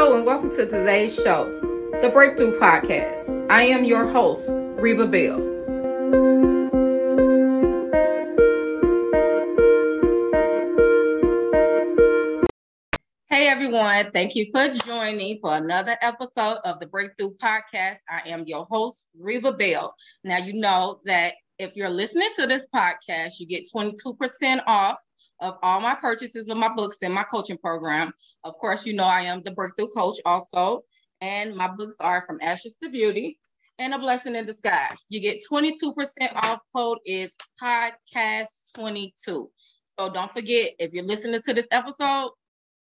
Hello, 0.00 0.16
and 0.16 0.24
welcome 0.24 0.48
to 0.50 0.64
today's 0.64 1.12
show, 1.12 1.46
the 2.00 2.08
Breakthrough 2.08 2.56
Podcast. 2.60 3.50
I 3.50 3.64
am 3.64 3.82
your 3.82 4.08
host, 4.08 4.48
Reba 4.48 5.08
Bell. 5.08 5.40
Hey 13.28 13.48
everyone, 13.48 14.12
thank 14.12 14.36
you 14.36 14.46
for 14.52 14.68
joining 14.86 15.40
for 15.40 15.56
another 15.56 15.96
episode 16.00 16.58
of 16.64 16.78
the 16.78 16.86
Breakthrough 16.86 17.34
Podcast. 17.34 17.96
I 18.08 18.20
am 18.26 18.44
your 18.46 18.66
host, 18.66 19.08
Reba 19.18 19.54
Bell. 19.54 19.92
Now, 20.22 20.38
you 20.38 20.52
know 20.52 21.00
that 21.06 21.34
if 21.58 21.74
you're 21.74 21.90
listening 21.90 22.30
to 22.36 22.46
this 22.46 22.68
podcast, 22.72 23.40
you 23.40 23.48
get 23.48 23.66
22% 23.74 24.62
off 24.64 24.98
of 25.40 25.56
all 25.62 25.80
my 25.80 25.94
purchases 25.94 26.48
of 26.48 26.56
my 26.56 26.68
books 26.68 26.98
and 27.02 27.14
my 27.14 27.24
coaching 27.24 27.58
program. 27.58 28.12
Of 28.44 28.54
course, 28.58 28.84
you 28.86 28.92
know 28.92 29.04
I 29.04 29.22
am 29.22 29.42
the 29.42 29.52
breakthrough 29.52 29.88
coach 29.88 30.18
also, 30.24 30.82
and 31.20 31.54
my 31.54 31.68
books 31.68 31.96
are 32.00 32.24
from 32.26 32.38
Ashes 32.40 32.76
to 32.82 32.90
Beauty 32.90 33.38
and 33.78 33.94
A 33.94 33.98
Blessing 33.98 34.34
in 34.34 34.44
Disguise. 34.44 35.06
You 35.08 35.20
get 35.20 35.42
22% 35.50 35.94
off. 36.34 36.60
Code 36.74 36.98
is 37.04 37.30
podcast22. 37.62 39.12
So 39.24 40.12
don't 40.12 40.32
forget 40.32 40.72
if 40.78 40.92
you're 40.92 41.04
listening 41.04 41.40
to 41.44 41.54
this 41.54 41.68
episode, 41.70 42.30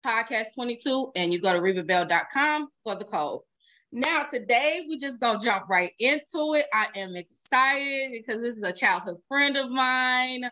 podcast22, 0.06 1.12
and 1.16 1.34
you 1.34 1.42
go 1.42 1.54
to 1.54 1.60
rebabell.com 1.60 2.68
for 2.84 2.96
the 2.96 3.06
code. 3.06 3.42
Now, 3.92 4.24
today 4.24 4.86
we 4.88 4.98
just 4.98 5.20
gonna 5.20 5.40
jump 5.40 5.70
right 5.70 5.92
into 6.00 6.56
it. 6.56 6.66
I 6.74 6.88
am 6.96 7.16
excited 7.16 8.12
because 8.12 8.42
this 8.42 8.58
is 8.58 8.64
a 8.64 8.74
childhood 8.74 9.18
friend 9.28 9.56
of 9.56 9.72
mine. 9.72 10.44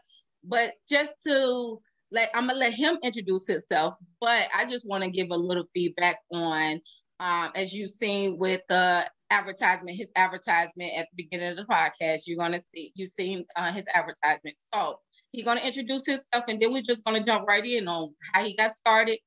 But 0.44 0.74
just 0.90 1.16
to 1.26 1.80
let 2.12 2.30
I'm 2.34 2.48
gonna 2.48 2.60
let 2.60 2.74
him 2.74 2.98
introduce 3.04 3.48
himself, 3.48 3.96
but 4.22 4.48
I 4.56 4.70
just 4.70 4.88
want 4.88 5.04
to 5.04 5.10
give 5.10 5.30
a 5.32 5.36
little 5.36 5.66
feedback 5.74 6.20
on 6.32 6.80
um, 7.20 7.52
as 7.56 7.74
you've 7.74 7.92
seen 7.92 8.38
with 8.38 8.62
the 8.70 9.06
advertisement, 9.30 9.98
his 9.98 10.12
advertisement 10.16 10.92
at 10.96 11.08
the 11.12 11.24
beginning 11.24 11.50
of 11.50 11.58
the 11.58 11.64
podcast, 11.64 12.22
you're 12.28 12.38
gonna 12.38 12.60
see 12.60 12.92
you've 12.96 13.10
seen 13.10 13.46
uh, 13.56 13.72
his 13.72 13.88
advertisement. 13.94 14.56
So 14.74 14.98
he's 15.32 15.46
gonna 15.46 15.62
introduce 15.62 16.06
himself, 16.06 16.46
and 16.48 16.62
then 16.62 16.72
we're 16.72 16.84
just 16.84 17.04
gonna 17.04 17.24
jump 17.24 17.48
right 17.48 17.66
in 17.66 17.88
on 17.88 18.14
how 18.34 18.44
he 18.44 18.56
got 18.56 18.72
started 18.72 19.18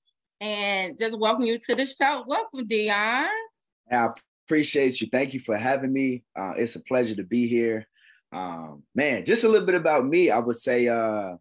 and 0.41 0.99
just 0.99 1.19
welcome 1.19 1.45
you 1.45 1.59
to 1.59 1.75
the 1.75 1.87
show. 1.87 2.25
Welcome, 2.27 2.67
Dion. 2.69 3.29
I 3.91 4.09
appreciate 4.47 5.01
you. 5.01 5.09
Thank 5.11 5.35
you 5.35 5.41
for 5.41 5.57
having 5.57 5.93
me. 5.93 6.25
Uh, 6.39 6.53
it's 6.57 6.77
a 6.77 6.81
pleasure 6.81 7.17
to 7.17 7.25
be 7.25 7.49
here. 7.49 7.87
Um, 8.37 8.83
man, 8.95 9.25
just 9.25 9.45
a 9.45 9.49
little 9.49 9.67
bit 9.67 9.77
about 9.77 10.05
me. 10.05 10.31
I 10.31 10.39
would 10.39 10.59
say 10.59 10.89
uh, 10.89 11.37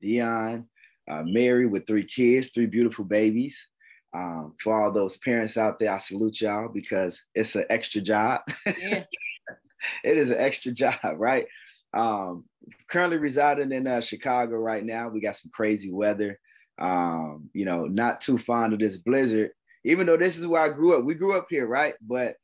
Dion, 0.00 0.68
uh, 1.08 1.24
married 1.24 1.72
with 1.72 1.88
three 1.88 2.04
kids, 2.06 2.50
three 2.50 2.66
beautiful 2.66 3.04
babies. 3.04 3.66
Um, 4.14 4.54
for 4.62 4.80
all 4.80 4.92
those 4.92 5.16
parents 5.16 5.56
out 5.56 5.80
there, 5.80 5.92
I 5.92 5.98
salute 5.98 6.40
y'all 6.40 6.68
because 6.72 7.20
it's 7.34 7.56
an 7.56 7.64
extra 7.68 8.00
job. 8.00 8.42
Yeah. 8.64 9.04
it 10.04 10.16
is 10.16 10.30
an 10.30 10.38
extra 10.38 10.70
job, 10.70 10.98
right? 11.16 11.46
Um, 11.94 12.44
currently 12.88 13.18
residing 13.18 13.72
in 13.72 13.88
uh, 13.88 14.00
Chicago 14.00 14.56
right 14.56 14.84
now. 14.84 15.08
We 15.08 15.20
got 15.20 15.36
some 15.36 15.50
crazy 15.52 15.92
weather. 15.92 16.38
Um, 16.78 17.50
you 17.52 17.64
know, 17.64 17.86
not 17.86 18.20
too 18.20 18.38
fond 18.38 18.72
of 18.72 18.78
this 18.78 18.96
blizzard, 18.96 19.50
even 19.84 20.06
though 20.06 20.16
this 20.16 20.38
is 20.38 20.46
where 20.46 20.62
I 20.62 20.68
grew 20.68 20.96
up. 20.96 21.04
We 21.04 21.14
grew 21.14 21.36
up 21.36 21.48
here, 21.50 21.66
right? 21.66 21.94
But 22.00 22.36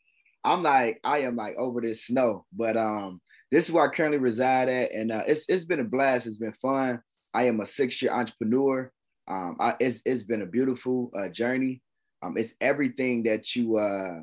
I'm 0.45 0.65
like, 0.65 1.01
I 1.05 1.21
am 1.21 1.37
like 1.37 1.55
over 1.57 1.81
this 1.81 2.07
snow. 2.07 2.45
But 2.53 2.77
um, 2.77 3.21
this 3.57 3.71
is 3.71 3.73
where 3.73 3.91
I 3.91 3.95
currently 3.95 4.19
reside 4.19 4.69
at, 4.69 4.93
and 4.93 5.11
uh, 5.11 5.23
it's 5.27 5.47
it's 5.49 5.65
been 5.65 5.81
a 5.81 5.85
blast. 5.85 6.27
It's 6.27 6.37
been 6.37 6.53
fun. 6.61 7.01
I 7.33 7.45
am 7.45 7.61
a 7.61 7.67
six 7.67 8.03
year 8.03 8.13
entrepreneur. 8.13 8.93
Um, 9.29 9.57
I, 9.59 9.73
it's 9.81 10.03
it's 10.05 10.25
been 10.25 10.43
a 10.43 10.47
beautiful 10.47 11.11
uh, 11.19 11.29
journey. 11.29 11.81
Um, 12.23 12.37
it's 12.37 12.53
everything 12.61 13.23
that 13.23 13.57
you 13.57 13.79
uh, 13.79 14.21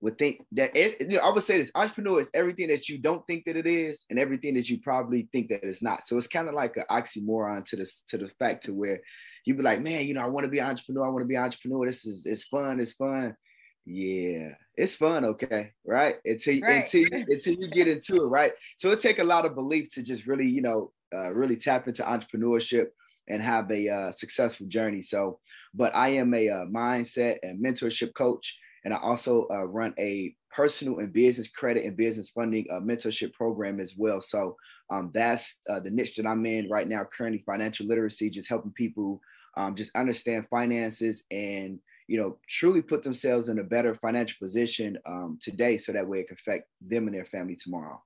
would 0.00 0.18
think 0.18 0.44
that 0.50 0.74
it, 0.74 1.00
you 1.00 1.16
know, 1.16 1.20
I 1.20 1.30
would 1.30 1.44
say 1.44 1.58
this 1.58 1.70
entrepreneur 1.76 2.18
is 2.18 2.30
everything 2.34 2.66
that 2.70 2.88
you 2.88 2.98
don't 2.98 3.24
think 3.28 3.44
that 3.44 3.56
it 3.56 3.68
is, 3.68 4.04
and 4.10 4.18
everything 4.18 4.54
that 4.54 4.68
you 4.68 4.80
probably 4.80 5.28
think 5.30 5.50
that 5.50 5.62
it's 5.62 5.80
not. 5.80 6.08
So 6.08 6.18
it's 6.18 6.26
kind 6.26 6.48
of 6.48 6.54
like 6.54 6.76
an 6.76 6.82
oxymoron 6.90 7.64
to 7.66 7.76
this 7.76 8.02
to 8.08 8.18
the 8.18 8.30
fact 8.40 8.64
to 8.64 8.74
where 8.74 9.00
you'd 9.44 9.58
be 9.58 9.62
like, 9.62 9.80
man, 9.80 10.08
you 10.08 10.14
know, 10.14 10.22
I 10.22 10.26
want 10.26 10.42
to 10.42 10.50
be 10.50 10.60
entrepreneur. 10.60 11.06
I 11.06 11.10
want 11.10 11.22
to 11.22 11.28
be 11.28 11.36
entrepreneur. 11.36 11.86
This 11.86 12.04
is 12.04 12.24
it's 12.26 12.46
fun. 12.46 12.80
It's 12.80 12.94
fun. 12.94 13.36
Yeah, 13.84 14.54
it's 14.76 14.94
fun, 14.94 15.24
okay, 15.24 15.72
right? 15.84 16.16
Until 16.24 16.60
right. 16.60 16.84
until 16.84 17.00
you, 17.00 17.24
until 17.28 17.54
you 17.54 17.68
get 17.68 17.88
into 17.88 18.24
it, 18.24 18.28
right? 18.28 18.52
So 18.76 18.90
it 18.92 19.00
take 19.00 19.18
a 19.18 19.24
lot 19.24 19.44
of 19.44 19.54
belief 19.54 19.90
to 19.94 20.02
just 20.02 20.26
really, 20.26 20.48
you 20.48 20.62
know, 20.62 20.92
uh, 21.14 21.32
really 21.32 21.56
tap 21.56 21.88
into 21.88 22.02
entrepreneurship 22.02 22.86
and 23.28 23.42
have 23.42 23.70
a 23.70 23.88
uh, 23.88 24.12
successful 24.12 24.66
journey. 24.66 25.02
So, 25.02 25.40
but 25.74 25.94
I 25.94 26.10
am 26.10 26.32
a 26.34 26.48
uh, 26.48 26.64
mindset 26.66 27.38
and 27.42 27.64
mentorship 27.64 28.14
coach, 28.14 28.56
and 28.84 28.94
I 28.94 28.98
also 28.98 29.46
uh, 29.50 29.64
run 29.66 29.94
a 29.98 30.34
personal 30.54 30.98
and 30.98 31.12
business 31.12 31.48
credit 31.48 31.84
and 31.84 31.96
business 31.96 32.30
funding 32.30 32.66
uh, 32.70 32.80
mentorship 32.80 33.32
program 33.32 33.80
as 33.80 33.94
well. 33.96 34.22
So 34.22 34.56
um, 34.90 35.10
that's 35.12 35.56
uh, 35.68 35.80
the 35.80 35.90
niche 35.90 36.16
that 36.16 36.26
I'm 36.26 36.46
in 36.46 36.68
right 36.68 36.86
now. 36.86 37.02
Currently, 37.16 37.42
financial 37.44 37.86
literacy, 37.86 38.30
just 38.30 38.48
helping 38.48 38.72
people 38.72 39.20
um, 39.56 39.74
just 39.74 39.90
understand 39.96 40.46
finances 40.48 41.24
and 41.30 41.78
you 42.12 42.18
know, 42.18 42.36
truly 42.46 42.82
put 42.82 43.02
themselves 43.02 43.48
in 43.48 43.58
a 43.58 43.64
better 43.64 43.94
financial 43.94 44.36
position 44.38 44.98
um, 45.06 45.38
today 45.40 45.78
so 45.78 45.92
that 45.92 46.06
way 46.06 46.20
it 46.20 46.28
can 46.28 46.36
affect 46.38 46.68
them 46.82 47.06
and 47.06 47.16
their 47.16 47.24
family 47.24 47.56
tomorrow. 47.56 48.02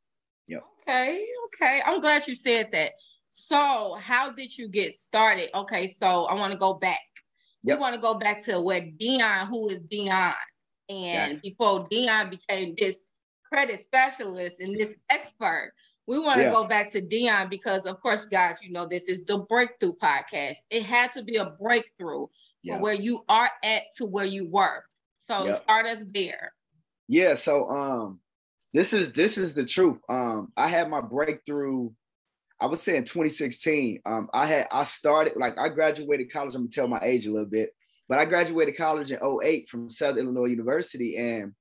Yep. 0.46 0.62
Okay. 0.82 1.26
Okay. 1.46 1.82
I'm 1.84 2.00
glad 2.00 2.28
you 2.28 2.36
said 2.36 2.68
that. 2.70 2.92
So, 3.26 3.96
how 4.00 4.30
did 4.30 4.56
you 4.56 4.68
get 4.68 4.92
started? 4.92 5.50
Okay. 5.56 5.88
So, 5.88 6.26
I 6.26 6.34
want 6.34 6.52
to 6.52 6.58
go 6.58 6.74
back. 6.74 7.00
Yep. 7.64 7.78
We 7.78 7.80
want 7.80 7.96
to 7.96 8.00
go 8.00 8.16
back 8.16 8.40
to 8.44 8.60
what 8.60 8.96
Dion, 8.96 9.48
who 9.48 9.70
is 9.70 9.82
Dion. 9.90 10.34
And 10.88 11.42
before 11.42 11.84
Dion 11.90 12.30
became 12.30 12.76
this 12.78 13.06
credit 13.52 13.80
specialist 13.80 14.60
and 14.60 14.76
this 14.76 14.94
expert, 15.10 15.72
we 16.06 16.18
want 16.18 16.38
to 16.38 16.44
yeah. 16.44 16.52
go 16.52 16.66
back 16.66 16.88
to 16.90 17.00
Dion 17.00 17.48
because, 17.48 17.84
of 17.84 18.00
course, 18.00 18.26
guys, 18.26 18.62
you 18.62 18.70
know, 18.70 18.86
this 18.86 19.08
is 19.08 19.24
the 19.24 19.38
breakthrough 19.48 19.94
podcast. 20.00 20.56
It 20.70 20.84
had 20.84 21.12
to 21.12 21.24
be 21.24 21.36
a 21.36 21.56
breakthrough 21.60 22.26
yeah. 22.62 22.78
where 22.80 22.94
you 22.94 23.24
are 23.28 23.50
at 23.64 23.82
to 23.96 24.06
where 24.06 24.24
you 24.24 24.48
were. 24.48 24.84
So 25.18 25.46
yep. 25.46 25.56
start 25.56 25.86
us 25.86 25.98
there. 26.12 26.52
Yeah. 27.08 27.34
So 27.34 27.66
um 27.66 28.20
this 28.72 28.92
is 28.92 29.12
this 29.12 29.38
is 29.38 29.54
the 29.54 29.64
truth. 29.64 29.98
Um 30.08 30.52
I 30.56 30.68
had 30.68 30.88
my 30.88 31.00
breakthrough, 31.00 31.90
I 32.60 32.66
would 32.66 32.80
say 32.80 32.96
in 32.96 33.04
2016. 33.04 34.00
Um 34.06 34.28
I 34.32 34.46
had 34.46 34.66
I 34.70 34.84
started 34.84 35.34
like 35.36 35.58
I 35.58 35.68
graduated 35.68 36.32
college. 36.32 36.54
I'm 36.54 36.62
gonna 36.62 36.70
tell 36.70 36.88
my 36.88 37.00
age 37.02 37.26
a 37.26 37.30
little 37.32 37.48
bit, 37.48 37.70
but 38.08 38.18
I 38.18 38.24
graduated 38.24 38.76
college 38.76 39.10
in 39.10 39.18
08 39.20 39.68
from 39.68 39.90
Southern 39.90 40.26
Illinois 40.26 40.50
University. 40.50 41.16
And 41.16 41.52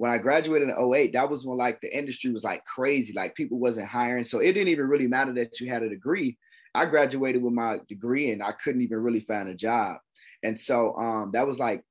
when 0.00 0.10
I 0.10 0.16
graduated 0.16 0.70
in 0.70 0.94
08, 0.94 1.12
that 1.12 1.28
was 1.28 1.44
when 1.44 1.58
like 1.58 1.78
the 1.82 1.94
industry 1.94 2.32
was 2.32 2.42
like 2.42 2.64
crazy. 2.64 3.12
Like 3.12 3.34
people 3.34 3.58
wasn't 3.58 3.86
hiring. 3.86 4.24
So 4.24 4.38
it 4.38 4.54
didn't 4.54 4.68
even 4.68 4.88
really 4.88 5.06
matter 5.06 5.30
that 5.34 5.60
you 5.60 5.68
had 5.68 5.82
a 5.82 5.90
degree. 5.90 6.38
I 6.74 6.86
graduated 6.86 7.42
with 7.42 7.52
my 7.52 7.80
degree 7.86 8.30
and 8.30 8.42
I 8.42 8.52
couldn't 8.52 8.80
even 8.80 8.96
really 8.96 9.20
find 9.20 9.50
a 9.50 9.54
job. 9.54 9.98
And 10.42 10.58
so 10.58 10.96
um, 10.96 11.32
that 11.34 11.46
was 11.46 11.58
like, 11.58 11.84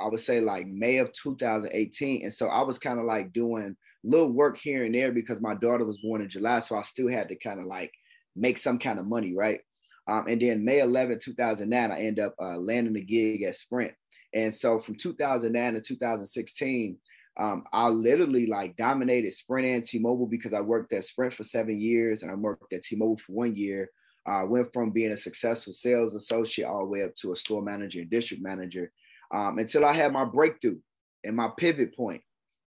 I 0.00 0.08
would 0.08 0.18
say 0.18 0.40
like 0.40 0.66
May 0.66 0.96
of 0.96 1.12
2018. 1.12 2.24
And 2.24 2.34
so 2.34 2.48
I 2.48 2.62
was 2.62 2.76
kind 2.80 2.98
of 2.98 3.04
like 3.04 3.32
doing 3.32 3.76
little 4.02 4.32
work 4.32 4.58
here 4.58 4.84
and 4.84 4.92
there 4.92 5.12
because 5.12 5.40
my 5.40 5.54
daughter 5.54 5.84
was 5.84 5.98
born 5.98 6.22
in 6.22 6.28
July. 6.28 6.58
So 6.58 6.74
I 6.74 6.82
still 6.82 7.08
had 7.08 7.28
to 7.28 7.36
kind 7.36 7.60
of 7.60 7.66
like 7.66 7.92
make 8.34 8.58
some 8.58 8.80
kind 8.80 8.98
of 8.98 9.06
money, 9.06 9.32
right? 9.32 9.60
Um, 10.08 10.26
and 10.26 10.42
then 10.42 10.64
May 10.64 10.80
11, 10.80 11.20
2009, 11.20 11.92
I 11.92 12.00
end 12.00 12.18
up 12.18 12.34
uh, 12.40 12.56
landing 12.56 12.96
a 12.96 13.00
gig 13.00 13.44
at 13.44 13.54
Sprint. 13.54 13.92
And 14.36 14.54
so 14.54 14.78
from 14.78 14.96
2009 14.96 15.74
to 15.74 15.80
2016, 15.80 16.98
um, 17.38 17.64
I 17.72 17.88
literally 17.88 18.46
like 18.46 18.76
dominated 18.76 19.32
Sprint 19.32 19.66
and 19.66 19.84
T-Mobile 19.84 20.26
because 20.26 20.52
I 20.52 20.60
worked 20.60 20.92
at 20.92 21.06
Sprint 21.06 21.32
for 21.32 21.42
seven 21.42 21.80
years 21.80 22.22
and 22.22 22.30
I 22.30 22.34
worked 22.34 22.72
at 22.74 22.82
T-Mobile 22.82 23.16
for 23.16 23.32
one 23.32 23.56
year. 23.56 23.90
I 24.26 24.42
uh, 24.42 24.46
went 24.46 24.72
from 24.74 24.90
being 24.90 25.12
a 25.12 25.16
successful 25.16 25.72
sales 25.72 26.14
associate 26.14 26.66
all 26.66 26.80
the 26.80 26.90
way 26.90 27.02
up 27.02 27.14
to 27.16 27.32
a 27.32 27.36
store 27.36 27.62
manager 27.62 28.00
and 28.00 28.10
district 28.10 28.42
manager 28.42 28.92
um, 29.32 29.58
until 29.58 29.86
I 29.86 29.94
had 29.94 30.12
my 30.12 30.26
breakthrough 30.26 30.80
and 31.24 31.34
my 31.34 31.48
pivot 31.56 31.96
point 31.96 32.20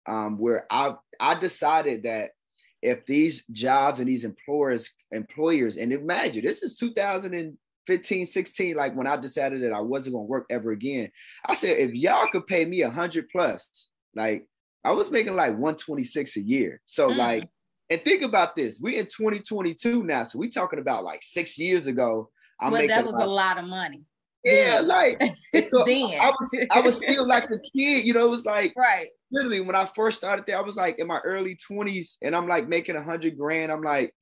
um, 0.07 0.39
where 0.39 0.65
I, 0.71 0.95
I 1.19 1.35
decided 1.35 2.03
that 2.03 2.31
if 2.81 3.05
these 3.05 3.43
jobs 3.51 3.99
and 3.99 4.09
these 4.09 4.25
employers, 4.25 4.89
employers, 5.11 5.77
and 5.77 5.93
imagine 5.93 6.43
this 6.43 6.63
is 6.63 6.75
2015, 7.89 8.25
16, 8.25 8.75
like 8.75 8.95
when 8.95 9.07
I 9.07 9.17
decided 9.17 9.63
that 9.63 9.73
I 9.73 9.81
wasn't 9.81 10.15
going 10.15 10.25
to 10.25 10.29
work 10.29 10.45
ever 10.49 10.71
again, 10.71 11.11
I 11.45 11.55
said, 11.55 11.77
if 11.77 11.93
y'all 11.93 12.27
could 12.31 12.47
pay 12.47 12.65
me 12.65 12.81
a 12.81 12.89
hundred 12.89 13.29
plus, 13.29 13.67
like 14.15 14.47
I 14.83 14.91
was 14.91 15.11
making 15.11 15.35
like 15.35 15.51
126 15.51 16.37
a 16.37 16.41
year. 16.41 16.81
So 16.85 17.09
mm. 17.09 17.17
like 17.17 17.49
and 17.89 18.01
think 18.03 18.21
about 18.21 18.55
this: 18.55 18.79
we 18.81 18.97
in 18.97 19.05
2022 19.05 20.03
now, 20.03 20.23
so 20.23 20.37
we 20.37 20.49
talking 20.49 20.79
about 20.79 21.03
like 21.03 21.21
six 21.23 21.57
years 21.57 21.87
ago. 21.87 22.29
I'm 22.61 22.71
well, 22.71 22.87
that 22.87 23.05
was 23.05 23.15
a 23.15 23.25
lot 23.25 23.57
of 23.57 23.65
money. 23.65 24.03
Yeah, 24.43 24.79
like 24.83 25.19
so 25.69 25.81
I 25.81 26.31
was 26.39 26.67
I 26.71 26.81
was 26.81 26.97
still 26.97 27.27
like 27.27 27.45
a 27.45 27.59
kid, 27.75 28.05
you 28.05 28.13
know. 28.13 28.27
It 28.27 28.29
was 28.29 28.45
like 28.45 28.73
right. 28.77 29.07
Literally, 29.31 29.61
when 29.61 29.75
I 29.75 29.89
first 29.95 30.17
started 30.17 30.45
there, 30.47 30.57
I 30.57 30.61
was 30.61 30.75
like 30.75 30.99
in 30.99 31.07
my 31.07 31.19
early 31.19 31.57
20s, 31.69 32.15
and 32.21 32.35
I'm 32.35 32.47
like 32.47 32.67
making 32.67 32.95
a 32.95 33.03
hundred 33.03 33.37
grand. 33.37 33.71
I'm 33.71 33.81
like, 33.81 34.13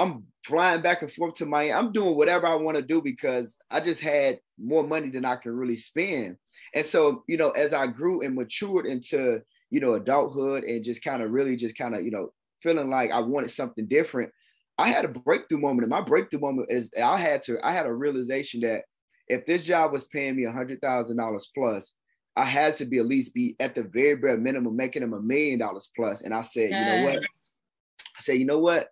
I'm 0.00 0.24
flying 0.46 0.80
back 0.80 1.02
and 1.02 1.12
forth 1.12 1.34
to 1.34 1.46
Miami. 1.46 1.72
I'm 1.72 1.92
doing 1.92 2.16
whatever 2.16 2.46
I 2.46 2.54
want 2.54 2.76
to 2.78 2.82
do 2.82 3.02
because 3.02 3.54
I 3.70 3.80
just 3.80 4.00
had 4.00 4.40
more 4.58 4.82
money 4.82 5.10
than 5.10 5.26
I 5.26 5.36
can 5.36 5.52
really 5.52 5.76
spend. 5.76 6.36
And 6.74 6.86
so, 6.86 7.22
you 7.28 7.36
know, 7.36 7.50
as 7.50 7.74
I 7.74 7.86
grew 7.86 8.22
and 8.22 8.34
matured 8.34 8.86
into, 8.86 9.42
you 9.70 9.80
know, 9.80 9.94
adulthood 9.94 10.64
and 10.64 10.82
just 10.82 11.04
kind 11.04 11.22
of 11.22 11.30
really 11.30 11.56
just 11.56 11.76
kind 11.76 11.94
of, 11.94 12.04
you 12.04 12.10
know, 12.10 12.32
feeling 12.62 12.88
like 12.88 13.10
I 13.10 13.20
wanted 13.20 13.50
something 13.50 13.86
different, 13.86 14.30
I 14.78 14.88
had 14.88 15.04
a 15.04 15.08
breakthrough 15.08 15.58
moment. 15.58 15.82
And 15.82 15.90
my 15.90 16.00
breakthrough 16.00 16.40
moment 16.40 16.68
is 16.70 16.90
I 17.00 17.18
had 17.18 17.42
to, 17.44 17.58
I 17.62 17.72
had 17.72 17.86
a 17.86 17.92
realization 17.92 18.60
that 18.62 18.84
if 19.28 19.44
this 19.44 19.64
job 19.64 19.92
was 19.92 20.06
paying 20.06 20.36
me 20.36 20.44
a 20.44 20.52
hundred 20.52 20.80
thousand 20.80 21.18
dollars 21.18 21.50
plus, 21.54 21.92
I 22.36 22.44
had 22.44 22.76
to 22.76 22.86
be 22.86 22.98
at 22.98 23.06
least 23.06 23.34
be 23.34 23.56
at 23.60 23.74
the 23.74 23.82
very 23.82 24.16
bare 24.16 24.38
minimum 24.38 24.76
making 24.76 25.02
them 25.02 25.12
a 25.12 25.20
million 25.20 25.58
dollars 25.58 25.90
plus. 25.94 26.22
And 26.22 26.32
I 26.32 26.42
said, 26.42 26.70
yes. 26.70 26.80
you 26.80 27.04
know 27.04 27.12
what? 27.12 27.22
I 27.22 28.22
said, 28.22 28.32
you 28.38 28.46
know 28.46 28.58
what? 28.58 28.88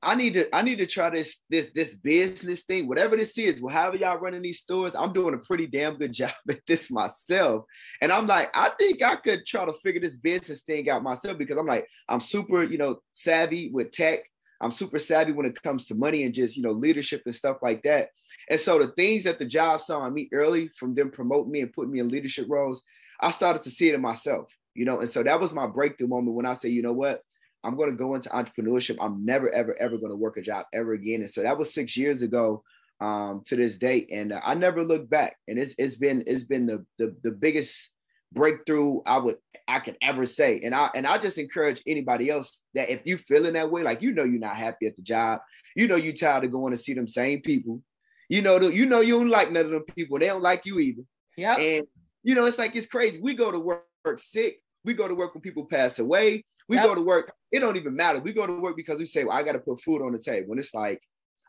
I 0.00 0.14
need 0.14 0.34
to 0.34 0.54
I 0.54 0.62
need 0.62 0.76
to 0.76 0.86
try 0.86 1.10
this 1.10 1.38
this 1.50 1.70
this 1.74 1.94
business 1.94 2.62
thing, 2.62 2.86
whatever 2.86 3.16
this 3.16 3.36
is. 3.36 3.60
Well, 3.60 3.74
however 3.74 3.96
y'all 3.96 4.18
running 4.18 4.42
these 4.42 4.60
stores, 4.60 4.94
I'm 4.94 5.12
doing 5.12 5.34
a 5.34 5.38
pretty 5.38 5.66
damn 5.66 5.96
good 5.96 6.12
job 6.14 6.32
at 6.48 6.60
this 6.66 6.90
myself. 6.90 7.64
And 8.00 8.12
I'm 8.12 8.26
like, 8.26 8.48
I 8.54 8.70
think 8.78 9.02
I 9.02 9.16
could 9.16 9.44
try 9.44 9.64
to 9.64 9.72
figure 9.82 10.00
this 10.00 10.16
business 10.16 10.62
thing 10.62 10.88
out 10.88 11.02
myself 11.02 11.36
because 11.36 11.56
I'm 11.56 11.66
like, 11.66 11.86
I'm 12.08 12.20
super, 12.20 12.62
you 12.62 12.78
know, 12.78 13.00
savvy 13.12 13.70
with 13.72 13.90
tech. 13.90 14.20
I'm 14.60 14.72
super 14.72 14.98
savvy 14.98 15.32
when 15.32 15.46
it 15.46 15.60
comes 15.62 15.86
to 15.86 15.94
money 15.94 16.24
and 16.24 16.34
just, 16.34 16.56
you 16.56 16.62
know, 16.62 16.72
leadership 16.72 17.22
and 17.26 17.34
stuff 17.34 17.58
like 17.62 17.82
that. 17.82 18.08
And 18.50 18.58
so 18.58 18.78
the 18.78 18.88
things 18.92 19.24
that 19.24 19.38
the 19.38 19.44
job 19.44 19.80
saw 19.80 20.04
in 20.06 20.14
me 20.14 20.28
early 20.32 20.70
from 20.78 20.94
them 20.94 21.10
promoting 21.10 21.52
me 21.52 21.60
and 21.60 21.72
putting 21.72 21.92
me 21.92 22.00
in 22.00 22.08
leadership 22.08 22.46
roles, 22.48 22.82
I 23.20 23.30
started 23.30 23.62
to 23.64 23.70
see 23.70 23.88
it 23.88 23.94
in 23.94 24.00
myself, 24.00 24.48
you 24.74 24.84
know. 24.84 25.00
And 25.00 25.08
so 25.08 25.22
that 25.22 25.40
was 25.40 25.52
my 25.52 25.66
breakthrough 25.66 26.08
moment 26.08 26.36
when 26.36 26.46
I 26.46 26.54
say, 26.54 26.70
you 26.70 26.82
know 26.82 26.92
what? 26.92 27.22
I'm 27.64 27.76
going 27.76 27.90
to 27.90 27.96
go 27.96 28.14
into 28.14 28.28
entrepreneurship. 28.30 28.96
I'm 29.00 29.24
never, 29.24 29.50
ever, 29.50 29.76
ever 29.80 29.98
going 29.98 30.10
to 30.10 30.16
work 30.16 30.36
a 30.36 30.42
job 30.42 30.66
ever 30.72 30.92
again. 30.92 31.22
And 31.22 31.30
so 31.30 31.42
that 31.42 31.58
was 31.58 31.74
six 31.74 31.96
years 31.96 32.22
ago 32.22 32.62
um, 33.00 33.42
to 33.46 33.56
this 33.56 33.78
date, 33.78 34.08
and 34.12 34.32
uh, 34.32 34.40
I 34.44 34.54
never 34.54 34.82
looked 34.82 35.10
back. 35.10 35.36
And 35.46 35.58
it's 35.58 35.74
it's 35.78 35.96
been 35.96 36.24
it's 36.26 36.44
been 36.44 36.66
the, 36.66 36.84
the 36.98 37.16
the 37.22 37.30
biggest 37.30 37.90
breakthrough 38.32 39.00
I 39.06 39.18
would 39.18 39.36
I 39.66 39.80
could 39.80 39.96
ever 40.02 40.26
say. 40.26 40.60
And 40.62 40.74
I 40.74 40.90
and 40.94 41.06
I 41.06 41.18
just 41.18 41.38
encourage 41.38 41.82
anybody 41.86 42.30
else 42.30 42.62
that 42.74 42.90
if 42.90 43.02
you're 43.04 43.18
feeling 43.18 43.54
that 43.54 43.70
way, 43.70 43.82
like 43.82 44.02
you 44.02 44.12
know 44.12 44.24
you're 44.24 44.40
not 44.40 44.56
happy 44.56 44.86
at 44.86 44.96
the 44.96 45.02
job, 45.02 45.40
you 45.76 45.86
know 45.86 45.96
you're 45.96 46.12
tired 46.12 46.44
of 46.44 46.52
going 46.52 46.72
to 46.72 46.78
see 46.78 46.94
them 46.94 47.08
same 47.08 47.40
people, 47.40 47.82
you 48.28 48.42
know 48.42 48.60
you 48.60 48.86
know 48.86 49.00
you 49.00 49.14
don't 49.14 49.30
like 49.30 49.50
none 49.50 49.66
of 49.66 49.70
them 49.70 49.84
people, 49.94 50.18
they 50.18 50.26
don't 50.26 50.42
like 50.42 50.62
you 50.64 50.78
either. 50.78 51.02
Yeah. 51.36 51.56
And 51.56 51.86
you 52.22 52.34
know 52.34 52.46
it's 52.46 52.58
like 52.58 52.74
it's 52.74 52.86
crazy. 52.86 53.20
We 53.20 53.34
go 53.34 53.52
to 53.52 53.58
work, 53.58 53.84
work 54.04 54.18
sick. 54.18 54.60
We 54.84 54.94
go 54.94 55.08
to 55.08 55.14
work 55.14 55.34
when 55.34 55.42
people 55.42 55.66
pass 55.66 55.98
away. 55.98 56.44
We 56.68 56.76
yep. 56.76 56.84
go 56.84 56.94
to 56.94 57.02
work. 57.02 57.32
It 57.50 57.60
don't 57.60 57.76
even 57.76 57.96
matter. 57.96 58.20
We 58.20 58.32
go 58.32 58.46
to 58.46 58.60
work 58.60 58.76
because 58.76 58.98
we 58.98 59.06
say, 59.06 59.24
"Well, 59.24 59.36
I 59.36 59.42
got 59.42 59.52
to 59.52 59.58
put 59.58 59.80
food 59.80 60.02
on 60.02 60.12
the 60.12 60.18
table." 60.18 60.52
And 60.52 60.60
it's 60.60 60.74
like, 60.74 61.00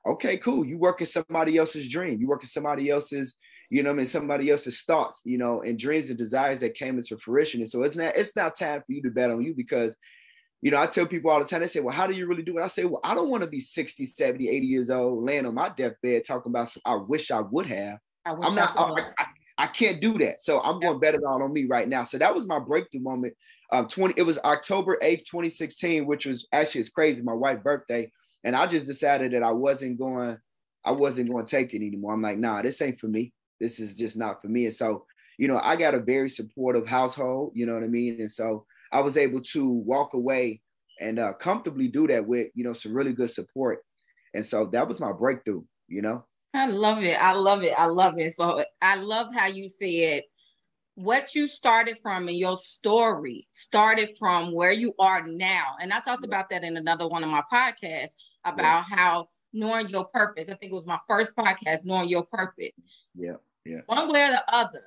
okay, 0.06 0.38
cool. 0.38 0.66
You 0.66 0.78
work 0.78 1.02
in 1.02 1.08
somebody 1.08 1.58
else's 1.58 1.90
dream. 1.90 2.20
You 2.20 2.28
work 2.28 2.44
in 2.44 2.50
somebody 2.50 2.90
else's, 2.90 3.36
you 3.70 3.84
know, 3.84 3.92
I 3.92 3.94
mean, 3.94 4.06
somebody 4.06 4.50
else's 4.50 4.82
thoughts, 4.82 5.22
you 5.24 5.38
know, 5.38 5.62
and 5.62 5.78
dreams 5.78 6.10
and 6.10 6.18
desires 6.18 6.60
that 6.60 6.76
came 6.76 6.98
into 6.98 7.18
fruition. 7.18 7.62
And 7.62 7.70
so 7.70 7.84
it's 7.84 7.96
not 7.96 8.16
it's 8.16 8.36
not 8.36 8.58
time 8.58 8.82
for 8.82 8.92
you 8.92 9.02
to 9.04 9.10
bet 9.10 9.32
on 9.32 9.42
you 9.42 9.54
because, 9.56 9.96
you 10.62 10.72
know, 10.72 10.82
I 10.82 10.88
tell 10.88 11.06
people 11.06 11.32
all 11.32 11.40
the 11.40 11.46
time. 11.46 11.62
They 11.62 11.68
say, 11.68 11.80
"Well, 11.80 11.96
how 11.96 12.08
do 12.08 12.14
you 12.14 12.26
really 12.28 12.44
do 12.44 12.58
it?" 12.58 12.64
I 12.64 12.68
say, 12.68 12.86
"Well, 12.86 13.02
I 13.04 13.14
don't 13.14 13.30
want 13.30 13.42
to 13.42 13.48
be 13.48 13.62
60, 13.62 14.06
70, 14.06 14.50
80 14.50 14.66
years 14.66 14.90
old, 14.90 15.24
laying 15.24 15.46
on 15.46 15.54
my 15.54 15.70
deathbed 15.70 16.24
talking 16.26 16.52
about. 16.52 16.76
I 16.86 16.96
wish 16.96 17.32
I 17.32 17.42
would 17.42 17.68
have. 17.68 18.00
I 18.26 18.32
am 18.32 18.56
not. 18.56 18.78
I, 18.78 19.02
I, 19.18 19.26
I, 19.58 19.68
can't 19.68 20.02
do 20.02 20.18
that. 20.18 20.42
So 20.42 20.60
I'm 20.62 20.80
going 20.80 20.94
to 20.94 21.00
bet 21.00 21.16
it 21.16 21.22
all 21.26 21.42
on 21.42 21.54
me 21.54 21.66
right 21.66 21.88
now. 21.88 22.04
So 22.04 22.18
that 22.18 22.36
was 22.36 22.48
my 22.48 22.60
breakthrough 22.60 23.02
moment 23.02 23.34
um, 23.72 23.88
20, 23.88 24.16
it 24.18 24.24
was 24.24 24.38
October 24.40 24.98
8th, 25.02 25.26
2016, 25.26 26.06
which 26.06 26.26
was 26.26 26.48
actually 26.52 26.82
it's 26.82 26.90
crazy, 26.90 27.22
my 27.22 27.34
wife's 27.34 27.64
birthday. 27.64 28.12
And 28.44 28.56
I 28.56 28.68
just 28.68 28.88
decided 28.88 29.34
that 29.34 29.44
I 29.44 29.52
wasn't 29.52 30.00
going, 30.00 30.38
I 30.86 30.92
wasn't 30.92 31.30
going 31.30 31.46
to 31.46 31.52
take 31.52 31.74
it 31.74 31.86
anymore. 31.86 32.14
I'm 32.14 32.22
like, 32.22 32.38
nah, 32.38 32.62
this 32.62 32.82
ain't 32.82 33.00
for 33.00 33.08
me. 33.08 33.34
This 33.60 33.80
is 33.80 33.98
just 33.98 34.16
not 34.18 34.42
for 34.42 34.48
me. 34.48 34.66
And 34.66 34.74
so, 34.74 35.06
you 35.38 35.48
know, 35.48 35.60
I 35.62 35.76
got 35.76 35.94
a 35.94 36.00
very 36.00 36.30
supportive 36.30 36.88
household, 36.88 37.52
you 37.54 37.66
know 37.66 37.74
what 37.74 37.84
I 37.84 37.88
mean? 37.88 38.22
And 38.22 38.32
so 38.32 38.66
I 38.92 39.02
was 39.02 39.18
able 39.18 39.42
to 39.42 39.68
walk 39.68 40.14
away 40.14 40.62
and 41.00 41.20
uh, 41.20 41.34
comfortably 41.34 41.88
do 41.88 42.08
that 42.08 42.26
with, 42.26 42.48
you 42.56 42.64
know, 42.64 42.74
some 42.74 42.94
really 42.94 43.14
good 43.14 43.32
support. 43.32 43.80
And 44.34 44.46
so 44.46 44.66
that 44.74 44.88
was 44.88 45.00
my 45.00 45.12
breakthrough, 45.12 45.64
you 45.88 46.02
know? 46.02 46.26
I 46.54 46.66
love 46.66 47.04
it. 47.04 47.16
I 47.22 47.34
love 47.34 47.64
it. 47.64 47.74
I 47.78 47.86
love 47.86 48.18
it. 48.18 48.34
So 48.34 48.64
I 48.82 48.96
love 48.96 49.34
how 49.34 49.48
you 49.48 49.68
said 49.70 50.24
what 51.00 51.34
you 51.34 51.48
started 51.48 51.98
from 52.04 52.28
and 52.28 52.38
your 52.38 52.58
story 52.58 53.48
started 53.54 54.18
from 54.20 54.54
where 54.54 54.74
you 54.74 54.94
are 55.00 55.26
now. 55.26 55.76
And 55.80 55.94
I 55.94 56.02
talked 56.02 56.26
about 56.26 56.50
that 56.50 56.66
in 56.66 56.76
another 56.76 57.08
one 57.08 57.24
of 57.24 57.30
my 57.30 57.42
podcasts 57.52 58.16
about 58.44 58.84
yeah. 58.90 58.98
how 58.98 59.30
knowing 59.54 59.88
your 59.88 60.06
purpose. 60.10 60.50
I 60.50 60.56
think 60.56 60.74
it 60.74 60.76
was 60.76 60.86
my 60.86 61.00
first 61.08 61.38
podcast, 61.38 61.86
knowing 61.86 62.10
your 62.10 62.26
purpose. 62.26 62.72
Yeah, 63.16 63.38
yeah. 63.66 63.80
One 63.86 64.12
way 64.12 64.26
or 64.26 64.32
the 64.32 64.54
other, 64.54 64.82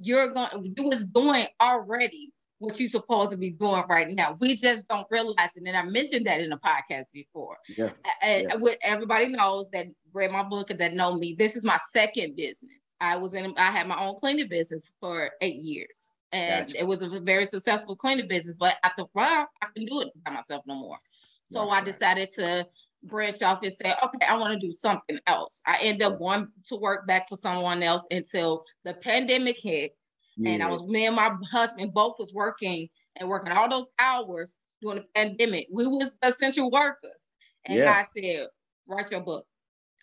you're 0.00 0.28
going 0.32 0.74
you 0.76 0.88
was 0.88 1.04
doing 1.04 1.46
already 1.62 2.32
what 2.58 2.80
you're 2.80 2.88
supposed 2.88 3.30
to 3.30 3.36
be 3.36 3.50
doing 3.50 3.84
right 3.88 4.08
now. 4.10 4.36
We 4.40 4.56
just 4.56 4.88
don't 4.88 5.06
realize 5.08 5.50
it. 5.54 5.62
And 5.64 5.76
I 5.76 5.84
mentioned 5.84 6.26
that 6.26 6.40
in 6.40 6.50
the 6.50 6.56
podcast 6.56 7.12
before. 7.14 7.58
Yeah. 7.76 7.90
yeah. 8.20 8.56
everybody 8.82 9.28
knows 9.28 9.70
that 9.70 9.86
read 10.12 10.32
my 10.32 10.42
book 10.42 10.70
and 10.70 10.80
that 10.80 10.94
know 10.94 11.14
me. 11.14 11.36
This 11.38 11.54
is 11.54 11.62
my 11.62 11.78
second 11.92 12.34
business. 12.34 12.87
I 13.00 13.16
was 13.16 13.34
in, 13.34 13.54
I 13.56 13.70
had 13.70 13.86
my 13.86 13.98
own 13.98 14.16
cleaning 14.16 14.48
business 14.48 14.90
for 15.00 15.30
eight 15.40 15.56
years. 15.56 16.12
And 16.32 16.66
gotcha. 16.66 16.80
it 16.80 16.86
was 16.86 17.02
a 17.02 17.20
very 17.20 17.44
successful 17.44 17.96
cleaning 17.96 18.28
business. 18.28 18.56
But 18.58 18.76
after 18.82 19.02
a 19.02 19.06
while, 19.12 19.48
I 19.62 19.66
can 19.74 19.86
do 19.86 20.02
it 20.02 20.10
by 20.24 20.32
myself 20.32 20.62
no 20.66 20.74
more. 20.74 20.98
So 21.46 21.66
right, 21.66 21.80
I 21.80 21.84
decided 21.84 22.30
to 22.34 22.66
branch 23.04 23.42
off 23.42 23.62
and 23.62 23.72
say, 23.72 23.94
okay, 24.02 24.26
I 24.26 24.36
want 24.36 24.60
to 24.60 24.66
do 24.66 24.72
something 24.72 25.18
else. 25.26 25.62
I 25.66 25.78
ended 25.80 26.02
up 26.02 26.18
going 26.18 26.48
to 26.66 26.76
work 26.76 27.06
back 27.06 27.28
for 27.28 27.36
someone 27.36 27.82
else 27.82 28.06
until 28.10 28.64
the 28.84 28.94
pandemic 28.94 29.58
hit. 29.58 29.96
Yeah. 30.36 30.50
And 30.50 30.62
I 30.62 30.68
was 30.68 30.82
me 30.84 31.06
and 31.06 31.16
my 31.16 31.34
husband 31.50 31.94
both 31.94 32.16
was 32.18 32.34
working 32.34 32.88
and 33.16 33.28
working 33.28 33.52
all 33.52 33.68
those 33.68 33.88
hours 33.98 34.58
during 34.82 34.98
the 34.98 35.06
pandemic. 35.14 35.68
We 35.72 35.86
was 35.86 36.12
essential 36.22 36.70
workers. 36.70 37.30
And 37.64 37.78
yeah. 37.78 37.90
I 37.90 38.04
said, 38.20 38.48
write 38.86 39.10
your 39.10 39.20
book. 39.20 39.46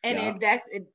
And 0.05 0.17
yeah. 0.17 0.33
that's 0.39 0.67
it, 0.71 0.87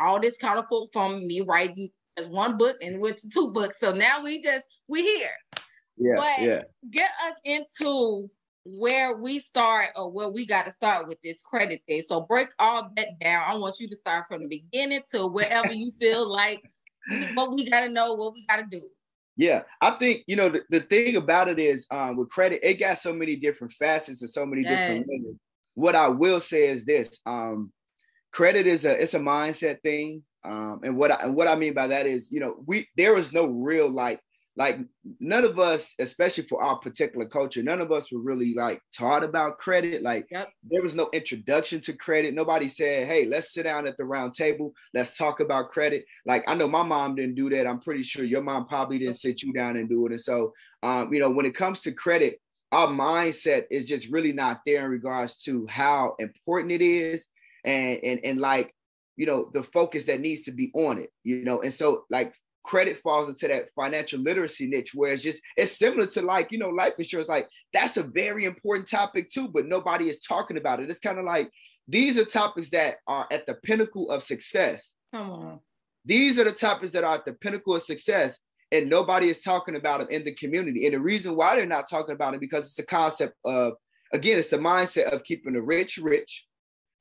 all 0.00 0.20
this 0.20 0.36
catapult 0.36 0.90
from 0.92 1.26
me 1.26 1.40
writing 1.40 1.88
as 2.18 2.28
one 2.28 2.58
book 2.58 2.76
and 2.82 3.00
went 3.00 3.16
to 3.18 3.28
two 3.28 3.52
books. 3.52 3.80
So 3.80 3.92
now 3.92 4.22
we 4.22 4.42
just 4.42 4.66
we 4.86 5.02
here. 5.02 5.30
Yeah, 5.96 6.14
but 6.16 6.42
yeah. 6.42 6.62
get 6.90 7.10
us 7.26 7.34
into 7.44 8.30
where 8.64 9.16
we 9.16 9.38
start 9.38 9.90
or 9.96 10.12
where 10.12 10.28
we 10.28 10.46
got 10.46 10.66
to 10.66 10.70
start 10.70 11.08
with 11.08 11.18
this 11.22 11.40
credit 11.40 11.82
thing. 11.86 12.02
So 12.02 12.20
break 12.20 12.48
all 12.58 12.90
that 12.96 13.18
down. 13.18 13.44
I 13.46 13.54
want 13.56 13.76
you 13.80 13.88
to 13.88 13.96
start 13.96 14.26
from 14.28 14.42
the 14.42 14.48
beginning 14.48 15.02
to 15.12 15.26
wherever 15.26 15.72
you 15.72 15.90
feel 15.98 16.28
like 16.30 16.62
what 17.34 17.54
we 17.54 17.68
got 17.68 17.80
to 17.80 17.88
know, 17.88 18.14
what 18.14 18.34
we 18.34 18.46
got 18.46 18.56
to 18.56 18.66
do. 18.70 18.82
Yeah, 19.36 19.62
I 19.80 19.92
think 19.92 20.24
you 20.26 20.36
know 20.36 20.50
the, 20.50 20.64
the 20.68 20.80
thing 20.80 21.16
about 21.16 21.48
it 21.48 21.58
is 21.58 21.86
um, 21.90 22.18
with 22.18 22.28
credit, 22.28 22.60
it 22.62 22.74
got 22.74 22.98
so 22.98 23.14
many 23.14 23.36
different 23.36 23.72
facets 23.72 24.20
and 24.20 24.30
so 24.30 24.44
many 24.44 24.62
yes. 24.62 24.70
different 24.70 25.08
layers. 25.08 25.36
What 25.74 25.94
I 25.94 26.08
will 26.08 26.40
say 26.40 26.68
is 26.68 26.84
this: 26.84 27.20
um, 27.24 27.72
credit 28.32 28.66
is 28.66 28.84
a 28.84 29.00
it's 29.00 29.14
a 29.14 29.18
mindset 29.18 29.80
thing. 29.82 30.22
Um, 30.44 30.80
and 30.82 30.96
what 30.96 31.10
I 31.10 31.16
and 31.24 31.34
what 31.34 31.48
I 31.48 31.56
mean 31.56 31.74
by 31.74 31.88
that 31.88 32.06
is, 32.06 32.30
you 32.30 32.40
know, 32.40 32.56
we 32.66 32.88
there 32.96 33.16
is 33.16 33.32
no 33.32 33.46
real 33.46 33.90
like 33.90 34.20
like 34.56 34.78
none 35.20 35.44
of 35.44 35.58
us, 35.58 35.94
especially 36.00 36.46
for 36.46 36.62
our 36.62 36.76
particular 36.78 37.26
culture, 37.26 37.62
none 37.62 37.80
of 37.80 37.92
us 37.92 38.10
were 38.10 38.20
really 38.20 38.52
like 38.54 38.82
taught 38.94 39.22
about 39.22 39.58
credit. 39.58 40.02
Like 40.02 40.26
yep. 40.30 40.50
there 40.68 40.82
was 40.82 40.94
no 40.94 41.08
introduction 41.12 41.80
to 41.82 41.92
credit. 41.92 42.34
Nobody 42.34 42.68
said, 42.68 43.06
"Hey, 43.06 43.26
let's 43.26 43.52
sit 43.52 43.62
down 43.62 43.86
at 43.86 43.96
the 43.96 44.04
round 44.04 44.34
table. 44.34 44.72
Let's 44.92 45.16
talk 45.16 45.40
about 45.40 45.70
credit." 45.70 46.04
Like 46.26 46.44
I 46.46 46.54
know 46.54 46.68
my 46.68 46.82
mom 46.82 47.14
didn't 47.14 47.36
do 47.36 47.48
that. 47.50 47.66
I'm 47.66 47.80
pretty 47.80 48.02
sure 48.02 48.24
your 48.24 48.42
mom 48.42 48.66
probably 48.66 48.98
didn't 48.98 49.20
sit 49.20 49.42
you 49.42 49.52
down 49.52 49.76
and 49.76 49.88
do 49.88 50.06
it. 50.06 50.12
And 50.12 50.20
so, 50.20 50.52
um, 50.82 51.12
you 51.12 51.20
know, 51.20 51.30
when 51.30 51.46
it 51.46 51.54
comes 51.54 51.80
to 51.82 51.92
credit, 51.92 52.40
our 52.72 52.88
mindset 52.88 53.64
is 53.70 53.86
just 53.86 54.08
really 54.10 54.32
not 54.32 54.60
there 54.66 54.84
in 54.84 54.90
regards 54.90 55.36
to 55.44 55.66
how 55.68 56.16
important 56.18 56.72
it 56.72 56.82
is 56.82 57.24
and 57.64 57.98
and 58.02 58.20
and 58.24 58.40
like 58.40 58.74
you 59.16 59.26
know 59.26 59.50
the 59.52 59.62
focus 59.62 60.04
that 60.04 60.20
needs 60.20 60.42
to 60.42 60.52
be 60.52 60.70
on 60.74 60.98
it 60.98 61.10
you 61.24 61.44
know? 61.44 61.62
And 61.62 61.72
so 61.72 62.04
like 62.10 62.34
credit 62.62 62.98
falls 63.02 63.28
into 63.28 63.48
that 63.48 63.72
financial 63.74 64.20
literacy 64.20 64.66
niche 64.66 64.92
where 64.94 65.12
it's 65.12 65.22
just 65.22 65.42
it's 65.56 65.78
similar 65.78 66.06
to 66.06 66.22
like 66.22 66.52
you 66.52 66.58
know 66.58 66.68
life 66.68 66.92
insurance 66.98 67.28
like 67.28 67.48
that's 67.72 67.96
a 67.96 68.02
very 68.02 68.44
important 68.44 68.88
topic 68.88 69.30
too 69.30 69.48
but 69.48 69.66
nobody 69.66 70.08
is 70.08 70.20
talking 70.20 70.56
about 70.56 70.80
it. 70.80 70.90
It's 70.90 70.98
kind 70.98 71.18
of 71.18 71.24
like 71.24 71.50
these 71.88 72.18
are 72.18 72.24
topics 72.24 72.70
that 72.70 72.96
are 73.06 73.26
at 73.32 73.46
the 73.46 73.54
pinnacle 73.54 74.10
of 74.10 74.22
success. 74.22 74.92
Come 75.12 75.30
on. 75.30 75.60
These 76.04 76.38
are 76.38 76.44
the 76.44 76.52
topics 76.52 76.92
that 76.92 77.04
are 77.04 77.16
at 77.16 77.24
the 77.24 77.32
pinnacle 77.32 77.74
of 77.74 77.82
success 77.82 78.38
and 78.72 78.88
nobody 78.88 79.28
is 79.28 79.42
talking 79.42 79.76
about 79.76 80.00
them 80.00 80.08
in 80.10 80.24
the 80.24 80.34
community. 80.34 80.86
And 80.86 80.94
the 80.94 81.00
reason 81.00 81.34
why 81.34 81.56
they're 81.56 81.66
not 81.66 81.90
talking 81.90 82.14
about 82.14 82.34
it 82.34 82.40
because 82.40 82.66
it's 82.66 82.78
a 82.78 82.86
concept 82.86 83.34
of 83.44 83.74
again 84.12 84.38
it's 84.38 84.48
the 84.48 84.58
mindset 84.58 85.12
of 85.12 85.24
keeping 85.24 85.54
the 85.54 85.62
rich 85.62 85.98
rich 85.98 86.44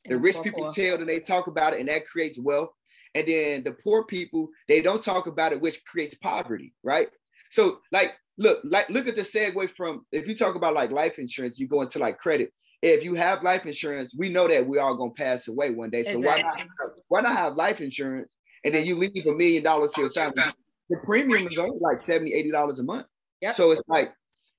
the 0.05 0.17
rich 0.17 0.37
people 0.41 0.71
tell 0.71 0.97
and 0.97 1.07
they 1.07 1.19
talk 1.19 1.47
about 1.47 1.73
it, 1.73 1.79
and 1.79 1.89
that 1.89 2.07
creates 2.07 2.39
wealth. 2.39 2.69
And 3.15 3.27
then 3.27 3.63
the 3.63 3.71
poor 3.83 4.05
people, 4.05 4.49
they 4.67 4.81
don't 4.81 5.03
talk 5.03 5.27
about 5.27 5.51
it, 5.51 5.61
which 5.61 5.83
creates 5.85 6.15
poverty, 6.15 6.73
right? 6.83 7.07
So, 7.49 7.79
like, 7.91 8.13
look, 8.37 8.59
like, 8.63 8.89
look 8.89 9.07
at 9.07 9.15
the 9.15 9.23
segue 9.23 9.75
from 9.75 10.05
if 10.11 10.27
you 10.27 10.35
talk 10.35 10.55
about 10.55 10.75
like 10.75 10.91
life 10.91 11.17
insurance, 11.17 11.59
you 11.59 11.67
go 11.67 11.81
into 11.81 11.99
like 11.99 12.19
credit. 12.19 12.53
if 12.81 13.03
you 13.03 13.15
have 13.15 13.43
life 13.43 13.65
insurance, 13.65 14.15
we 14.17 14.29
know 14.29 14.47
that 14.47 14.65
we're 14.65 14.81
all 14.81 14.95
gonna 14.95 15.11
pass 15.11 15.47
away 15.47 15.71
one 15.71 15.89
day. 15.89 16.03
So 16.03 16.17
exactly. 16.17 16.43
why 16.43 16.51
not 16.51 16.67
why 17.07 17.21
not 17.21 17.35
have 17.35 17.55
life 17.55 17.81
insurance 17.81 18.33
and 18.63 18.73
then 18.73 18.85
you 18.85 18.95
leave 18.95 19.25
a 19.25 19.33
million 19.33 19.63
dollars 19.63 19.91
to 19.93 20.01
your 20.01 20.09
family? 20.11 20.43
The 20.89 20.97
premium 21.03 21.47
is 21.47 21.57
only 21.57 21.77
like 21.81 21.99
70 22.01 22.33
80 22.33 22.51
dollars 22.51 22.79
a 22.79 22.83
month. 22.83 23.07
Yep. 23.41 23.55
So 23.55 23.71
it's 23.71 23.81
like 23.87 24.09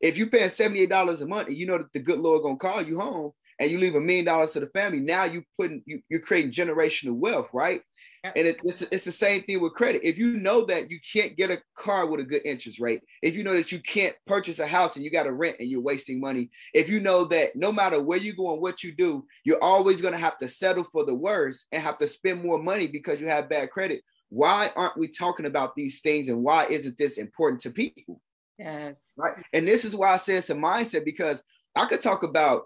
if 0.00 0.16
you 0.16 0.28
pay 0.28 0.44
$78 0.44 1.20
a 1.20 1.26
month 1.26 1.48
and 1.48 1.56
you 1.56 1.66
know 1.66 1.78
that 1.78 1.92
the 1.92 2.00
good 2.00 2.18
Lord 2.18 2.42
gonna 2.42 2.56
call 2.56 2.82
you 2.82 2.98
home 2.98 3.32
and 3.60 3.70
you 3.70 3.78
leave 3.78 3.94
a 3.94 4.00
million 4.00 4.24
dollars 4.24 4.52
to 4.52 4.60
the 4.60 4.66
family, 4.68 4.98
now 4.98 5.24
you 5.24 5.44
putting 5.58 5.82
you, 5.84 6.00
you're 6.08 6.20
creating 6.20 6.50
generational 6.50 7.14
wealth, 7.14 7.48
right? 7.52 7.82
Yep. 8.24 8.32
And 8.36 8.46
it, 8.48 8.60
it's, 8.64 8.82
it's 8.82 9.04
the 9.04 9.12
same 9.12 9.44
thing 9.44 9.60
with 9.60 9.74
credit. 9.74 10.02
If 10.02 10.18
you 10.18 10.36
know 10.36 10.64
that 10.66 10.90
you 10.90 10.98
can't 11.12 11.36
get 11.36 11.50
a 11.50 11.62
car 11.76 12.06
with 12.06 12.20
a 12.20 12.24
good 12.24 12.42
interest 12.44 12.80
rate, 12.80 13.02
if 13.22 13.34
you 13.34 13.44
know 13.44 13.54
that 13.54 13.70
you 13.70 13.80
can't 13.80 14.14
purchase 14.26 14.58
a 14.58 14.66
house 14.66 14.96
and 14.96 15.04
you 15.04 15.10
got 15.10 15.22
to 15.24 15.32
rent 15.32 15.56
and 15.58 15.70
you're 15.70 15.80
wasting 15.80 16.20
money, 16.20 16.50
if 16.74 16.88
you 16.88 17.00
know 17.00 17.24
that 17.26 17.54
no 17.54 17.70
matter 17.70 18.02
where 18.02 18.18
you 18.18 18.34
go 18.34 18.52
and 18.52 18.62
what 18.62 18.82
you 18.82 18.94
do, 18.94 19.24
you're 19.44 19.62
always 19.62 20.00
going 20.00 20.12
to 20.14 20.20
have 20.20 20.38
to 20.38 20.48
settle 20.48 20.86
for 20.90 21.04
the 21.04 21.14
worst 21.14 21.66
and 21.70 21.82
have 21.82 21.98
to 21.98 22.08
spend 22.08 22.42
more 22.42 22.58
money 22.58 22.86
because 22.86 23.20
you 23.20 23.28
have 23.28 23.48
bad 23.48 23.70
credit, 23.70 24.02
why 24.30 24.70
aren't 24.74 24.98
we 24.98 25.08
talking 25.08 25.46
about 25.46 25.74
these 25.74 26.00
things 26.00 26.28
and 26.28 26.42
why 26.42 26.66
isn't 26.66 26.96
this 26.96 27.18
important 27.18 27.60
to 27.62 27.70
people? 27.70 28.20
Yes. 28.58 29.12
Right. 29.16 29.34
And 29.52 29.66
this 29.68 29.84
is 29.84 29.94
why 29.94 30.12
I 30.12 30.16
say 30.18 30.34
it's 30.34 30.50
a 30.50 30.54
mindset 30.54 31.04
because 31.04 31.42
I 31.76 31.86
could 31.86 32.02
talk 32.02 32.22
about 32.22 32.64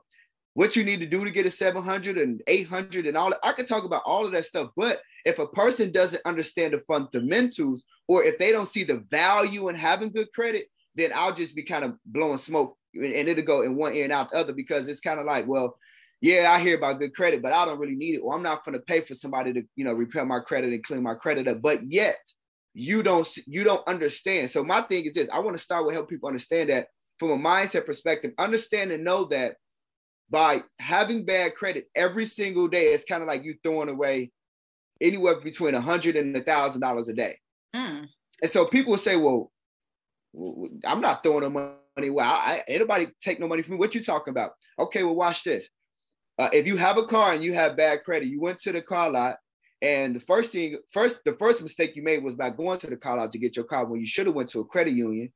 what 0.55 0.77
you 0.77 0.85
need 0.85 1.01
to 1.01 1.07
do 1.07 1.25
to 1.25 1.31
get 1.31 1.47
a 1.47 1.51
700 1.51 2.17
and 2.17 2.43
800 2.47 3.07
and 3.07 3.17
all 3.17 3.31
that. 3.31 3.41
I 3.43 3.53
could 3.53 3.67
talk 3.67 3.85
about 3.85 4.03
all 4.07 4.25
of 4.25 4.33
that 4.33 4.47
stuff. 4.47 4.71
But 4.77 5.01
if 5.25 5.39
a 5.39 5.47
person 5.47 5.93
doesn't 5.93 6.23
understand 6.25 6.73
the 6.73 6.83
fundamentals 6.87 7.83
or 8.09 8.25
if 8.25 8.39
they 8.39 8.53
don't 8.53 8.69
see 8.69 8.85
the 8.85 9.05
value 9.11 9.69
in 9.69 9.75
having 9.75 10.11
good 10.11 10.33
credit, 10.33 10.67
then 10.95 11.11
I'll 11.15 11.35
just 11.35 11.57
be 11.57 11.65
kind 11.65 11.85
of 11.85 11.97
blowing 12.07 12.39
smoke 12.39 12.77
and 12.95 13.29
it'll 13.29 13.45
go 13.45 13.63
in 13.63 13.75
one 13.75 13.95
ear 13.95 14.05
and 14.05 14.13
out 14.13 14.31
the 14.31 14.39
other 14.39 14.53
because 14.53 14.87
it's 14.87 15.01
kind 15.01 15.19
of 15.19 15.27
like, 15.27 15.47
well, 15.47 15.77
yeah, 16.21 16.51
I 16.51 16.61
hear 16.61 16.77
about 16.77 17.01
good 17.01 17.15
credit, 17.15 17.43
but 17.43 17.53
I 17.53 17.65
don't 17.65 17.79
really 17.79 17.97
need 17.97 18.15
it. 18.15 18.21
Or 18.21 18.35
I'm 18.35 18.43
not 18.43 18.65
going 18.65 18.79
to 18.79 18.85
pay 18.85 19.03
for 19.03 19.15
somebody 19.15 19.53
to, 19.53 19.63
you 19.75 19.85
know, 19.85 19.93
repair 19.93 20.25
my 20.25 20.39
credit 20.39 20.73
and 20.73 20.85
clean 20.85 21.03
my 21.03 21.15
credit 21.15 21.49
up. 21.49 21.61
But 21.61 21.87
yet, 21.87 22.17
you 22.73 23.03
don't 23.03 23.29
you 23.47 23.63
don't 23.63 23.87
understand. 23.87 24.51
So 24.51 24.65
my 24.65 24.83
thing 24.83 25.05
is 25.05 25.13
this: 25.13 25.29
I 25.33 25.41
want 25.41 25.57
to 25.57 25.63
start 25.63 25.85
with 25.85 25.95
help 25.95 26.09
people 26.09 26.29
understand 26.29 26.71
that 26.71 26.89
from 27.19 27.31
a 27.31 27.37
mindset 27.37 27.85
perspective, 27.87 28.33
understand 28.39 28.91
and 28.91 29.05
know 29.05 29.25
that 29.27 29.57
by 30.35 30.65
having 30.81 31.25
bad 31.25 31.55
credit 31.55 31.89
every 31.95 32.27
single 32.27 32.67
day, 32.67 32.87
it's 32.87 33.05
kind 33.05 33.23
of 33.23 33.29
like 33.29 33.45
you 33.45 33.55
throwing 33.63 33.89
away 33.89 34.33
anywhere 35.01 35.41
between 35.41 35.75
a 35.75 35.81
hundred 35.81 36.17
and 36.17 36.37
a 36.37 36.43
thousand 36.43 36.81
dollars 36.81 37.07
a 37.07 37.13
day. 37.13 37.39
Mm. 37.75 38.09
And 38.43 38.51
so 38.51 38.67
people 38.67 38.91
will 38.91 38.99
say, 38.99 39.15
"Well, 39.15 39.53
I'm 40.85 41.01
not 41.01 41.23
throwing 41.23 41.43
no 41.43 41.51
money 41.51 42.09
away. 42.09 42.25
I, 42.25 42.65
anybody 42.67 43.07
take 43.23 43.39
no 43.39 43.47
money 43.47 43.63
from 43.63 43.75
me. 43.75 43.79
What 43.79 43.95
you 43.95 44.03
talking 44.03 44.33
about?" 44.33 44.51
Okay, 44.77 45.05
well, 45.05 45.15
watch 45.15 45.45
this. 45.45 45.69
Uh, 46.37 46.49
if 46.53 46.67
you 46.67 46.77
have 46.79 46.99
a 46.99 47.07
car 47.07 47.33
and 47.33 47.45
you 47.45 47.55
have 47.55 47.77
bad 47.77 48.03
credit, 48.03 48.27
you 48.27 48.41
went 48.41 48.59
to 48.63 48.73
the 48.73 48.83
car 48.83 49.11
lot 49.11 49.37
and 49.85 50.17
the 50.17 50.21
first 50.21 50.51
thing, 50.51 50.79
first, 50.93 51.19
the 51.25 51.35
first 51.35 51.63
mistake 51.63 51.95
you 51.95 52.03
made 52.03 52.25
was 52.25 52.35
by 52.35 52.51
going 52.51 52.79
to 52.81 52.87
the 52.89 52.97
car 52.97 53.19
lot 53.19 53.31
to 53.31 53.39
get 53.39 53.55
your 53.55 53.67
car 53.67 53.85
when 53.85 54.01
you 54.01 54.07
should 54.07 54.27
have 54.27 54.35
went 54.35 54.49
to 54.49 54.61
a 54.61 54.65
credit 54.65 54.95
union, 54.95 55.31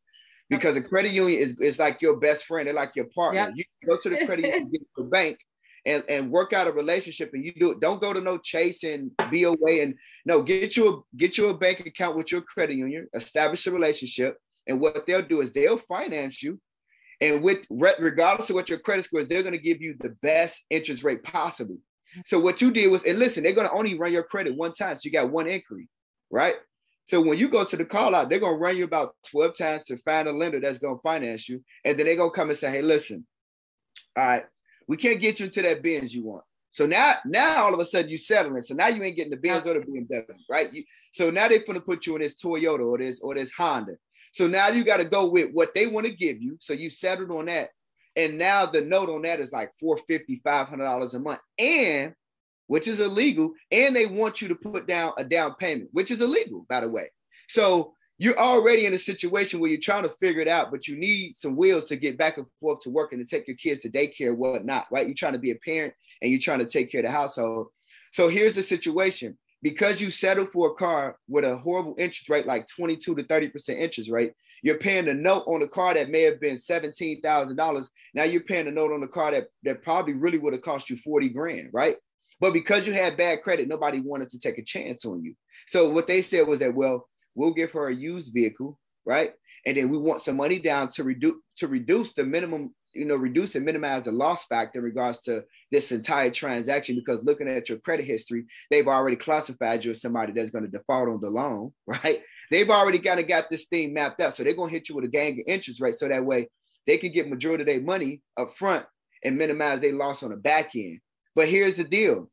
because 0.49 0.77
a 0.77 0.83
credit 0.83 1.13
union 1.13 1.41
is, 1.41 1.59
is 1.61 1.79
like 1.79 2.01
your 2.01 2.17
best 2.17 2.45
friend. 2.45 2.67
They're 2.67 2.75
like 2.75 2.97
your 2.97 3.07
partner. 3.15 3.41
Yep. 3.41 3.53
You 3.57 3.65
go 3.87 3.99
to 3.99 4.09
the 4.09 4.27
credit 4.27 4.47
union, 4.47 4.71
get 4.71 4.81
to 4.81 5.03
the 5.03 5.05
bank, 5.05 5.39
and, 5.87 6.03
and 6.09 6.31
work 6.31 6.53
out 6.53 6.67
a 6.67 6.73
relationship. 6.73 7.31
And 7.35 7.45
you 7.45 7.53
do 7.55 7.73
it. 7.73 7.81
Don't 7.81 8.01
go 8.01 8.13
to 8.13 8.21
no 8.21 8.39
chase 8.39 8.85
and 8.85 9.11
BOA 9.17 9.83
and 9.83 9.95
no. 10.25 10.43
Get 10.43 10.77
you 10.77 10.89
a 10.89 11.17
get 11.17 11.39
you 11.39 11.49
a 11.49 11.57
bank 11.57 11.81
account 11.81 12.17
with 12.17 12.33
your 12.33 12.43
credit 12.43 12.77
union. 12.77 13.09
Establish 13.15 13.67
a 13.67 13.73
relationship, 13.73 14.39
and 14.67 14.81
what 14.81 15.07
they'll 15.07 15.23
do 15.23 15.41
is 15.41 15.53
they'll 15.53 15.79
finance 15.79 16.43
you. 16.43 16.61
And 17.21 17.43
with 17.43 17.67
regardless 17.69 18.49
of 18.49 18.55
what 18.55 18.69
your 18.69 18.79
credit 18.79 19.05
score 19.05 19.21
is, 19.21 19.29
they're 19.29 19.43
going 19.43 19.53
to 19.53 19.59
give 19.61 19.83
you 19.83 19.97
the 19.99 20.17
best 20.23 20.63
interest 20.71 21.03
rate 21.03 21.25
possible. 21.25 21.79
So 22.27 22.39
what 22.39 22.61
you 22.61 22.71
did 22.71 22.91
was, 22.91 23.03
and 23.05 23.19
listen, 23.19 23.43
they're 23.43 23.53
gonna 23.53 23.73
only 23.73 23.99
run 23.99 24.13
your 24.13 24.23
credit 24.23 24.57
one 24.57 24.73
time, 24.73 24.97
so 24.97 25.01
you 25.05 25.11
got 25.11 25.31
one 25.31 25.47
inquiry, 25.47 25.89
right? 26.31 26.55
So 27.09 27.23
when 27.23 27.39
you 27.39 27.49
go 27.49 27.65
to 27.65 27.75
the 27.75 27.87
call 27.87 28.15
out, 28.15 28.29
they're 28.29 28.39
gonna 28.39 28.59
run 28.59 28.77
you 28.77 28.85
about 28.85 29.17
12 29.31 29.57
times 29.57 29.85
to 29.85 29.97
find 29.97 30.29
a 30.29 30.31
lender 30.31 30.61
that's 30.61 30.79
gonna 30.79 30.99
finance 31.03 31.49
you, 31.49 31.65
and 31.83 31.99
then 31.99 32.05
they're 32.05 32.17
gonna 32.17 32.31
come 32.31 32.51
and 32.51 32.59
say, 32.59 32.71
hey, 32.71 32.83
listen, 32.83 33.27
all 34.15 34.27
right, 34.27 34.45
we 34.89 34.99
can't 34.99 35.19
get 35.19 35.41
you 35.41 35.47
into 35.47 35.63
that 35.63 35.83
Benz 35.83 36.15
you 36.15 36.23
want. 36.23 36.45
So 36.73 36.85
now, 36.85 37.15
now 37.25 37.65
all 37.65 37.73
of 37.73 37.81
a 37.81 37.87
sudden 37.87 38.11
you 38.11 38.19
settling. 38.19 38.61
So 38.61 38.75
now 38.75 38.89
you 38.89 39.03
ain't 39.03 39.17
getting 39.17 39.31
the 39.31 39.39
Benz 39.39 39.67
or 39.67 39.73
the 39.73 39.81
BMW, 39.81 40.25
right? 40.51 40.71
You, 40.71 40.85
so 41.13 41.31
now 41.31 41.49
they're 41.49 41.65
gonna 41.67 41.81
put 41.81 42.07
you 42.07 42.15
in 42.17 42.21
this 42.21 42.43
Toyota 42.43 42.87
or 42.87 42.99
this 42.99 43.21
or 43.21 43.35
this 43.35 43.51
Honda. 43.53 43.95
So 44.33 44.47
now 44.47 44.69
you 44.69 44.85
got 44.85 44.99
to 44.99 45.07
go 45.07 45.31
with 45.31 45.51
what 45.53 45.75
they 45.75 45.87
want 45.87 46.07
to 46.07 46.13
give 46.13 46.43
you. 46.43 46.59
So 46.61 46.75
you 46.75 46.91
settled 46.91 47.31
on 47.31 47.47
that. 47.47 47.71
And 48.17 48.37
now 48.37 48.67
the 48.67 48.83
note 48.83 49.09
on 49.09 49.23
that 49.23 49.41
is 49.41 49.51
like 49.51 49.73
450 49.81 50.43
$500 50.45 51.15
a 51.15 51.19
month. 51.19 51.41
And 51.59 52.15
which 52.69 52.87
is 52.87 53.01
illegal. 53.01 53.53
And 53.73 53.95
they 53.95 54.07
want 54.07 54.41
you 54.41 54.49
to 54.49 54.55
put 54.55 54.87
down 54.87 55.13
a 55.19 55.25
down 55.25 55.57
payment, 55.57 55.91
which 55.93 56.11
is 56.11 56.21
illegal, 56.21 56.65
by 56.69 56.81
the 56.81 56.89
way. 56.89 57.11
So 57.49 57.95
you're 58.19 58.39
already 58.39 58.87
in 58.87 58.95
a 58.95 58.99
situation 58.99 59.59
where 59.59 59.71
you're 59.71 59.81
trying 59.81 60.03
to 60.05 60.15
figure 60.21 60.43
it 60.43 60.49
out, 60.49 60.71
but 60.71 60.87
you 60.87 60.97
need 60.97 61.37
some 61.37 61.57
wheels 61.57 61.87
to 61.87 61.97
get 61.97 62.19
back 62.19 62.37
and 62.37 62.47
forth 62.61 62.81
to 62.81 62.91
work 62.91 63.13
and 63.13 63.27
to 63.27 63.37
take 63.37 63.47
your 63.47 63.57
kids 63.57 63.81
to 63.81 63.91
daycare, 63.91 64.37
whatnot, 64.37 64.87
right? 64.91 65.07
You're 65.07 65.15
trying 65.15 65.35
to 65.35 65.39
be 65.39 65.51
a 65.51 65.57
parent 65.57 65.95
and 66.23 66.31
you're 66.31 66.41
trying 66.41 66.59
to 66.61 66.67
take 66.67 66.91
care 66.91 67.01
of 67.01 67.07
the 67.07 67.13
household. 67.13 67.69
So 68.13 68.29
here's 68.29 68.55
the 68.55 68.63
situation. 68.63 69.37
Because 69.61 70.01
you 70.01 70.13
settled 70.13 70.53
for 70.53 70.69
a 70.69 70.75
car 70.75 71.17
with 71.29 71.45
a 71.45 71.57
horrible 71.57 71.97
interest 71.99 72.29
rate, 72.29 72.47
like 72.47 72.69
22 72.69 73.17
to 73.17 73.25
30% 73.25 73.71
interest 73.71 74.09
rate, 74.09 74.33
you're 74.63 74.79
paying 74.79 75.09
a 75.09 75.15
note 75.15 75.45
on 75.47 75.63
a 75.63 75.69
car 75.69 75.95
that 75.95 76.11
may 76.11 76.23
have 76.23 76.41
been 76.41 76.59
seventeen 76.59 77.21
thousand 77.21 77.57
dollars. 77.57 77.89
Now 78.15 78.25
you're 78.25 78.43
paying 78.43 78.67
a 78.67 78.73
note 78.73 78.93
on 78.93 79.03
a 79.03 79.09
car 79.09 79.33
that 79.33 79.49
that 79.65 79.83
probably 79.83 80.15
really 80.15 80.39
would 80.39 80.53
have 80.53 80.63
cost 80.63 80.91
you 80.91 80.97
forty 80.97 81.29
grand, 81.29 81.71
right? 81.73 81.97
But 82.41 82.53
because 82.53 82.87
you 82.87 82.93
had 82.93 83.17
bad 83.17 83.43
credit, 83.43 83.69
nobody 83.69 84.01
wanted 84.01 84.31
to 84.31 84.39
take 84.39 84.59
a 84.59 84.65
chance 84.65 85.05
on 85.05 85.23
you. 85.23 85.35
So 85.67 85.91
what 85.91 86.07
they 86.07 86.23
said 86.23 86.47
was 86.47 86.61
that, 86.61 86.75
well, 86.75 87.09
we'll 87.35 87.55
give 87.55 87.73
her 87.73 87.89
a 87.89 87.95
used 87.95 88.33
vehicle, 88.33 88.79
right? 89.05 89.33
And 89.67 89.77
then 89.77 89.89
we 89.91 89.99
want 89.99 90.23
some 90.23 90.37
money 90.37 90.59
down 90.59 90.91
to 90.93 91.05
reduce 91.05 91.35
to 91.59 91.69
reduce 91.69 92.13
the 92.13 92.25
minimum, 92.25 92.75
you 92.95 93.05
know, 93.05 93.17
reduce 93.17 93.55
and 93.55 93.65
minimize 93.65 94.05
the 94.05 94.13
loss 94.13 94.45
factor 94.47 94.79
in 94.79 94.85
regards 94.85 95.21
to 95.23 95.43
this 95.73 95.91
entire 95.91 96.31
transaction. 96.31 96.95
Because 96.95 97.25
looking 97.25 97.49
at 97.49 97.69
your 97.69 97.79
credit 97.79 98.07
history, 98.07 98.45
they've 98.71 98.87
already 98.87 99.17
classified 99.17 99.85
you 99.85 99.91
as 99.91 100.01
somebody 100.01 100.33
that's 100.33 100.51
going 100.51 100.65
to 100.65 100.71
default 100.71 101.09
on 101.09 101.21
the 101.21 101.31
loan, 101.31 101.73
right? 101.87 102.21
They've 102.51 102.71
already 102.71 102.99
kind 102.99 103.21
of 103.21 103.29
got 103.29 103.51
this 103.51 103.67
thing 103.67 103.93
mapped 103.93 104.21
out. 104.21 104.37
So 104.37 104.43
they're 104.43 104.55
going 104.55 104.71
to 104.71 104.75
hit 104.75 104.89
you 104.89 104.95
with 104.95 105.05
a 105.05 105.09
gang 105.09 105.33
of 105.33 105.53
interest 105.53 105.81
rate. 105.81 105.97
So 105.97 106.09
that 106.09 106.25
way 106.25 106.49
they 106.87 106.97
can 106.97 107.13
get 107.13 107.29
majority 107.29 107.63
of 107.63 107.67
their 107.67 107.81
money 107.83 108.23
up 108.39 108.57
front 108.57 108.87
and 109.23 109.37
minimize 109.37 109.81
their 109.81 109.93
loss 109.93 110.23
on 110.23 110.31
the 110.31 110.37
back 110.37 110.71
end. 110.75 111.01
But 111.39 111.47
here's 111.47 111.77
the 111.77 111.85
deal. 111.85 112.29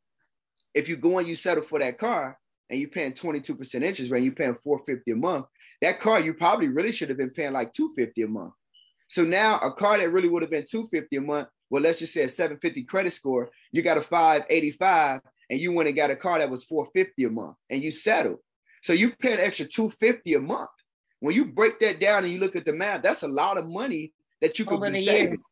If 0.74 0.90
you 0.90 0.96
go 0.98 1.20
and 1.20 1.28
you 1.28 1.36
settle 1.36 1.64
for 1.64 1.78
that 1.78 2.00
car 2.00 2.40
and 2.72 2.80
you're 2.80 2.90
paying 2.90 3.14
22% 3.14 3.76
interest 3.76 4.10
rate, 4.10 4.18
and 4.18 4.26
you're 4.26 4.34
paying 4.34 4.56
450 4.56 5.12
a 5.12 5.16
month, 5.16 5.46
that 5.84 6.00
car 6.00 6.20
you 6.20 6.34
probably 6.34 6.70
really 6.70 6.92
should 6.92 7.10
have 7.10 7.20
been 7.20 7.30
paying 7.30 7.54
like 7.54 7.72
250 7.72 8.24
a 8.24 8.28
month. 8.28 8.54
So 9.08 9.24
now 9.24 9.60
a 9.60 9.72
car 9.72 10.00
that 10.00 10.12
really 10.12 10.28
would 10.28 10.42
have 10.42 10.50
been 10.50 10.66
250 10.68 11.18
a 11.18 11.22
month, 11.22 11.50
well, 11.70 11.84
let's 11.84 12.00
just 12.00 12.16
say 12.16 12.24
a 12.24 12.28
750 12.28 12.84
credit 12.86 13.14
score, 13.14 13.52
you 13.72 13.84
got 13.84 14.00
a 14.00 14.02
585 14.02 15.22
and 15.52 15.60
you 15.60 15.72
went 15.72 15.88
and 15.88 15.96
got 15.96 16.10
a 16.10 16.16
car 16.16 16.40
that 16.40 16.50
was 16.50 16.64
450 16.64 17.26
a 17.26 17.30
month 17.30 17.58
and 17.70 17.84
you 17.84 17.92
settled. 17.92 18.40
So 18.82 18.94
you 18.94 19.12
pay 19.20 19.34
an 19.34 19.40
extra 19.40 19.68
250 19.68 20.34
a 20.34 20.40
month. 20.40 20.72
When 21.20 21.36
you 21.36 21.46
break 21.46 21.80
that 21.82 22.00
down 22.00 22.24
and 22.24 22.34
you 22.34 22.40
look 22.40 22.56
at 22.56 22.66
the 22.66 22.74
math, 22.74 23.04
that's 23.04 23.22
a 23.22 23.28
lot 23.28 23.60
of 23.60 23.68
money 23.68 24.14
that 24.42 24.58
you 24.58 24.66
could 24.66 24.78
Over 24.78 24.90
be 24.90 25.06
saving. 25.06 25.44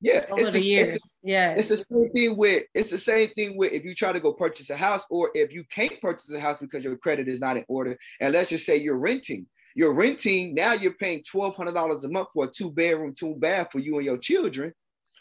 Yeah, 0.00 0.24
Over 0.30 0.40
it's 0.40 0.52
the, 0.52 0.60
years. 0.60 0.94
It's, 0.94 1.18
yeah, 1.22 1.50
it's 1.50 1.68
the 1.68 1.76
same 1.76 2.10
thing 2.10 2.36
with 2.36 2.64
it's 2.74 2.90
the 2.90 2.98
same 2.98 3.30
thing 3.34 3.58
with 3.58 3.72
if 3.72 3.84
you 3.84 3.94
try 3.94 4.12
to 4.12 4.20
go 4.20 4.32
purchase 4.32 4.70
a 4.70 4.76
house 4.76 5.04
or 5.10 5.30
if 5.34 5.52
you 5.52 5.64
can't 5.70 6.00
purchase 6.00 6.32
a 6.32 6.40
house 6.40 6.58
because 6.58 6.82
your 6.82 6.96
credit 6.96 7.28
is 7.28 7.38
not 7.38 7.58
in 7.58 7.64
order. 7.68 7.98
And 8.18 8.32
let's 8.32 8.48
just 8.48 8.64
say 8.64 8.76
you're 8.76 8.96
renting, 8.96 9.46
you're 9.74 9.92
renting 9.92 10.54
now. 10.54 10.72
You're 10.72 10.94
paying 10.94 11.22
twelve 11.22 11.54
hundred 11.54 11.74
dollars 11.74 12.04
a 12.04 12.08
month 12.08 12.28
for 12.32 12.44
a 12.44 12.48
two 12.48 12.70
bedroom, 12.70 13.14
two 13.14 13.34
bath 13.36 13.68
for 13.72 13.78
you 13.78 13.96
and 13.96 14.06
your 14.06 14.18
children. 14.18 14.72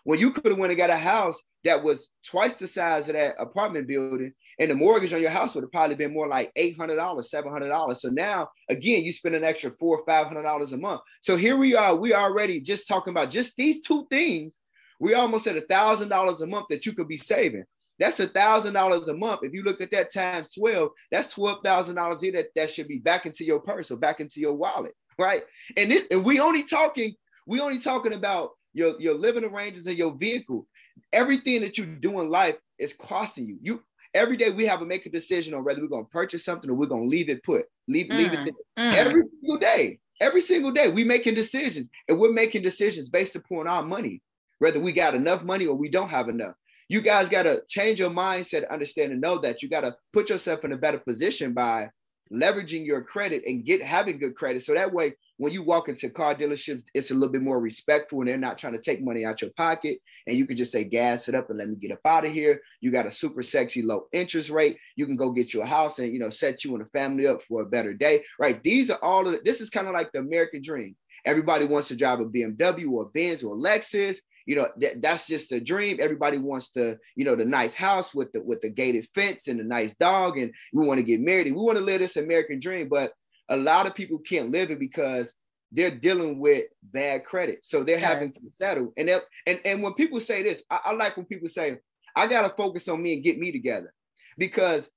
When 0.06 0.20
you 0.20 0.32
could 0.32 0.46
have 0.46 0.58
went 0.58 0.72
and 0.72 0.78
got 0.78 0.90
a 0.90 0.98
house 0.98 1.38
that 1.66 1.84
was 1.84 2.10
twice 2.26 2.54
the 2.54 2.68
size 2.68 3.10
of 3.10 3.16
that 3.16 3.36
apartment 3.38 3.88
building 3.88 4.34
and 4.60 4.72
the 4.72 4.76
mortgage 4.76 5.14
on 5.14 5.22
your 5.22 5.30
house 5.30 5.56
would 5.56 5.64
have 5.64 5.72
probably 5.72 5.96
been 5.96 6.14
more 6.14 6.28
like 6.28 6.54
$800, 6.58 6.78
$700. 6.78 7.98
So 7.98 8.10
now, 8.10 8.50
again, 8.70 9.04
you 9.04 9.14
spend 9.14 9.36
an 9.36 9.44
extra 9.44 9.72
four 9.72 10.00
or 10.00 10.06
$500 10.06 10.72
a 10.72 10.78
month. 10.78 11.02
So 11.22 11.38
here 11.38 11.58
we 11.58 11.76
are, 11.76 11.96
we 11.96 12.14
already 12.14 12.60
just 12.60 12.88
talking 12.88 13.12
about 13.12 13.32
just 13.32 13.56
these 13.56 13.82
two 13.82 14.06
things. 14.10 14.56
We 15.00 15.14
almost 15.14 15.48
at 15.48 15.58
a 15.58 15.62
$1,000 15.62 16.42
a 16.42 16.46
month 16.46 16.66
that 16.70 16.86
you 16.86 16.94
could 16.94 17.08
be 17.08 17.18
saving. 17.18 17.64
That's 18.00 18.20
a 18.22 18.28
thousand 18.28 18.74
dollars 18.74 19.10
a 19.10 19.14
month. 19.14 19.42
If 19.44 19.54
you 19.54 19.62
look 19.62 19.82
at 19.82 19.92
that 19.92 20.14
times 20.14 20.54
12, 20.54 20.90
that's 21.12 21.34
twelve 21.34 21.60
thousand 21.64 21.96
dollars 21.96 22.22
that 22.22 22.48
that 22.56 22.72
should 22.72 22.88
be 22.88 22.98
back 22.98 23.26
into 23.26 23.44
your 23.44 23.60
purse 23.60 23.92
or 23.92 23.98
back 23.98 24.22
into 24.22 24.40
your 24.40 24.54
wallet, 24.54 24.94
right? 25.20 25.44
And 25.76 25.92
this, 25.92 26.04
and 26.10 26.24
we 26.24 26.40
only 26.40 26.64
talking, 26.64 27.14
we 27.46 27.60
only 27.60 27.80
talking 27.80 28.14
about 28.14 28.52
your, 28.74 29.00
your 29.02 29.16
living 29.16 29.44
arrangements 29.44 29.88
and 29.88 29.98
your 29.98 30.16
vehicle. 30.16 30.66
Everything 31.12 31.62
that 31.62 31.78
you 31.78 31.86
do 31.86 32.22
in 32.22 32.30
life 32.30 32.56
is 32.78 32.94
costing 32.94 33.46
you. 33.46 33.58
You 33.62 33.84
Every 34.14 34.38
day 34.38 34.50
we 34.50 34.66
have 34.66 34.80
to 34.80 34.86
make 34.86 35.06
a 35.06 35.10
decision 35.10 35.54
on 35.54 35.64
whether 35.64 35.82
we're 35.82 35.88
going 35.88 36.06
to 36.06 36.10
purchase 36.10 36.44
something 36.44 36.70
or 36.70 36.74
we're 36.74 36.88
going 36.88 37.04
to 37.04 37.08
leave 37.08 37.30
it 37.30 37.44
put, 37.44 37.66
leave, 37.88 38.08
mm, 38.08 38.18
leave 38.18 38.34
it 38.34 38.56
mm. 38.78 38.94
every 38.96 39.22
single 39.22 39.60
day. 39.60 40.00
Every 40.20 40.42
single 40.42 40.72
day 40.72 40.90
we 40.90 41.04
making 41.04 41.36
decisions 41.36 41.90
and 42.08 42.18
we're 42.18 42.34
making 42.34 42.64
decisions 42.64 43.10
based 43.10 43.36
upon 43.36 43.68
our 43.68 43.84
money. 43.84 44.22
Whether 44.60 44.80
we 44.80 44.94
got 44.94 45.16
enough 45.16 45.42
money 45.44 45.66
or 45.66 45.76
we 45.76 45.90
don't 45.90 46.10
have 46.10 46.30
enough. 46.30 46.56
You 46.88 47.02
guys 47.02 47.30
got 47.30 47.44
to 47.44 47.62
change 47.68 48.00
your 48.00 48.10
mindset, 48.10 48.70
understand 48.70 49.12
and 49.12 49.22
know 49.22 49.40
that 49.40 49.62
you 49.62 49.70
got 49.70 49.82
to 49.82 49.96
put 50.14 50.30
yourself 50.30 50.64
in 50.64 50.72
a 50.72 50.78
better 50.78 51.00
position 51.00 51.54
by 51.54 51.90
leveraging 52.32 52.86
your 52.86 53.04
credit 53.04 53.44
and 53.46 53.66
get 53.66 53.84
having 53.84 54.20
good 54.20 54.36
credit. 54.36 54.64
So 54.64 54.74
that 54.74 54.94
way, 54.94 55.16
when 55.38 55.54
you 55.54 55.64
walk 55.64 55.88
into 55.88 56.10
car 56.10 56.36
dealerships, 56.36 56.84
it's 56.94 57.12
a 57.12 57.14
little 57.14 57.32
bit 57.32 57.42
more 57.42 57.60
respectful 57.60 58.20
and 58.20 58.28
they're 58.28 58.38
not 58.38 58.58
trying 58.58 58.74
to 58.74 58.82
take 58.82 59.02
money 59.02 59.24
out 59.24 59.42
your 59.42 59.52
pocket. 59.52 60.00
And 60.28 60.38
you 60.38 60.46
can 60.46 60.58
just 60.58 60.72
say, 60.72 60.84
gas 60.84 61.28
it 61.28 61.36
up 61.36 61.50
and 61.50 61.58
let 61.58 61.70
me 61.70 61.76
get 61.76 61.92
up 61.92 62.00
out 62.06 62.26
of 62.26 62.34
here. 62.34 62.60
You 62.82 62.92
got 62.92 63.06
a 63.06 63.12
super 63.12 63.42
sexy 63.42 63.82
low 63.82 64.08
interest 64.12 64.50
rate. 64.50 64.78
You 64.96 65.06
can 65.06 65.16
go 65.16 65.32
get 65.32 65.54
you 65.54 65.62
a 65.62 65.66
house 65.66 66.00
and 66.00 66.12
you 66.12 66.20
know 66.20 66.30
set 66.30 66.64
you 66.64 66.76
and 66.76 66.84
a 66.84 66.90
family 66.90 67.26
up 67.26 67.42
for 67.44 67.62
a 67.62 67.66
better 67.66 67.94
day. 67.94 68.24
Right. 68.38 68.62
These 68.62 68.90
are 68.90 69.00
all 69.02 69.26
of 69.26 69.34
the, 69.34 69.40
this 69.46 69.62
is 69.62 69.70
kind 69.70 69.88
of 69.88 69.94
like 69.94 70.12
the 70.12 70.20
American 70.20 70.62
dream. 70.62 70.96
Everybody 71.26 71.66
wants 71.66 71.88
to 71.90 71.96
drive 71.96 72.20
a 72.20 72.26
BMW 72.26 72.90
or 72.90 73.04
a 73.04 73.06
Benz 73.06 73.44
or 73.44 73.56
a 73.56 73.58
Lexus. 73.58 74.18
You 74.46 74.56
know 74.56 74.68
th- 74.80 74.98
that's 75.02 75.28
just 75.28 75.52
a 75.52 75.60
dream. 75.60 75.98
Everybody 76.00 76.38
wants 76.38 76.72
to, 76.72 76.98
you 77.16 77.26
know 77.26 77.36
the 77.36 77.46
nice 77.46 77.74
house 77.74 78.16
with 78.16 78.32
the 78.32 78.42
with 78.42 78.62
the 78.62 78.70
gated 78.70 79.08
fence 79.14 79.48
and 79.48 79.60
the 79.60 79.64
nice 79.64 79.94
dog 80.00 80.38
and 80.38 80.52
we 80.74 80.86
want 80.86 80.98
to 80.98 81.04
get 81.04 81.20
married 81.20 81.48
And 81.48 81.56
we 81.56 81.62
want 81.62 81.78
to 81.78 81.84
live 81.84 82.02
this 82.02 82.18
american 82.18 82.60
dream. 82.60 82.90
But 82.90 83.14
a 83.50 83.58
lot 83.58 83.86
of 83.86 83.96
people 83.96 84.20
can't 84.20 84.50
live 84.50 84.72
it 84.72 84.80
because 84.80 85.34
they're 85.72 85.96
dealing 85.96 86.40
with 86.40 86.66
bad 86.82 87.26
credit. 87.26 87.60
So 87.64 87.84
they're 87.84 88.00
yes. 88.00 88.12
having 88.12 88.32
to 88.32 88.40
settle. 88.52 88.92
And 88.98 89.10
and 89.46 89.60
and 89.66 89.84
when 89.84 89.94
people 89.94 90.20
say 90.20 90.42
this 90.42 90.62
I, 90.70 90.80
I 90.86 90.92
like 90.94 91.16
when 91.16 91.26
people 91.26 91.48
say 91.48 91.78
i 92.16 92.28
gotta 92.28 92.54
focus 92.56 92.88
on 92.88 93.04
me 93.04 93.14
and 93.14 93.24
get 93.24 93.38
me 93.38 93.52
together. 93.52 93.94
Because 94.38 94.90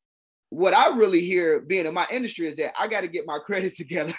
what 0.53 0.75
i 0.75 0.95
really 0.95 1.21
hear 1.21 1.61
being 1.61 1.87
in 1.87 1.95
my 1.95 2.07
industry 2.11 2.47
is 2.47 2.57
that 2.57 2.75
i 2.79 2.87
got 2.87 3.01
to 3.01 3.09
get 3.09 3.27
my 3.27 3.39
credit 3.45 3.75
together 3.75 4.15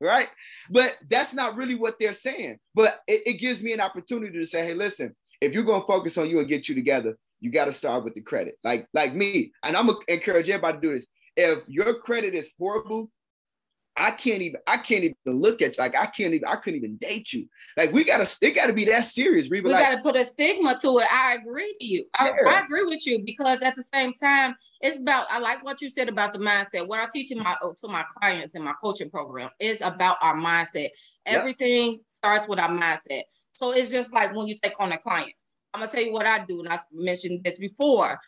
right? 0.00 0.28
But 0.70 0.96
that's 1.10 1.32
not 1.32 1.56
really 1.56 1.74
what 1.74 1.96
they're 1.98 2.12
saying. 2.12 2.58
But 2.74 3.00
it, 3.06 3.22
it 3.26 3.32
gives 3.34 3.62
me 3.62 3.72
an 3.72 3.80
opportunity 3.80 4.38
to 4.38 4.46
say, 4.46 4.64
hey, 4.64 4.74
listen, 4.74 5.14
if 5.40 5.52
you're 5.52 5.64
gonna 5.64 5.86
focus 5.86 6.18
on 6.18 6.28
you 6.28 6.38
and 6.38 6.48
get 6.48 6.68
you 6.68 6.74
together, 6.74 7.16
you 7.40 7.50
got 7.50 7.66
to 7.66 7.74
start 7.74 8.04
with 8.04 8.14
the 8.14 8.20
credit. 8.20 8.58
Like 8.64 8.86
like 8.94 9.14
me, 9.14 9.52
and 9.62 9.76
I'm 9.76 9.86
gonna 9.86 9.98
encourage 10.08 10.48
everybody 10.48 10.78
to 10.78 10.80
do 10.80 10.94
this. 10.94 11.06
If 11.36 11.68
your 11.68 12.00
credit 12.00 12.34
is 12.34 12.48
horrible, 12.58 13.10
I 13.98 14.10
can't 14.10 14.42
even 14.42 14.60
I 14.66 14.76
can't 14.76 15.04
even 15.04 15.16
look 15.26 15.62
at 15.62 15.76
you. 15.76 15.82
Like 15.82 15.96
I 15.96 16.06
can't 16.06 16.34
even 16.34 16.46
I 16.46 16.56
couldn't 16.56 16.78
even 16.78 16.96
date 16.96 17.32
you. 17.32 17.48
Like 17.76 17.92
we 17.92 18.04
gotta 18.04 18.28
it 18.42 18.52
gotta 18.52 18.72
be 18.72 18.84
that 18.86 19.06
serious. 19.06 19.48
We, 19.50 19.62
we 19.62 19.72
like, 19.72 19.84
gotta 19.84 20.02
put 20.02 20.16
a 20.16 20.24
stigma 20.24 20.76
to 20.82 20.98
it. 20.98 21.06
I 21.10 21.34
agree 21.34 21.74
with 21.80 21.88
you. 21.88 22.04
I, 22.14 22.28
yeah. 22.28 22.48
I, 22.48 22.60
agree 22.60 22.84
with 22.84 23.06
you 23.06 23.22
because 23.24 23.62
at 23.62 23.74
the 23.74 23.82
same 23.82 24.12
time, 24.12 24.54
it's 24.80 25.00
about 25.00 25.26
I 25.30 25.38
like 25.38 25.64
what 25.64 25.80
you 25.80 25.88
said 25.88 26.08
about 26.08 26.34
the 26.34 26.38
mindset. 26.38 26.86
What 26.86 27.00
I 27.00 27.06
teach 27.10 27.32
in 27.32 27.38
my 27.38 27.56
uh, 27.62 27.70
to 27.78 27.88
my 27.88 28.04
clients 28.18 28.54
in 28.54 28.62
my 28.62 28.74
coaching 28.82 29.10
program 29.10 29.50
is 29.58 29.80
about 29.80 30.18
our 30.20 30.34
mindset. 30.34 30.90
Everything 31.24 31.96
starts 32.06 32.46
with 32.46 32.58
our 32.58 32.68
mindset. 32.68 33.22
So 33.52 33.70
it's 33.70 33.90
just 33.90 34.12
like 34.12 34.34
when 34.34 34.46
you 34.46 34.54
take 34.62 34.74
on 34.78 34.92
a 34.92 34.98
client. 34.98 35.32
I'm 35.72 35.80
gonna 35.80 35.90
tell 35.90 36.02
you 36.02 36.12
what 36.12 36.26
I 36.26 36.44
do, 36.44 36.60
and 36.60 36.68
I 36.68 36.78
mentioned 36.92 37.40
this 37.44 37.58
before 37.58 38.18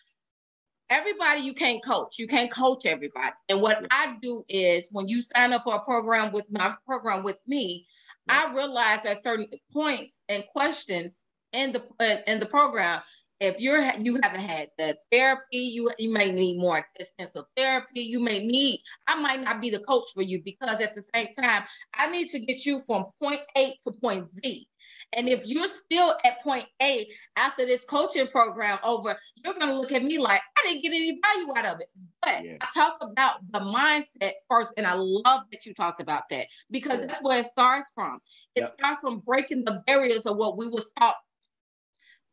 everybody 0.90 1.40
you 1.40 1.54
can't 1.54 1.84
coach. 1.84 2.18
You 2.18 2.26
can't 2.26 2.50
coach 2.50 2.86
everybody. 2.86 3.32
And 3.48 3.60
what 3.60 3.86
I 3.90 4.16
do 4.20 4.44
is 4.48 4.88
when 4.92 5.08
you 5.08 5.20
sign 5.20 5.52
up 5.52 5.64
for 5.64 5.76
a 5.76 5.84
program 5.84 6.32
with 6.32 6.46
my 6.50 6.72
program 6.86 7.24
with 7.24 7.38
me, 7.46 7.86
I 8.28 8.52
realize 8.52 9.04
at 9.04 9.22
certain 9.22 9.48
points 9.72 10.20
and 10.28 10.44
questions 10.52 11.24
in 11.52 11.72
the 11.72 11.82
uh, 11.98 12.18
in 12.26 12.40
the 12.40 12.46
program, 12.46 13.00
if 13.40 13.60
you're 13.60 13.80
you 13.80 14.18
haven't 14.22 14.40
had 14.40 14.68
the 14.76 14.96
therapy, 15.10 15.58
you 15.58 15.90
you 15.98 16.12
may 16.12 16.30
need 16.30 16.58
more 16.58 16.84
extensive 16.96 17.44
therapy. 17.56 18.00
You 18.00 18.20
may 18.20 18.44
need. 18.44 18.82
I 19.06 19.20
might 19.20 19.40
not 19.40 19.60
be 19.60 19.70
the 19.70 19.80
coach 19.80 20.10
for 20.14 20.22
you 20.22 20.42
because 20.44 20.80
at 20.80 20.94
the 20.94 21.02
same 21.14 21.28
time, 21.32 21.64
I 21.94 22.10
need 22.10 22.28
to 22.28 22.40
get 22.40 22.66
you 22.66 22.80
from 22.80 23.06
point 23.22 23.40
A 23.56 23.74
to 23.84 23.92
point 23.92 24.28
Z. 24.28 24.68
And 25.12 25.28
if 25.28 25.46
you're 25.46 25.68
still 25.68 26.16
at 26.24 26.42
point 26.42 26.66
A 26.82 27.08
after 27.36 27.64
this 27.64 27.84
coaching 27.84 28.28
program 28.28 28.78
over, 28.84 29.16
you're 29.36 29.54
going 29.54 29.68
to 29.68 29.80
look 29.80 29.92
at 29.92 30.04
me 30.04 30.18
like, 30.18 30.40
I 30.58 30.62
didn't 30.66 30.82
get 30.82 30.90
any 30.90 31.18
value 31.22 31.52
out 31.56 31.74
of 31.74 31.80
it. 31.80 31.88
But 32.22 32.44
yeah. 32.44 32.56
I 32.60 32.66
talk 32.74 32.98
about 33.00 33.40
the 33.50 33.60
mindset 33.60 34.32
first. 34.50 34.72
And 34.76 34.86
I 34.86 34.94
love 34.94 35.42
that 35.50 35.64
you 35.64 35.74
talked 35.74 36.00
about 36.00 36.28
that 36.30 36.46
because 36.70 37.00
yeah. 37.00 37.06
that's 37.06 37.22
where 37.22 37.38
it 37.38 37.46
starts 37.46 37.90
from. 37.94 38.18
It 38.54 38.60
yep. 38.60 38.74
starts 38.78 39.00
from 39.00 39.20
breaking 39.20 39.64
the 39.64 39.82
barriers 39.86 40.26
of 40.26 40.36
what 40.36 40.56
we 40.58 40.68
was 40.68 40.90
taught, 40.98 41.16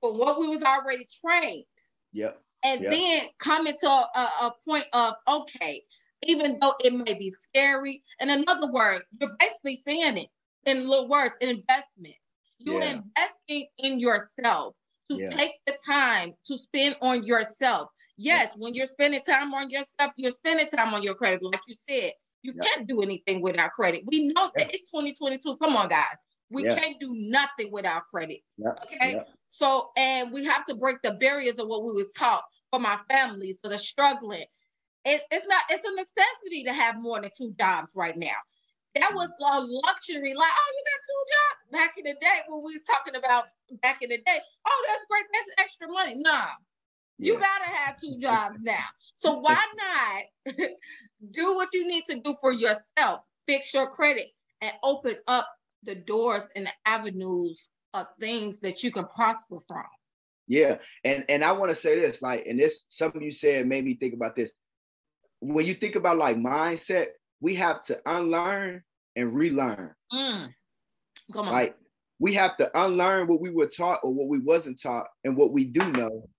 for 0.02 0.14
what 0.14 0.40
we 0.40 0.48
was 0.48 0.64
already 0.64 1.08
trained. 1.26 1.66
Yep. 2.14 2.42
And 2.64 2.82
yep. 2.82 2.92
then 2.92 3.22
coming 3.40 3.76
to 3.80 3.88
a, 3.88 4.30
a 4.42 4.54
point 4.68 4.86
of, 4.92 5.14
okay, 5.28 5.84
even 6.24 6.58
though 6.60 6.74
it 6.80 6.94
may 6.94 7.14
be 7.14 7.30
scary. 7.30 8.02
In 8.20 8.30
another 8.30 8.72
word, 8.72 9.04
you're 9.20 9.36
basically 9.40 9.76
saying 9.76 10.18
it 10.18 10.28
in 10.66 10.88
little 10.88 11.08
words, 11.08 11.36
investment. 11.42 12.16
You're 12.66 12.82
yeah. 12.82 13.00
investing 13.00 13.68
in 13.78 14.00
yourself 14.00 14.76
to 15.10 15.18
yeah. 15.18 15.30
take 15.30 15.52
the 15.68 15.78
time 15.88 16.34
to 16.48 16.58
spend 16.58 16.96
on 17.02 17.24
yourself. 17.24 17.92
Yes, 18.18 18.54
yeah. 18.56 18.64
when 18.64 18.74
you're 18.74 18.88
spending 18.88 19.22
time 19.22 19.54
on 19.54 19.70
yourself, 19.70 20.12
you're 20.18 20.32
spending 20.32 20.68
time 20.68 20.94
on 20.94 21.04
your 21.04 21.14
credit. 21.14 21.44
Like 21.44 21.62
you 21.68 21.76
said, 21.76 22.14
you 22.42 22.54
can't 22.54 22.88
do 22.88 23.02
anything 23.02 23.42
without 23.42 23.72
credit. 23.72 24.04
We 24.06 24.28
know 24.28 24.52
that 24.56 24.74
it's 24.74 24.90
2022. 24.92 25.58
Come 25.58 25.76
on, 25.76 25.90
guys. 25.90 26.18
We 26.50 26.64
can't 26.64 27.00
do 27.00 27.14
nothing 27.16 27.72
without 27.72 28.04
credit. 28.12 28.40
Okay. 28.64 29.22
So, 29.48 29.90
and 29.98 30.32
we 30.32 30.46
have 30.46 30.66
to 30.68 30.76
break 30.76 30.98
the 31.04 31.14
barriers 31.14 31.60
of 31.60 31.68
what 31.68 31.84
we 31.84 31.92
was 31.92 32.14
taught 32.14 32.44
from 32.70 32.86
our 32.86 33.02
families 33.10 33.62
to 33.62 33.70
the 33.70 33.78
struggling. 33.78 34.46
It's, 35.04 35.24
it's 35.32 35.48
not, 35.48 35.64
it's 35.70 35.84
a 35.84 35.96
necessity 35.96 36.64
to 36.66 36.74
have 36.74 37.02
more 37.02 37.20
than 37.22 37.32
two 37.36 37.54
jobs 37.60 37.94
right 37.96 38.16
now 38.16 38.38
that 38.96 39.14
was 39.14 39.30
a 39.40 39.60
luxury. 39.60 40.34
Like, 40.34 40.52
oh, 40.52 40.72
you 40.76 40.84
got 40.92 41.02
two 41.06 41.22
jobs 41.36 41.72
back 41.72 41.98
in 41.98 42.04
the 42.06 42.14
day 42.20 42.40
when 42.48 42.64
we 42.64 42.74
was 42.74 42.84
talking 42.84 43.16
about 43.16 43.46
back 43.82 44.02
in 44.02 44.10
the 44.10 44.18
day. 44.18 44.40
Oh, 44.66 44.86
that's 44.88 45.06
great. 45.10 45.26
That's 45.34 45.50
extra 45.58 45.88
money. 45.88 46.16
Nah, 46.18 46.48
yeah. 47.18 47.34
you 47.34 47.40
gotta 47.40 47.66
have 47.66 48.00
two 48.00 48.18
jobs 48.18 48.62
now. 48.62 48.86
So 49.16 49.34
why 49.40 49.62
not 50.46 50.56
do 51.32 51.56
what 51.56 51.70
you 51.74 51.88
need 51.88 52.06
to 52.10 52.20
do 52.20 52.36
for 52.40 52.52
yourself? 52.52 53.22
Fix 53.46 53.74
your 53.74 53.90
credit 53.90 54.28
and 54.62 54.72
open 54.82 55.16
up 55.28 55.48
the 55.84 55.96
doors 55.96 56.44
and 56.56 56.66
the 56.66 56.72
avenues 56.86 57.70
of 57.94 58.08
things 58.20 58.60
that 58.62 58.84
you 58.84 58.92
can 58.92 59.06
prosper 59.14 59.58
from. 59.68 59.84
Yeah, 60.48 60.78
and 61.04 61.26
and 61.28 61.44
I 61.44 61.52
want 61.54 61.72
to 61.72 61.76
say 61.76 62.00
this, 62.00 62.22
like, 62.22 62.46
and 62.46 62.60
this 62.60 62.84
something 62.90 63.22
you 63.22 63.32
said 63.32 63.68
made 63.68 63.84
me 63.84 63.96
think 63.96 64.14
about 64.14 64.36
this. 64.36 64.52
When 65.40 65.66
you 65.66 65.74
think 65.74 65.96
about 65.96 66.18
like 66.18 66.38
mindset, 66.38 67.08
we 67.42 67.56
have 67.56 67.82
to 67.84 67.98
unlearn 68.06 68.84
and 69.16 69.34
relearn. 69.34 69.94
Mm. 70.14 70.50
Come 71.34 71.48
on. 71.48 71.54
Like 71.54 71.76
we 72.20 72.34
have 72.34 72.58
to 72.58 72.70
unlearn 72.80 73.28
what 73.28 73.42
we 73.42 73.50
were 73.50 73.68
taught 73.68 74.00
or 74.04 74.14
what 74.14 74.28
we 74.28 74.40
wasn't 74.40 74.82
taught 74.82 75.08
and 75.24 75.36
what 75.36 75.52
we 75.52 75.66
do 75.66 75.92
know. 75.92 76.30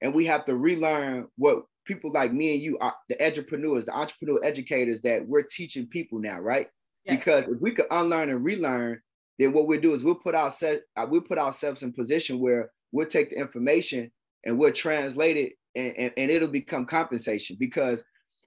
And 0.00 0.12
we 0.12 0.26
have 0.26 0.44
to 0.46 0.56
relearn 0.56 1.28
what 1.36 1.64
people 1.84 2.12
like 2.12 2.32
me 2.32 2.54
and 2.54 2.62
you 2.62 2.78
are 2.78 2.94
the 3.08 3.24
entrepreneurs, 3.24 3.84
the 3.84 3.94
entrepreneur 3.94 4.44
educators 4.44 5.00
that 5.02 5.26
we're 5.26 5.42
teaching 5.42 5.86
people 5.86 6.18
now, 6.18 6.40
right? 6.40 6.68
Yes. 7.04 7.18
Because 7.18 7.44
if 7.44 7.60
we 7.60 7.74
could 7.74 7.86
unlearn 7.90 8.30
and 8.30 8.44
relearn, 8.44 9.00
then 9.38 9.52
what 9.52 9.66
we'll 9.66 9.80
do 9.80 9.94
is 9.94 10.04
we'll 10.04 10.14
put 10.14 10.34
our 10.34 10.50
set, 10.50 10.82
uh, 10.96 11.06
we'll 11.08 11.20
put 11.20 11.38
ourselves 11.38 11.82
in 11.82 11.92
position 11.92 12.40
where 12.40 12.70
we'll 12.92 13.06
take 13.06 13.30
the 13.30 13.36
information 13.36 14.10
and 14.44 14.58
we'll 14.58 14.72
translate 14.72 15.36
it 15.36 15.52
and, 15.74 15.96
and, 15.96 16.12
and 16.16 16.30
it'll 16.30 16.48
become 16.48 16.86
compensation 16.86 17.56
because 17.58 18.02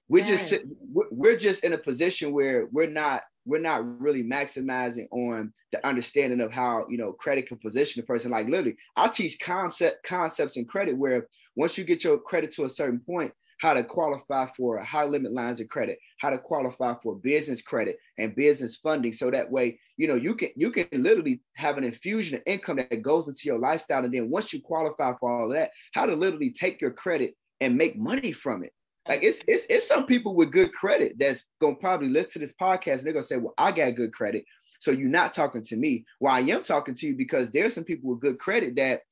we're 0.08 0.24
yes. 0.24 0.50
just 0.50 0.64
we're 1.10 1.36
just 1.36 1.64
in 1.64 1.72
a 1.72 1.78
position 1.78 2.32
where 2.32 2.66
we're 2.72 2.90
not 2.90 3.22
we're 3.44 3.60
not 3.60 4.00
really 4.00 4.24
maximizing 4.24 5.06
on 5.10 5.52
the 5.72 5.86
understanding 5.86 6.40
of 6.40 6.52
how 6.52 6.86
you 6.88 6.98
know 6.98 7.12
credit 7.12 7.46
can 7.46 7.58
position 7.58 8.02
a 8.02 8.06
person. 8.06 8.30
Like 8.30 8.48
literally 8.48 8.76
i 8.96 9.08
teach 9.08 9.38
concept 9.40 10.04
concepts 10.06 10.56
in 10.56 10.64
credit 10.64 10.96
where 10.96 11.26
once 11.54 11.78
you 11.78 11.84
get 11.84 12.04
your 12.04 12.18
credit 12.18 12.52
to 12.52 12.64
a 12.64 12.70
certain 12.70 13.00
point 13.00 13.32
how 13.58 13.72
to 13.72 13.82
qualify 13.82 14.46
for 14.54 14.78
high 14.84 15.04
limit 15.04 15.32
lines 15.32 15.60
of 15.60 15.68
credit 15.68 15.98
how 16.20 16.30
to 16.30 16.38
qualify 16.38 16.94
for 17.02 17.16
business 17.16 17.62
credit 17.62 17.96
and 18.18 18.34
business 18.36 18.76
funding. 18.76 19.12
So 19.12 19.30
that 19.30 19.50
way 19.50 19.78
you 19.96 20.06
know 20.06 20.14
you 20.14 20.34
can 20.34 20.50
you 20.54 20.70
can 20.70 20.86
literally 20.92 21.40
have 21.54 21.78
an 21.78 21.84
infusion 21.84 22.36
of 22.36 22.42
income 22.46 22.76
that 22.76 23.02
goes 23.02 23.28
into 23.28 23.42
your 23.44 23.58
lifestyle. 23.58 24.04
And 24.04 24.12
then 24.12 24.30
once 24.30 24.52
you 24.52 24.60
qualify 24.60 25.14
for 25.18 25.30
all 25.30 25.46
of 25.46 25.56
that 25.56 25.70
how 25.92 26.06
to 26.06 26.14
literally 26.14 26.50
take 26.50 26.80
your 26.80 26.92
credit 26.92 27.34
and 27.60 27.76
make 27.76 27.96
money 27.98 28.32
from 28.32 28.62
it 28.62 28.72
like 29.08 29.22
it's, 29.22 29.40
it's 29.46 29.66
it's 29.68 29.86
some 29.88 30.06
people 30.06 30.34
with 30.34 30.52
good 30.52 30.72
credit 30.72 31.14
that's 31.18 31.44
gonna 31.60 31.76
probably 31.76 32.08
listen 32.08 32.32
to 32.32 32.38
this 32.40 32.54
podcast 32.60 32.98
and 32.98 33.06
they're 33.06 33.12
gonna 33.12 33.24
say, 33.24 33.36
Well, 33.36 33.54
I 33.58 33.72
got 33.72 33.94
good 33.94 34.12
credit. 34.12 34.44
So 34.78 34.90
you're 34.90 35.08
not 35.08 35.32
talking 35.32 35.62
to 35.62 35.76
me. 35.76 36.04
Well, 36.20 36.34
I 36.34 36.40
am 36.40 36.62
talking 36.62 36.94
to 36.94 37.06
you 37.06 37.16
because 37.16 37.50
there's 37.50 37.74
some 37.74 37.84
people 37.84 38.10
with 38.10 38.20
good 38.20 38.38
credit 38.38 38.76
that 38.76 39.02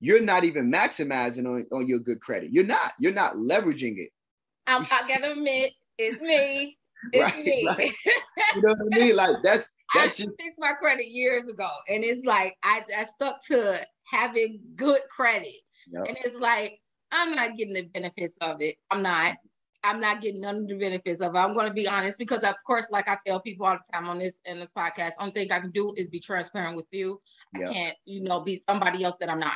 you're 0.00 0.20
not 0.20 0.44
even 0.44 0.70
maximizing 0.70 1.46
on, 1.46 1.66
on 1.72 1.88
your 1.88 1.98
good 1.98 2.20
credit. 2.20 2.52
You're 2.52 2.64
not, 2.64 2.92
you're 2.98 3.12
not 3.12 3.34
leveraging 3.34 3.96
it. 3.98 4.10
I, 4.66 4.78
I 4.78 5.08
gotta 5.08 5.32
admit, 5.32 5.72
it's 5.98 6.20
me. 6.20 6.78
It's 7.12 7.22
right, 7.22 7.44
me. 7.44 7.66
Right. 7.66 7.90
You 8.56 8.62
know 8.62 8.74
what 8.78 8.94
I 8.94 8.98
mean? 8.98 9.16
Like 9.16 9.36
that's 9.42 9.68
that's 9.94 10.18
I 10.18 10.24
just 10.24 10.38
fixed 10.38 10.58
my 10.58 10.72
credit 10.72 11.08
years 11.08 11.48
ago. 11.48 11.68
And 11.90 12.02
it's 12.02 12.24
like 12.24 12.56
I, 12.62 12.82
I 12.96 13.04
stuck 13.04 13.44
to 13.48 13.86
having 14.10 14.60
good 14.74 15.02
credit. 15.14 15.52
Yep. 15.92 16.04
And 16.08 16.16
it's 16.24 16.36
like 16.36 16.80
I'm 17.14 17.34
not 17.34 17.56
getting 17.56 17.74
the 17.74 17.82
benefits 17.82 18.36
of 18.40 18.60
it. 18.60 18.76
I'm 18.90 19.02
not. 19.02 19.36
I'm 19.84 20.00
not 20.00 20.22
getting 20.22 20.40
none 20.40 20.56
of 20.56 20.68
the 20.68 20.78
benefits 20.78 21.20
of 21.20 21.34
it. 21.34 21.38
I'm 21.38 21.52
going 21.52 21.68
to 21.68 21.72
be 21.72 21.86
honest 21.86 22.18
because, 22.18 22.42
of 22.42 22.54
course, 22.66 22.86
like 22.90 23.06
I 23.06 23.18
tell 23.24 23.38
people 23.40 23.66
all 23.66 23.76
the 23.76 23.92
time 23.92 24.08
on 24.08 24.18
this 24.18 24.40
in 24.46 24.58
this 24.58 24.72
podcast, 24.72 25.12
only 25.18 25.32
thing 25.32 25.52
I 25.52 25.60
can 25.60 25.70
do 25.70 25.94
is 25.96 26.08
be 26.08 26.20
transparent 26.20 26.74
with 26.74 26.86
you. 26.90 27.20
Yep. 27.56 27.68
I 27.68 27.72
can't, 27.72 27.96
you 28.06 28.22
know, 28.22 28.40
be 28.40 28.56
somebody 28.56 29.04
else 29.04 29.18
that 29.18 29.28
I'm 29.28 29.38
not. 29.38 29.52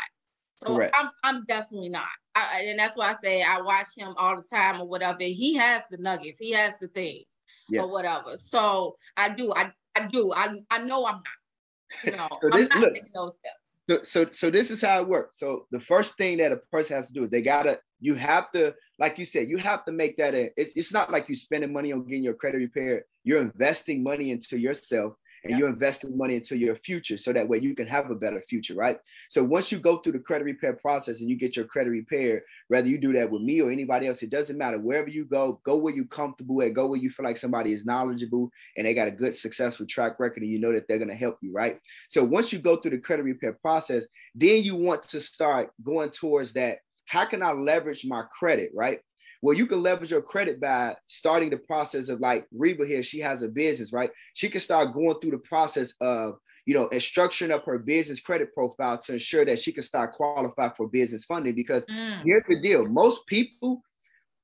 So 0.59 0.75
Correct. 0.75 0.94
I'm 0.99 1.11
I'm 1.25 1.44
definitely 1.47 1.88
not. 1.88 2.09
I, 2.35 2.64
and 2.66 2.79
that's 2.79 2.97
why 2.97 3.11
I 3.11 3.14
say 3.23 3.42
I 3.42 3.61
watch 3.61 3.88
him 3.97 4.14
all 4.16 4.37
the 4.37 4.42
time 4.42 4.81
or 4.81 4.88
whatever. 4.88 5.18
He 5.21 5.55
has 5.55 5.83
the 5.90 5.99
nuggets. 5.99 6.38
He 6.38 6.53
has 6.53 6.75
the 6.81 6.88
things 6.88 7.37
yep. 7.71 7.85
or 7.85 7.90
whatever. 7.90 8.37
So 8.37 8.97
I 9.16 9.31
do. 9.31 9.53
I 9.55 9.71
I 9.97 10.09
do. 10.09 10.33
I 10.33 10.49
I 10.71 10.79
know 10.79 11.07
I'm 11.07 11.14
not. 11.14 12.05
You 12.05 12.12
know, 12.12 12.29
so 12.42 12.51
this, 12.51 12.68
I'm 12.71 12.81
not 12.81 12.88
look, 12.88 12.94
taking 12.94 13.11
those 13.14 13.35
steps. 13.37 13.67
So, 13.88 14.01
so 14.03 14.27
so 14.33 14.51
this 14.51 14.70
is 14.70 14.83
how 14.83 15.01
it 15.01 15.09
works. 15.09 15.38
So 15.38 15.66
the 15.70 15.81
first 15.81 16.16
thing 16.18 16.38
that 16.38 16.53
a 16.53 16.59
person 16.70 16.96
has 16.96 17.07
to 17.09 17.12
do 17.12 17.24
is 17.24 17.31
they 17.31 17.40
gotta 17.42 17.81
you 18.01 18.14
have 18.14 18.53
to 18.53 18.74
like 18.98 19.18
you 19.18 19.24
said 19.24 19.48
you 19.48 19.57
have 19.57 19.85
to 19.87 19.92
make 19.92 20.16
that 20.18 20.35
a, 20.35 20.51
it's, 20.57 20.72
it's 20.77 20.92
not 20.92 21.11
like 21.11 21.29
you're 21.29 21.37
spending 21.37 21.72
money 21.72 21.92
on 21.92 22.05
getting 22.05 22.22
your 22.22 22.35
credit 22.35 22.59
repaired. 22.59 23.05
You're 23.24 23.40
investing 23.40 24.03
money 24.03 24.31
into 24.31 24.59
yourself 24.59 25.14
and 25.44 25.53
yeah. 25.53 25.59
you're 25.59 25.68
investing 25.68 26.16
money 26.16 26.37
into 26.37 26.57
your 26.57 26.77
future 26.77 27.18
so 27.18 27.33
that 27.33 27.48
way 27.48 27.59
you 27.59 27.74
can 27.74 27.87
have 27.87 28.11
a 28.11 28.14
better 28.14 28.42
future, 28.48 28.74
right? 28.74 28.98
So 29.29 29.42
once 29.44 29.70
you 29.70 29.79
go 29.79 29.98
through 29.98 30.12
the 30.12 30.18
credit 30.18 30.44
repair 30.44 30.74
process 30.74 31.20
and 31.20 31.29
you 31.29 31.37
get 31.37 31.57
your 31.57 31.64
credit 31.64 31.90
repaired, 31.90 32.42
whether 32.68 32.88
you 32.88 32.98
do 32.98 33.12
that 33.14 33.31
with 33.31 33.42
me 33.42 33.61
or 33.61 33.70
anybody 33.70 34.07
else, 34.07 34.22
it 34.22 34.31
doesn't 34.31 34.59
matter. 34.59 34.79
Wherever 34.79 35.09
you 35.09 35.24
go, 35.24 35.61
go 35.64 35.77
where 35.77 35.94
you're 35.94 36.07
comfortable 36.07 36.62
at, 36.62 36.74
go 36.74 36.87
where 36.87 36.98
you 36.98 37.11
feel 37.11 37.24
like 37.24 37.37
somebody 37.37 37.72
is 37.72 37.85
knowledgeable 37.85 38.51
and 38.77 38.87
they 38.87 38.94
got 38.94 39.09
a 39.09 39.12
good, 39.12 39.37
successful 39.37 39.87
track 39.87 40.18
record 40.18 40.42
and 40.42 40.51
you 40.53 40.59
know 40.59 40.72
that 40.72 40.88
they're 40.88 40.98
going 40.98 41.09
to 41.09 41.14
help 41.14 41.38
you, 41.40 41.53
right? 41.53 41.81
So 42.09 42.24
once 42.24 42.53
you 42.53 42.59
go 42.59 42.77
through 42.77 42.92
the 42.92 42.98
credit 42.98 43.22
repair 43.22 43.53
process, 43.53 44.05
then 44.35 44.62
you 44.62 44.77
want 44.77 45.03
to 45.05 45.20
start 45.20 45.70
going 45.83 46.11
towards 46.11 46.53
that. 46.55 46.79
How 47.07 47.24
can 47.24 47.42
I 47.42 47.53
leverage 47.53 48.05
my 48.05 48.24
credit, 48.38 48.70
right? 48.74 49.01
Well, 49.40 49.57
you 49.57 49.66
can 49.66 49.83
leverage 49.83 50.11
your 50.11 50.22
credit 50.22 50.61
by 50.61 50.96
starting 51.07 51.51
the 51.51 51.59
process 51.59 52.09
of 52.09 52.20
like 52.20 52.46
Reba 52.53 52.87
here. 52.87 53.03
She 53.03 53.20
has 53.20 53.42
a 53.42 53.48
business, 53.48 53.92
right? 53.92 54.11
She 54.35 54.48
can 54.48 54.61
start 54.61 54.92
going 54.92 55.20
through 55.20 55.31
the 55.33 55.38
process 55.38 55.94
of 56.01 56.38
you 56.68 56.74
know, 56.74 56.87
structuring 56.96 57.51
up 57.51 57.64
her 57.64 57.79
business 57.79 58.20
credit 58.20 58.53
profile 58.53 58.98
to 58.98 59.14
ensure 59.14 59.42
that 59.42 59.59
she 59.59 59.72
can 59.72 59.83
start 59.83 60.12
qualify 60.12 60.68
for 60.77 60.87
business 60.87 61.24
funding. 61.24 61.55
Because 61.55 61.83
mm. 61.87 62.22
here's 62.22 62.44
the 62.46 62.61
deal: 62.61 62.85
most 62.85 63.27
people, 63.27 63.81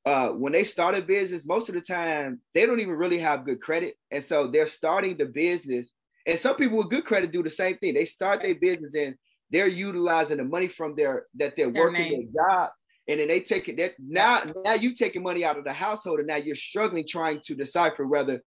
uh, 0.07 0.31
when 0.31 0.55
they 0.55 0.65
start 0.65 0.95
a 0.95 1.03
business, 1.03 1.47
most 1.47 1.69
of 1.69 1.75
the 1.75 1.83
time 1.83 2.41
they 2.55 2.65
don't 2.65 2.81
even 2.81 2.95
really 2.95 3.19
have 3.19 3.45
good 3.45 3.61
credit, 3.61 3.99
and 4.11 4.25
so 4.25 4.47
they're 4.51 4.67
starting 4.67 5.19
the 5.19 5.27
business. 5.27 5.91
And 6.27 6.39
some 6.39 6.57
people 6.57 6.79
with 6.79 6.89
good 6.89 7.05
credit 7.05 7.31
do 7.31 7.43
the 7.43 7.51
same 7.51 7.77
thing. 7.77 7.93
They 7.93 8.07
start 8.07 8.41
their 8.41 8.55
business 8.55 8.95
and 8.95 9.15
they're 9.51 9.69
utilizing 9.69 10.39
the 10.39 10.45
money 10.45 10.69
from 10.69 10.97
their 10.97 11.27
that 11.35 11.57
they're 11.59 11.71
their 11.71 11.83
working 11.83 12.11
name. 12.11 12.31
their 12.33 12.49
job 12.49 12.71
and 13.09 13.21
then 13.21 13.29
they 13.29 13.41
take 13.41 13.69
it 13.69 13.77
that 13.77 13.93
now 13.99 14.43
now 14.65 14.75
you 14.75 14.95
taking 14.95 15.23
money 15.23 15.45
out 15.45 15.59
of 15.59 15.65
the 15.65 15.73
household 15.73 16.19
and 16.19 16.29
now 16.29 16.37
you're 16.37 16.57
struggling 16.57 17.07
trying 17.07 17.41
to 17.41 17.55
decipher 17.55 18.07
whether 18.07 18.43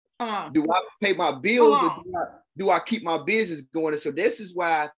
do 0.53 0.65
I 0.71 0.81
pay 1.01 1.13
my 1.13 1.35
bills 1.39 1.83
or 1.83 2.03
do 2.03 2.17
I, 2.17 2.25
do 2.57 2.69
I 2.69 2.79
keep 2.79 3.03
my 3.03 3.21
business 3.23 3.61
going? 3.73 3.93
And 3.93 4.01
so 4.01 4.11
this 4.11 4.39
is 4.39 4.55
why, 4.55 4.89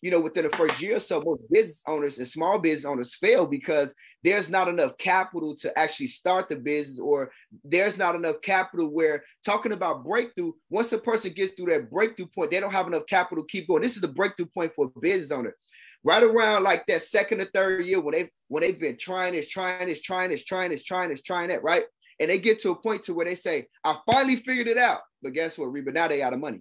you 0.00 0.10
know, 0.10 0.20
within 0.20 0.44
the 0.44 0.56
first 0.56 0.80
year 0.80 0.96
or 0.96 1.00
so, 1.00 1.20
most 1.20 1.42
business 1.50 1.82
owners 1.86 2.18
and 2.18 2.28
small 2.28 2.58
business 2.58 2.84
owners 2.84 3.16
fail 3.16 3.46
because 3.46 3.92
there's 4.22 4.48
not 4.48 4.68
enough 4.68 4.96
capital 4.98 5.56
to 5.56 5.76
actually 5.78 6.06
start 6.06 6.48
the 6.48 6.56
business, 6.56 7.00
or 7.00 7.32
there's 7.64 7.98
not 7.98 8.14
enough 8.14 8.36
capital 8.42 8.90
where 8.90 9.24
talking 9.44 9.72
about 9.72 10.04
breakthrough, 10.04 10.52
once 10.68 10.92
a 10.92 10.98
person 10.98 11.32
gets 11.32 11.54
through 11.56 11.66
that 11.66 11.90
breakthrough 11.90 12.26
point, 12.26 12.50
they 12.50 12.60
don't 12.60 12.72
have 12.72 12.86
enough 12.86 13.06
capital 13.08 13.42
to 13.44 13.48
keep 13.50 13.66
going. 13.66 13.82
This 13.82 13.96
is 13.96 14.02
the 14.02 14.08
breakthrough 14.08 14.46
point 14.46 14.72
for 14.74 14.86
a 14.86 15.00
business 15.00 15.32
owner 15.32 15.54
right 16.04 16.22
around 16.22 16.62
like 16.62 16.86
that 16.86 17.02
second 17.02 17.40
or 17.40 17.46
third 17.52 17.86
year 17.86 18.00
when 18.00 18.12
they 18.12 18.30
when 18.48 18.62
they've 18.62 18.80
been 18.80 18.98
trying 18.98 19.34
this, 19.34 19.48
trying 19.48 19.86
this, 19.86 20.00
trying 20.00 20.30
this, 20.30 20.42
trying 20.42 20.70
this, 20.70 20.82
trying 20.82 21.10
this, 21.10 21.22
trying 21.22 21.48
that, 21.48 21.62
right? 21.62 21.84
And 22.18 22.30
they 22.30 22.38
get 22.38 22.60
to 22.62 22.70
a 22.70 22.74
point 22.74 23.04
to 23.04 23.14
where 23.14 23.26
they 23.26 23.34
say, 23.34 23.66
I 23.84 23.96
finally 24.10 24.36
figured 24.36 24.68
it 24.68 24.76
out. 24.76 25.00
But 25.22 25.32
guess 25.32 25.56
what, 25.56 25.72
Reba? 25.72 25.92
Now 25.92 26.08
they 26.08 26.22
out 26.22 26.32
of 26.32 26.40
money. 26.40 26.60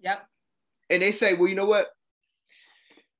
Yep. 0.00 0.26
And 0.90 1.02
they 1.02 1.12
say, 1.12 1.34
well, 1.34 1.48
you 1.48 1.54
know 1.54 1.66
what? 1.66 1.88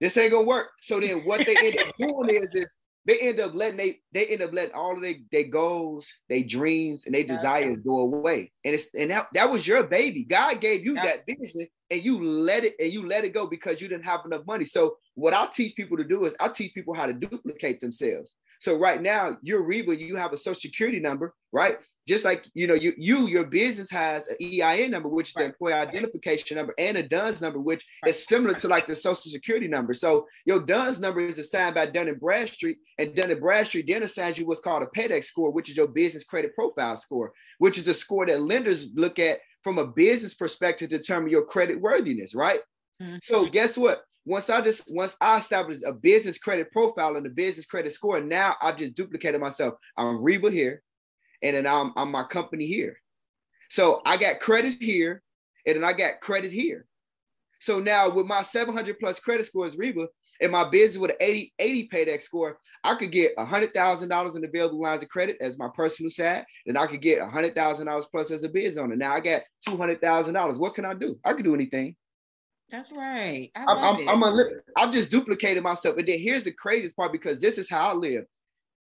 This 0.01 0.17
ain't 0.17 0.33
gonna 0.33 0.47
work. 0.47 0.69
So 0.83 1.01
then 1.01 1.21
what 1.21 1.45
they 1.45 1.57
end 1.57 1.79
up 1.79 1.95
doing 1.99 2.31
is 2.31 2.55
is 2.55 2.75
they 3.07 3.19
end 3.21 3.41
up 3.41 3.55
letting 3.55 3.79
they 3.79 4.01
they 4.13 4.27
end 4.27 4.43
up 4.43 4.53
letting 4.53 4.75
all 4.75 4.95
of 4.95 5.03
their, 5.03 5.15
their 5.33 5.49
goals, 5.49 6.07
their 6.29 6.43
dreams, 6.43 7.05
and 7.07 7.15
their 7.15 7.25
desires 7.25 7.79
go 7.85 8.01
away. 8.01 8.53
And 8.65 8.75
it's 8.75 8.87
and 8.95 9.11
that, 9.11 9.29
that 9.35 9.51
was 9.51 9.67
your 9.67 9.85
baby. 9.85 10.25
God 10.25 10.61
gave 10.61 10.85
you 10.85 10.95
that 10.95 11.25
vision 11.27 11.69
and 11.91 12.05
you 12.05 12.23
let 12.23 12.65
it 12.65 12.75
and 12.79 12.93
you 12.93 13.07
let 13.07 13.25
it 13.25 13.35
go 13.35 13.47
because 13.47 13.81
you 13.81 13.89
didn't 13.89 14.05
have 14.05 14.21
enough 14.25 14.47
money. 14.47 14.65
So 14.65 14.97
what 15.15 15.35
I 15.35 15.47
teach 15.47 15.75
people 15.77 15.97
to 15.97 16.05
do 16.05 16.25
is 16.25 16.35
I 16.41 16.49
teach 16.49 16.75
people 16.75 16.95
how 16.95 17.07
to 17.07 17.13
duplicate 17.13 17.81
themselves. 17.81 18.35
So 18.61 18.77
right 18.77 19.01
now, 19.01 19.39
you're 19.43 19.63
Reba, 19.63 19.97
you 19.97 20.17
have 20.17 20.33
a 20.33 20.37
social 20.37 20.61
security 20.61 20.99
number, 20.99 21.35
right? 21.53 21.79
Just 22.09 22.25
like 22.25 22.45
you 22.55 22.67
know, 22.67 22.75
you 22.75 22.93
you 22.97 23.29
your 23.29 23.45
business 23.45 23.89
has 23.91 24.27
an 24.27 24.37
EIN 24.41 24.91
number, 24.91 25.09
which 25.09 25.29
is 25.29 25.35
the 25.35 25.45
employee 25.45 25.75
identification 25.75 26.57
number, 26.57 26.75
and 26.79 26.97
a 26.97 27.03
DUNS 27.03 27.41
number, 27.41 27.61
which 27.61 27.87
right. 28.05 28.11
is 28.11 28.25
similar 28.27 28.59
to 28.59 28.69
like 28.69 28.87
the 28.87 28.97
social 28.97 29.31
security 29.31 29.69
number. 29.69 29.95
So 29.95 30.27
your 30.45 30.61
DUNS 30.61 30.99
number 30.99 31.21
is 31.21 31.39
assigned 31.39 31.77
by 31.77 31.87
Dun 31.87 32.09
and 32.09 32.19
Bradstreet, 32.19 32.79
and 32.99 33.15
Dun 33.15 33.31
and 33.31 33.41
Bradstreet 33.41 33.87
then 33.87 34.03
assigns 34.03 34.39
you 34.39 34.47
what's 34.47 34.61
called 34.61 34.83
a 34.83 34.87
PAYDEX 34.87 35.27
score, 35.27 35.51
which 35.51 35.71
is 35.71 35.77
your 35.77 35.89
business 35.89 36.25
credit 36.25 36.55
profile 36.55 36.97
score, 36.97 37.33
which 37.59 37.79
is 37.79 37.87
a 37.87 37.95
score 37.95 38.27
that 38.27 38.41
lenders 38.41 38.89
look 38.95 39.19
at 39.19 39.39
from 39.69 39.77
a 39.77 39.87
business 39.87 40.33
perspective 40.33 40.89
determine 40.89 41.29
your 41.29 41.45
credit 41.45 41.79
worthiness, 41.79 42.35
right? 42.35 42.61
Mm-hmm. 43.03 43.17
So 43.21 43.45
guess 43.45 43.77
what? 43.77 44.01
Once 44.25 44.49
I 44.49 44.63
just 44.63 44.85
once 44.89 45.15
I 45.21 45.37
established 45.37 45.83
a 45.87 45.93
business 45.93 46.39
credit 46.39 46.73
profile 46.73 47.17
and 47.17 47.27
a 47.27 47.29
business 47.31 47.67
credit 47.67 47.93
score, 47.93 48.19
now 48.19 48.57
I've 48.63 48.79
just 48.79 48.95
duplicated 48.95 49.43
myself. 49.43 49.75
I'm 49.99 50.23
Reba 50.23 50.51
here, 50.51 50.83
and 51.43 51.55
then 51.55 51.67
I'm 51.67 51.93
I'm 51.99 52.11
my 52.11 52.25
company 52.25 52.65
here. 52.65 52.97
So 53.69 54.01
I 54.07 54.17
got 54.17 54.41
credit 54.41 54.77
here, 54.81 55.23
and 55.67 55.77
then 55.77 55.85
I 55.85 55.93
got 55.93 56.23
credit 56.23 56.51
here. 56.51 56.87
So 57.61 57.79
now 57.79 58.09
with 58.09 58.25
my 58.25 58.41
700 58.41 58.99
plus 58.99 59.21
credit 59.21 59.45
scores, 59.45 59.77
Reba, 59.77 60.09
and 60.41 60.53
my 60.53 60.69
business 60.69 60.99
with 60.99 61.11
an 61.13 61.17
80, 61.21 61.53
80 61.59 61.89
PAYDEX 61.89 62.23
score, 62.23 62.59
I 62.85 62.95
could 62.95 63.13
get 63.13 63.37
$100,000 63.37 64.37
in 64.37 64.45
available 64.45 64.81
lines 64.81 65.03
of 65.03 65.09
credit 65.09 65.37
as 65.41 65.59
my 65.59 65.69
personal 65.75 66.11
side. 66.11 66.45
and 66.67 66.79
I 66.79 66.87
could 66.87 67.03
get 67.03 67.19
$100,000 67.19 68.05
plus 68.11 68.31
as 68.31 68.45
a 68.45 68.49
biz 68.49 68.79
owner. 68.79 68.97
Now 68.97 69.15
I 69.15 69.21
got 69.21 69.43
$200,000. 69.69 70.59
What 70.59 70.75
can 70.75 70.85
I 70.85 70.95
do? 70.95 71.19
I 71.25 71.35
could 71.35 71.45
do 71.45 71.55
anything. 71.55 71.97
That's 72.71 72.93
right. 72.93 73.51
I 73.57 73.65
I'm, 73.65 74.09
I'm, 74.09 74.25
I'm, 74.25 74.47
I've 74.77 74.93
just 74.93 75.11
duplicated 75.11 75.63
myself. 75.63 75.97
And 75.97 76.07
then 76.07 76.19
here's 76.19 76.45
the 76.45 76.53
craziest 76.53 76.97
part 76.97 77.13
because 77.13 77.39
this 77.39 77.57
is 77.57 77.69
how 77.69 77.89
I 77.89 77.95
live 77.95 78.25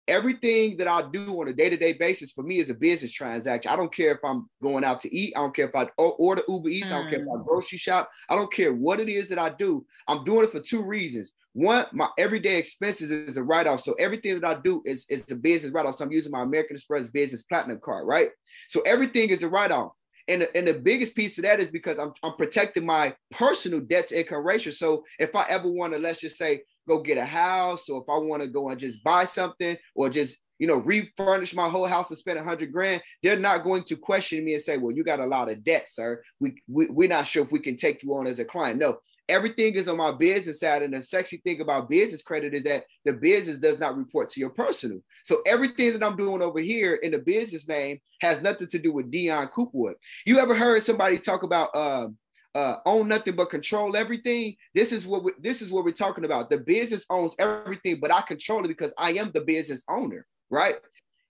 everything 0.09 0.77
that 0.79 0.89
I 0.89 1.09
do 1.11 1.41
on 1.41 1.49
a 1.49 1.53
day-to-day 1.53 1.95
basis 1.95 2.33
for 2.33 2.43
me 2.43 2.59
is 2.59 2.71
a 2.71 2.75
business 2.75 3.13
transaction. 3.13 3.71
I 3.71 3.77
don't 3.77 3.95
care 3.95 4.13
if 4.13 4.19
I'm 4.25 4.49
going 4.61 4.85
out 4.85 5.01
to 5.01 5.15
eat. 5.15 5.35
I 5.37 5.41
don't 5.41 5.55
care 5.55 5.69
if 5.69 5.75
I 5.75 5.89
order 5.97 6.43
Uber 6.49 6.69
Eats. 6.69 6.89
Mm. 6.89 6.93
I 6.93 7.03
don't 7.03 7.11
care 7.11 7.21
if 7.21 7.29
I 7.29 7.39
mm. 7.39 7.47
grocery 7.47 7.79
shop. 7.79 8.11
I 8.29 8.37
don't 8.37 8.53
care 8.53 8.75
what 8.75 9.01
it 9.01 9.09
is 9.09 9.29
that 9.29 9.39
I 9.39 9.51
do. 9.51 9.87
I'm 10.09 10.25
doing 10.25 10.45
it 10.45 10.53
for 10.53 10.61
two 10.61 10.83
reasons. 10.83 11.33
One, 11.55 11.87
my 11.93 12.09
everyday 12.19 12.59
expenses 12.59 13.11
is 13.11 13.37
a 13.37 13.43
write-off. 13.43 13.83
So 13.83 13.93
everything 13.95 14.41
that 14.41 14.47
I 14.47 14.61
do 14.61 14.83
is, 14.87 15.05
is 15.09 15.31
a 15.31 15.37
business 15.37 15.73
write-off. 15.73 15.97
So 15.99 16.05
I'm 16.05 16.13
using 16.13 16.33
my 16.33 16.43
American 16.43 16.77
Express 16.77 17.09
business 17.09 17.43
platinum 17.43 17.81
card, 17.83 18.07
right? 18.07 18.31
So 18.69 18.81
everything 18.83 19.31
is 19.31 19.43
a 19.43 19.49
write-off. 19.49 19.93
And 20.29 20.43
the, 20.43 20.57
and 20.57 20.67
the 20.67 20.75
biggest 20.75 21.15
piece 21.15 21.37
of 21.39 21.45
that 21.45 21.61
is 21.61 21.69
because 21.69 21.99
I'm, 21.99 22.13
I'm 22.23 22.37
protecting 22.37 22.87
my 22.87 23.15
personal 23.33 23.81
debts 23.81 24.13
income 24.13 24.47
ratio. 24.47 24.73
So 24.73 25.05
if 25.19 25.35
I 25.35 25.47
ever 25.49 25.69
want 25.69 25.93
to, 25.93 25.99
let's 25.99 26.21
just 26.21 26.39
say, 26.39 26.63
go 26.87 27.03
get 27.03 27.19
a 27.19 27.25
house, 27.25 27.89
or 27.89 28.03
if 28.03 28.09
I 28.09 28.19
want 28.19 28.43
to 28.43 28.49
go 28.49 28.69
and 28.69 28.79
just 28.79 29.03
buy 29.05 29.25
something, 29.25 29.77
or 29.95 30.09
just 30.09 30.39
you 30.59 30.69
know 30.69 30.79
refurnish 30.79 31.55
my 31.55 31.69
whole 31.69 31.87
house 31.87 32.11
and 32.11 32.19
spend 32.19 32.39
a 32.39 32.45
hundred 32.45 32.73
grand, 32.73 33.03
they're 33.23 33.37
not 33.37 33.65
going 33.65 33.85
to 33.85 33.97
question 33.97 34.45
me 34.45 34.55
and 34.55 34.63
say, 34.63 34.79
"Well, 34.79 34.95
you 34.95 35.05
got 35.05 35.21
a 35.21 35.27
lot 35.27 35.49
of 35.49 35.65
debt, 35.65 35.89
sir. 35.89 36.23
We, 36.41 36.61
we 36.69 36.87
we're 36.89 37.09
not 37.09 37.27
sure 37.27 37.45
if 37.45 37.53
we 37.53 37.61
can 37.61 37.77
take 37.77 38.03
you 38.03 38.15
on 38.15 38.27
as 38.27 38.39
a 38.39 38.45
client." 38.45 38.79
No, 38.79 38.99
everything 39.33 39.75
is 39.75 39.89
on 39.89 39.97
my 39.97 40.13
business 40.13 40.61
side. 40.61 40.83
And 40.83 40.95
the 40.95 41.03
sexy 41.03 41.39
thing 41.39 41.61
about 41.61 41.89
business 41.89 42.23
credit 42.23 42.55
is 42.55 42.63
that 42.65 42.85
the 43.05 43.15
business 43.15 43.59
does 43.59 43.81
not 43.81 43.97
report 43.97 44.31
to 44.31 44.41
your 44.41 44.51
personal. 44.51 44.99
So 45.25 45.41
everything 45.47 45.93
that 45.93 46.05
I'm 46.05 46.17
doing 46.17 46.43
over 46.43 46.61
here 46.61 46.97
in 46.97 47.13
the 47.13 47.19
business 47.19 47.67
name 47.67 47.99
has 48.21 48.43
nothing 48.43 48.69
to 48.69 48.79
do 48.79 48.93
with 48.93 49.11
Dion 49.11 49.49
Coopwood. 49.49 49.95
You 50.27 50.39
ever 50.39 50.55
heard 50.55 50.83
somebody 50.83 51.19
talk 51.19 51.43
about 51.43 51.75
um, 51.75 52.19
uh, 52.55 52.77
own 52.85 53.09
nothing 53.09 53.35
but 53.35 53.51
control 53.51 53.97
everything. 53.97 54.57
This 54.75 54.93
is 54.93 55.07
what 55.07 55.25
we, 55.25 55.33
this 55.41 55.63
is 55.63 55.73
what 55.73 55.85
we're 55.85 55.93
talking 55.93 56.25
about. 56.25 56.51
The 56.51 56.59
business 56.59 57.07
owns 57.09 57.35
everything, 57.39 57.99
but 58.01 58.13
I 58.13 58.21
control 58.23 58.65
it 58.65 58.69
because 58.69 58.93
I 58.99 59.13
am 59.13 59.31
the 59.33 59.41
business 59.41 59.83
owner, 59.89 60.27
right? 60.51 60.77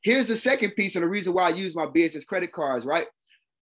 Here's 0.03 0.27
the 0.27 0.37
second 0.37 0.73
piece 0.73 0.97
and 0.97 1.05
the 1.05 1.09
reason 1.09 1.33
why 1.33 1.45
I 1.45 1.55
use 1.55 1.77
my 1.77 1.87
business 1.87 2.25
credit 2.25 2.53
cards, 2.53 2.85
right? 2.85 3.07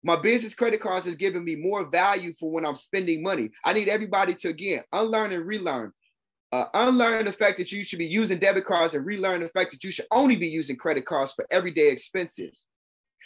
My 0.04 0.16
business 0.16 0.54
credit 0.54 0.80
cards 0.80 1.06
is 1.06 1.16
giving 1.16 1.44
me 1.44 1.56
more 1.56 1.84
value 1.84 2.32
for 2.38 2.50
when 2.52 2.64
I'm 2.64 2.76
spending 2.76 3.22
money. 3.22 3.50
I 3.64 3.72
need 3.72 3.88
everybody 3.88 4.34
to 4.37 4.48
again 4.48 4.82
unlearn 4.92 5.32
and 5.32 5.46
relearn. 5.46 5.92
Uh, 6.50 6.64
unlearn 6.72 7.26
the 7.26 7.32
fact 7.32 7.58
that 7.58 7.72
you 7.72 7.84
should 7.84 7.98
be 7.98 8.06
using 8.06 8.38
debit 8.38 8.64
cards 8.64 8.94
and 8.94 9.04
relearn 9.04 9.42
the 9.42 9.50
fact 9.50 9.70
that 9.70 9.84
you 9.84 9.90
should 9.90 10.06
only 10.11 10.37
be 10.37 10.46
using 10.46 10.76
credit 10.76 11.04
cards 11.04 11.32
for 11.32 11.46
everyday 11.50 11.90
expenses. 11.90 12.66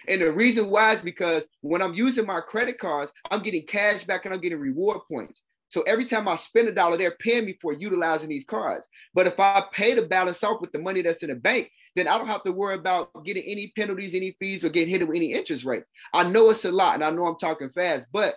And 0.09 0.21
the 0.21 0.33
reason 0.33 0.71
why 0.71 0.95
is 0.95 1.01
because 1.01 1.45
when 1.61 1.83
I'm 1.83 1.95
using 1.95 2.27
my 2.27 2.41
credit 2.41 2.79
cards, 2.79 3.13
I'm 3.31 3.43
getting 3.43 3.65
cash 3.65 4.05
back 4.05 4.25
and 4.25 4.35
I'm 4.35 4.41
getting 4.41 4.59
reward 4.59 5.03
points. 5.09 5.43
So 5.69 5.83
every 5.83 6.05
time 6.05 6.27
I 6.29 6.35
spend 6.35 6.69
a 6.69 6.73
dollar, 6.73 6.99
they're 6.99 7.17
paying 7.19 7.47
me 7.47 7.57
for 7.61 7.73
utilizing 7.73 8.29
these 8.29 8.45
cards. 8.45 8.87
But 9.15 9.27
if 9.27 9.39
I 9.39 9.63
pay 9.73 9.95
the 9.95 10.03
balance 10.03 10.43
off 10.43 10.61
with 10.61 10.73
the 10.73 10.79
money 10.79 11.03
that's 11.03 11.23
in 11.23 11.31
the 11.31 11.37
bank, 11.37 11.71
then 11.95 12.09
I 12.09 12.17
don't 12.19 12.29
have 12.29 12.43
to 12.45 12.53
worry 12.53 12.75
about 12.75 13.11
getting 13.25 13.43
any 13.45 13.73
penalties, 13.77 14.15
any 14.15 14.35
fees, 14.39 14.65
or 14.65 14.71
getting 14.71 14.89
hit 14.89 15.07
with 15.07 15.17
any 15.17 15.33
interest 15.33 15.65
rates. 15.65 15.89
I 16.13 16.25
know 16.25 16.51
it's 16.51 16.65
a 16.65 16.73
lot, 16.73 16.95
and 16.95 17.05
I 17.05 17.11
know 17.11 17.27
I'm 17.27 17.37
talking 17.37 17.69
fast, 17.69 18.09
but 18.13 18.37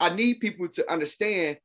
I 0.00 0.14
need 0.14 0.40
people 0.40 0.68
to 0.68 0.92
understand 0.92 1.58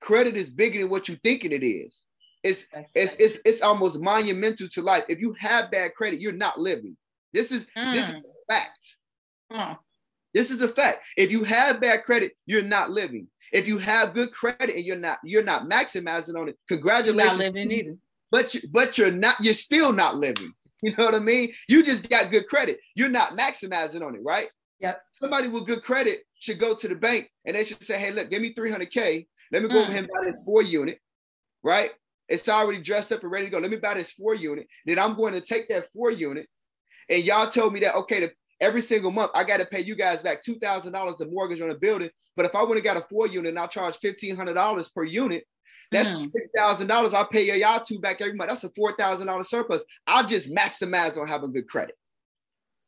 credit 0.00 0.36
is 0.36 0.50
bigger 0.50 0.80
than 0.80 0.90
what 0.90 1.08
you're 1.08 1.18
thinking 1.18 1.52
it 1.52 1.64
is. 1.64 2.02
It's 2.42 2.66
it's, 2.94 3.16
it's 3.18 3.38
it's 3.44 3.62
almost 3.62 3.98
monumental 3.98 4.68
to 4.68 4.82
life. 4.82 5.04
If 5.08 5.18
you 5.18 5.34
have 5.38 5.70
bad 5.70 5.94
credit, 5.94 6.20
you're 6.20 6.32
not 6.32 6.60
living. 6.60 6.96
This 7.32 7.50
is 7.50 7.64
mm. 7.76 7.94
this 7.94 8.08
is 8.10 8.14
a 8.16 8.52
fact. 8.52 8.96
Mm. 9.50 9.78
This 10.34 10.50
is 10.50 10.60
a 10.60 10.68
fact. 10.68 11.02
If 11.16 11.30
you 11.30 11.44
have 11.44 11.80
bad 11.80 12.04
credit, 12.04 12.32
you're 12.44 12.62
not 12.62 12.90
living. 12.90 13.28
If 13.52 13.66
you 13.66 13.78
have 13.78 14.14
good 14.14 14.32
credit 14.32 14.74
and 14.74 14.84
you're 14.84 14.96
not 14.96 15.18
you're 15.24 15.42
not 15.42 15.68
maximizing 15.68 16.38
on 16.38 16.48
it, 16.50 16.58
congratulations. 16.68 17.38
You're 17.38 17.46
not 17.46 17.54
living 17.54 17.72
either. 17.72 17.96
But 18.30 18.54
you, 18.54 18.60
but 18.70 18.98
you're 18.98 19.10
not 19.10 19.40
you're 19.40 19.54
still 19.54 19.92
not 19.92 20.16
living. 20.16 20.52
You 20.84 20.94
know 20.98 21.06
what 21.06 21.14
I 21.14 21.18
mean? 21.18 21.50
You 21.66 21.82
just 21.82 22.06
got 22.10 22.30
good 22.30 22.46
credit. 22.46 22.78
You're 22.94 23.08
not 23.08 23.32
maximizing 23.32 24.04
on 24.04 24.14
it, 24.14 24.20
right? 24.22 24.48
Yep. 24.80 25.00
Somebody 25.18 25.48
with 25.48 25.64
good 25.64 25.82
credit 25.82 26.24
should 26.38 26.58
go 26.58 26.74
to 26.74 26.86
the 26.86 26.94
bank 26.94 27.30
and 27.46 27.56
they 27.56 27.64
should 27.64 27.82
say, 27.82 27.98
"Hey, 27.98 28.10
look, 28.10 28.28
give 28.28 28.42
me 28.42 28.52
300k. 28.52 29.26
Let 29.50 29.62
me 29.62 29.68
go 29.70 29.76
mm. 29.76 29.82
over 29.84 29.90
here 29.90 30.00
and 30.00 30.08
buy 30.08 30.26
this 30.26 30.42
four 30.44 30.60
unit, 30.60 30.98
right? 31.62 31.92
It's 32.28 32.46
already 32.50 32.82
dressed 32.82 33.12
up 33.12 33.22
and 33.22 33.32
ready 33.32 33.46
to 33.46 33.50
go. 33.50 33.58
Let 33.60 33.70
me 33.70 33.78
buy 33.78 33.94
this 33.94 34.10
four 34.10 34.34
unit. 34.34 34.66
Then 34.84 34.98
I'm 34.98 35.16
going 35.16 35.32
to 35.32 35.40
take 35.40 35.70
that 35.70 35.90
four 35.90 36.10
unit, 36.10 36.48
and 37.08 37.24
y'all 37.24 37.50
told 37.50 37.72
me 37.72 37.80
that 37.80 37.94
okay, 37.94 38.20
the, 38.20 38.32
every 38.60 38.82
single 38.82 39.10
month 39.10 39.30
I 39.34 39.44
got 39.44 39.58
to 39.58 39.66
pay 39.66 39.80
you 39.80 39.94
guys 39.94 40.20
back 40.20 40.42
two 40.42 40.58
thousand 40.58 40.92
dollars 40.92 41.18
of 41.22 41.32
mortgage 41.32 41.62
on 41.62 41.70
a 41.70 41.74
building. 41.74 42.10
But 42.36 42.44
if 42.44 42.54
I 42.54 42.62
would 42.62 42.76
have 42.76 42.84
got 42.84 42.98
a 42.98 43.06
four 43.08 43.26
unit 43.26 43.48
and 43.48 43.58
I 43.58 43.68
charge 43.68 43.96
fifteen 44.02 44.36
hundred 44.36 44.54
dollars 44.54 44.90
per 44.90 45.04
unit, 45.04 45.46
that's 45.90 46.10
mm. 46.10 46.30
six 46.30 46.48
thousand 46.54 46.86
dollars. 46.86 47.14
I'll 47.14 47.28
pay 47.28 47.58
y'all 47.58 47.84
two 47.84 47.98
back 47.98 48.20
every 48.20 48.34
month. 48.34 48.50
That's 48.50 48.64
a 48.64 48.70
four 48.70 48.94
thousand 48.96 49.26
dollars 49.26 49.48
surplus. 49.48 49.82
I'll 50.06 50.26
just 50.26 50.52
maximize 50.52 51.16
on 51.16 51.28
having 51.28 51.52
good 51.52 51.68
credit. 51.68 51.96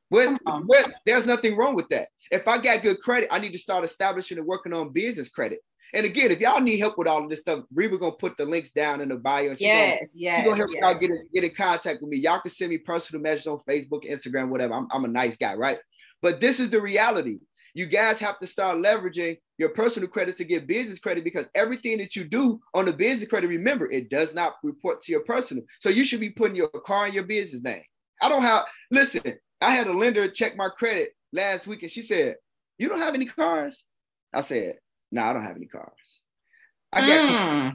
With, 0.09 0.39
with, 0.47 0.87
there's 1.05 1.27
nothing 1.27 1.57
wrong 1.57 1.75
with 1.75 1.89
that. 1.89 2.09
If 2.31 2.47
I 2.47 2.59
got 2.59 2.83
good 2.83 3.01
credit, 3.01 3.29
I 3.33 3.41
need 3.41 3.53
to 3.53 3.59
start 3.59 3.85
establishing 3.85 4.39
and 4.39 4.47
working 4.47 4.73
on 4.73 4.93
business 4.93 5.29
credit. 5.29 5.59
And 5.95 6.05
again, 6.05 6.31
if 6.31 6.41
y'all 6.41 6.61
need 6.61 6.79
help 6.79 6.99
with 6.99 7.07
all 7.07 7.23
of 7.23 7.31
this 7.31 7.41
stuff, 7.41 7.65
Reba 7.73 7.99
gonna 7.99 8.13
put 8.13 8.37
the 8.37 8.45
links 8.45 8.71
down 8.71 9.01
in 9.01 9.09
the 9.09 9.17
bio. 9.17 9.51
And 9.51 9.61
yes, 9.61 10.15
gonna, 10.15 10.23
yes. 10.23 10.45
gonna 10.45 10.57
help 10.57 10.71
yes. 10.73 10.81
y'all 10.83 10.99
get 10.99 11.11
in, 11.11 11.29
get 11.33 11.45
in 11.45 11.55
contact 11.55 12.01
with 12.01 12.11
me. 12.11 12.19
Y'all 12.19 12.41
can 12.41 12.51
send 12.51 12.71
me 12.71 12.79
personal 12.79 13.23
messages 13.23 13.47
on 13.47 13.61
Facebook, 13.69 14.05
Instagram, 14.05 14.49
whatever. 14.49 14.75
I'm, 14.75 14.89
I'm 14.91 15.05
a 15.05 15.09
nice 15.09 15.37
guy, 15.37 15.55
right? 15.55 15.79
But 16.23 16.41
this 16.41 16.61
is 16.61 16.71
the 16.71 16.81
reality. 16.81 17.39
You 17.77 17.85
guys 17.85 18.19
have 18.21 18.39
to 18.39 18.47
start 18.47 18.79
leveraging 18.79 19.37
your 19.59 19.69
personal 19.69 20.09
credit 20.09 20.39
to 20.39 20.45
get 20.45 20.67
business 20.67 20.99
credit 20.99 21.25
because 21.25 21.45
everything 21.55 21.99
that 21.99 22.17
you 22.17 22.25
do 22.25 22.59
on 22.73 22.87
the 22.87 22.93
business 22.93 23.29
credit, 23.29 23.49
remember, 23.49 23.85
it 23.93 24.09
does 24.09 24.33
not 24.33 24.55
report 24.62 25.03
to 25.03 25.12
your 25.12 25.21
personal. 25.21 25.62
So 25.81 25.91
you 25.91 26.03
should 26.03 26.21
be 26.21 26.31
putting 26.31 26.57
your 26.57 26.71
car 26.87 27.07
in 27.07 27.12
your 27.12 27.25
business 27.25 27.62
name. 27.62 27.83
I 28.23 28.31
don't 28.31 28.41
have, 28.41 28.65
listen, 28.91 29.35
I 29.61 29.75
had 29.75 29.89
a 29.89 29.93
lender 29.93 30.31
check 30.31 30.57
my 30.57 30.71
credit 30.71 31.11
last 31.35 31.67
week 31.67 31.83
and 31.83 31.93
she 31.93 32.01
said, 32.01 32.37
You 32.79 32.89
don't 32.89 33.03
have 33.03 33.12
any 33.12 33.27
cars? 33.27 33.85
I 34.33 34.41
said, 34.41 34.77
No, 35.12 35.25
I 35.25 35.35
don't 35.35 35.45
have 35.45 35.57
any 35.57 35.67
cars. 35.67 36.23
I 36.95 37.07
got 37.07 37.31
mm. 37.31 37.73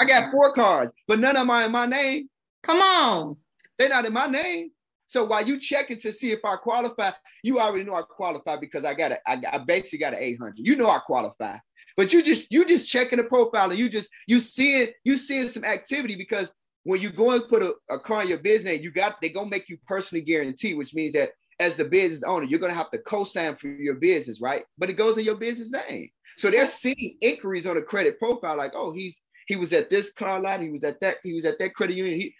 I 0.00 0.04
got 0.04 0.32
four 0.32 0.52
cars, 0.52 0.90
but 1.06 1.20
none 1.20 1.36
of 1.36 1.42
them 1.42 1.50
are 1.50 1.64
in 1.64 1.70
my 1.70 1.86
name. 1.86 2.28
Come 2.64 2.80
on. 2.80 3.36
They're 3.78 3.88
not 3.88 4.04
in 4.04 4.12
my 4.12 4.26
name. 4.26 4.72
So 5.06 5.24
while 5.24 5.46
you 5.46 5.60
checking 5.60 5.98
to 6.00 6.12
see 6.12 6.32
if 6.32 6.44
I 6.44 6.56
qualify, 6.56 7.12
you 7.42 7.60
already 7.60 7.84
know 7.84 7.94
I 7.94 8.02
qualify 8.02 8.56
because 8.56 8.84
I 8.84 8.94
got 8.94 9.12
a, 9.12 9.18
I, 9.26 9.40
I 9.52 9.58
basically 9.58 9.98
got 9.98 10.14
an 10.14 10.20
800. 10.20 10.54
You 10.58 10.76
know 10.76 10.88
I 10.88 10.98
qualify, 10.98 11.58
but 11.96 12.12
you 12.12 12.22
just 12.22 12.50
you 12.50 12.64
just 12.64 12.88
checking 12.88 13.18
the 13.18 13.24
profile 13.24 13.70
and 13.70 13.78
you 13.78 13.88
just 13.88 14.10
you 14.26 14.40
seeing 14.40 14.88
you 15.04 15.16
seeing 15.16 15.48
some 15.48 15.64
activity 15.64 16.16
because 16.16 16.50
when 16.84 17.00
you 17.00 17.10
go 17.10 17.30
and 17.32 17.48
put 17.48 17.62
a, 17.62 17.74
a 17.90 17.98
car 17.98 18.22
in 18.22 18.28
your 18.28 18.38
business, 18.38 18.80
you 18.82 18.90
got 18.90 19.20
they 19.20 19.28
gonna 19.28 19.48
make 19.48 19.68
you 19.68 19.78
personally 19.86 20.22
guarantee, 20.22 20.74
which 20.74 20.94
means 20.94 21.14
that 21.14 21.30
as 21.60 21.76
the 21.76 21.84
business 21.84 22.22
owner, 22.22 22.44
you're 22.44 22.58
gonna 22.58 22.74
have 22.74 22.90
to 22.90 22.98
co-sign 22.98 23.56
for 23.56 23.68
your 23.68 23.94
business, 23.94 24.40
right? 24.40 24.64
But 24.78 24.90
it 24.90 24.94
goes 24.94 25.16
in 25.18 25.24
your 25.24 25.36
business 25.36 25.70
name. 25.70 26.08
So 26.36 26.50
they're 26.50 26.66
seeing 26.66 27.16
inquiries 27.20 27.66
on 27.66 27.76
a 27.76 27.82
credit 27.82 28.18
profile, 28.18 28.56
like, 28.56 28.72
oh, 28.74 28.92
he's 28.92 29.20
he 29.46 29.56
was 29.56 29.72
at 29.72 29.90
this 29.90 30.10
car 30.12 30.40
lot, 30.40 30.60
he 30.60 30.70
was 30.70 30.84
at 30.84 31.00
that, 31.00 31.18
he 31.22 31.34
was 31.34 31.44
at 31.44 31.58
that 31.58 31.74
credit 31.74 31.96
union. 31.96 32.18
He 32.18 32.34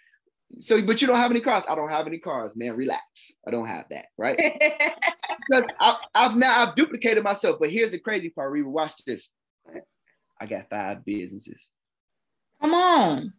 so, 0.60 0.82
but 0.82 1.00
you 1.00 1.06
don't 1.06 1.16
have 1.16 1.30
any 1.30 1.40
cars. 1.40 1.64
I 1.68 1.74
don't 1.74 1.88
have 1.88 2.06
any 2.06 2.18
cars, 2.18 2.56
man. 2.56 2.76
Relax. 2.76 3.02
I 3.46 3.50
don't 3.50 3.66
have 3.66 3.84
that, 3.90 4.06
right? 4.18 4.36
because 5.48 5.64
I, 5.80 5.96
have 6.14 6.36
now 6.36 6.60
I've 6.60 6.74
duplicated 6.74 7.22
myself. 7.22 7.58
But 7.60 7.70
here's 7.70 7.90
the 7.90 7.98
crazy 7.98 8.30
part, 8.30 8.52
Reba. 8.52 8.68
Watch 8.68 8.92
this. 9.06 9.28
I 10.40 10.46
got 10.46 10.68
five 10.68 11.04
businesses. 11.04 11.68
Come 12.60 12.74
on. 12.74 13.32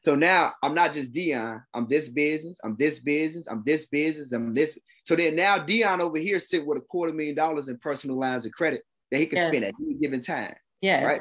So 0.00 0.14
now 0.14 0.52
I'm 0.62 0.74
not 0.74 0.92
just 0.92 1.12
Dion. 1.12 1.62
I'm 1.74 1.88
this 1.88 2.08
business. 2.08 2.58
I'm 2.62 2.76
this 2.78 3.00
business. 3.00 3.46
I'm 3.48 3.62
this 3.66 3.86
business. 3.86 4.32
I'm 4.32 4.54
this. 4.54 4.78
So 5.04 5.16
then 5.16 5.36
now 5.36 5.58
Dion 5.58 6.00
over 6.00 6.18
here 6.18 6.38
sit 6.38 6.64
with 6.64 6.78
a 6.78 6.82
quarter 6.82 7.12
million 7.12 7.34
dollars 7.34 7.68
in 7.68 7.78
personal 7.78 8.18
lines 8.18 8.46
of 8.46 8.52
credit 8.52 8.82
that 9.10 9.18
he 9.18 9.26
can 9.26 9.38
yes. 9.38 9.48
spend 9.48 9.64
at 9.64 9.74
any 9.80 9.94
given 9.94 10.22
time. 10.22 10.54
Yes. 10.80 11.04
Right. 11.04 11.20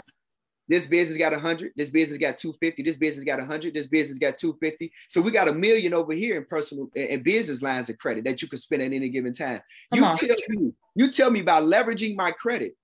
This 0.68 0.88
business 0.88 1.18
got 1.18 1.32
100. 1.32 1.74
This 1.76 1.90
business 1.90 2.18
got 2.18 2.38
250. 2.38 2.84
This 2.84 2.96
business 2.96 3.24
got 3.24 3.40
100. 3.40 3.74
This 3.74 3.88
business 3.88 4.18
got 4.18 4.38
250. 4.38 4.92
So 5.10 5.22
we 5.22 5.32
got 5.32 5.48
a 5.48 5.54
million 5.54 5.94
over 5.94 6.14
here 6.14 6.38
in 6.38 6.46
personal 6.46 6.90
and 6.96 7.24
business 7.24 7.62
lines 7.62 7.90
of 7.90 7.98
credit 7.98 8.24
that 8.24 8.42
you 8.42 8.48
can 8.48 8.58
spend 8.58 8.82
at 8.82 8.92
any 8.94 9.10
given 9.10 9.34
time. 9.34 9.62
Come 9.94 10.00
you 10.00 10.06
on. 10.06 10.18
tell 10.18 10.36
me, 10.50 10.74
you 10.96 11.12
tell 11.12 11.30
me 11.30 11.42
about 11.42 11.64
leveraging 11.64 12.16
my 12.16 12.32
credit 12.32 12.76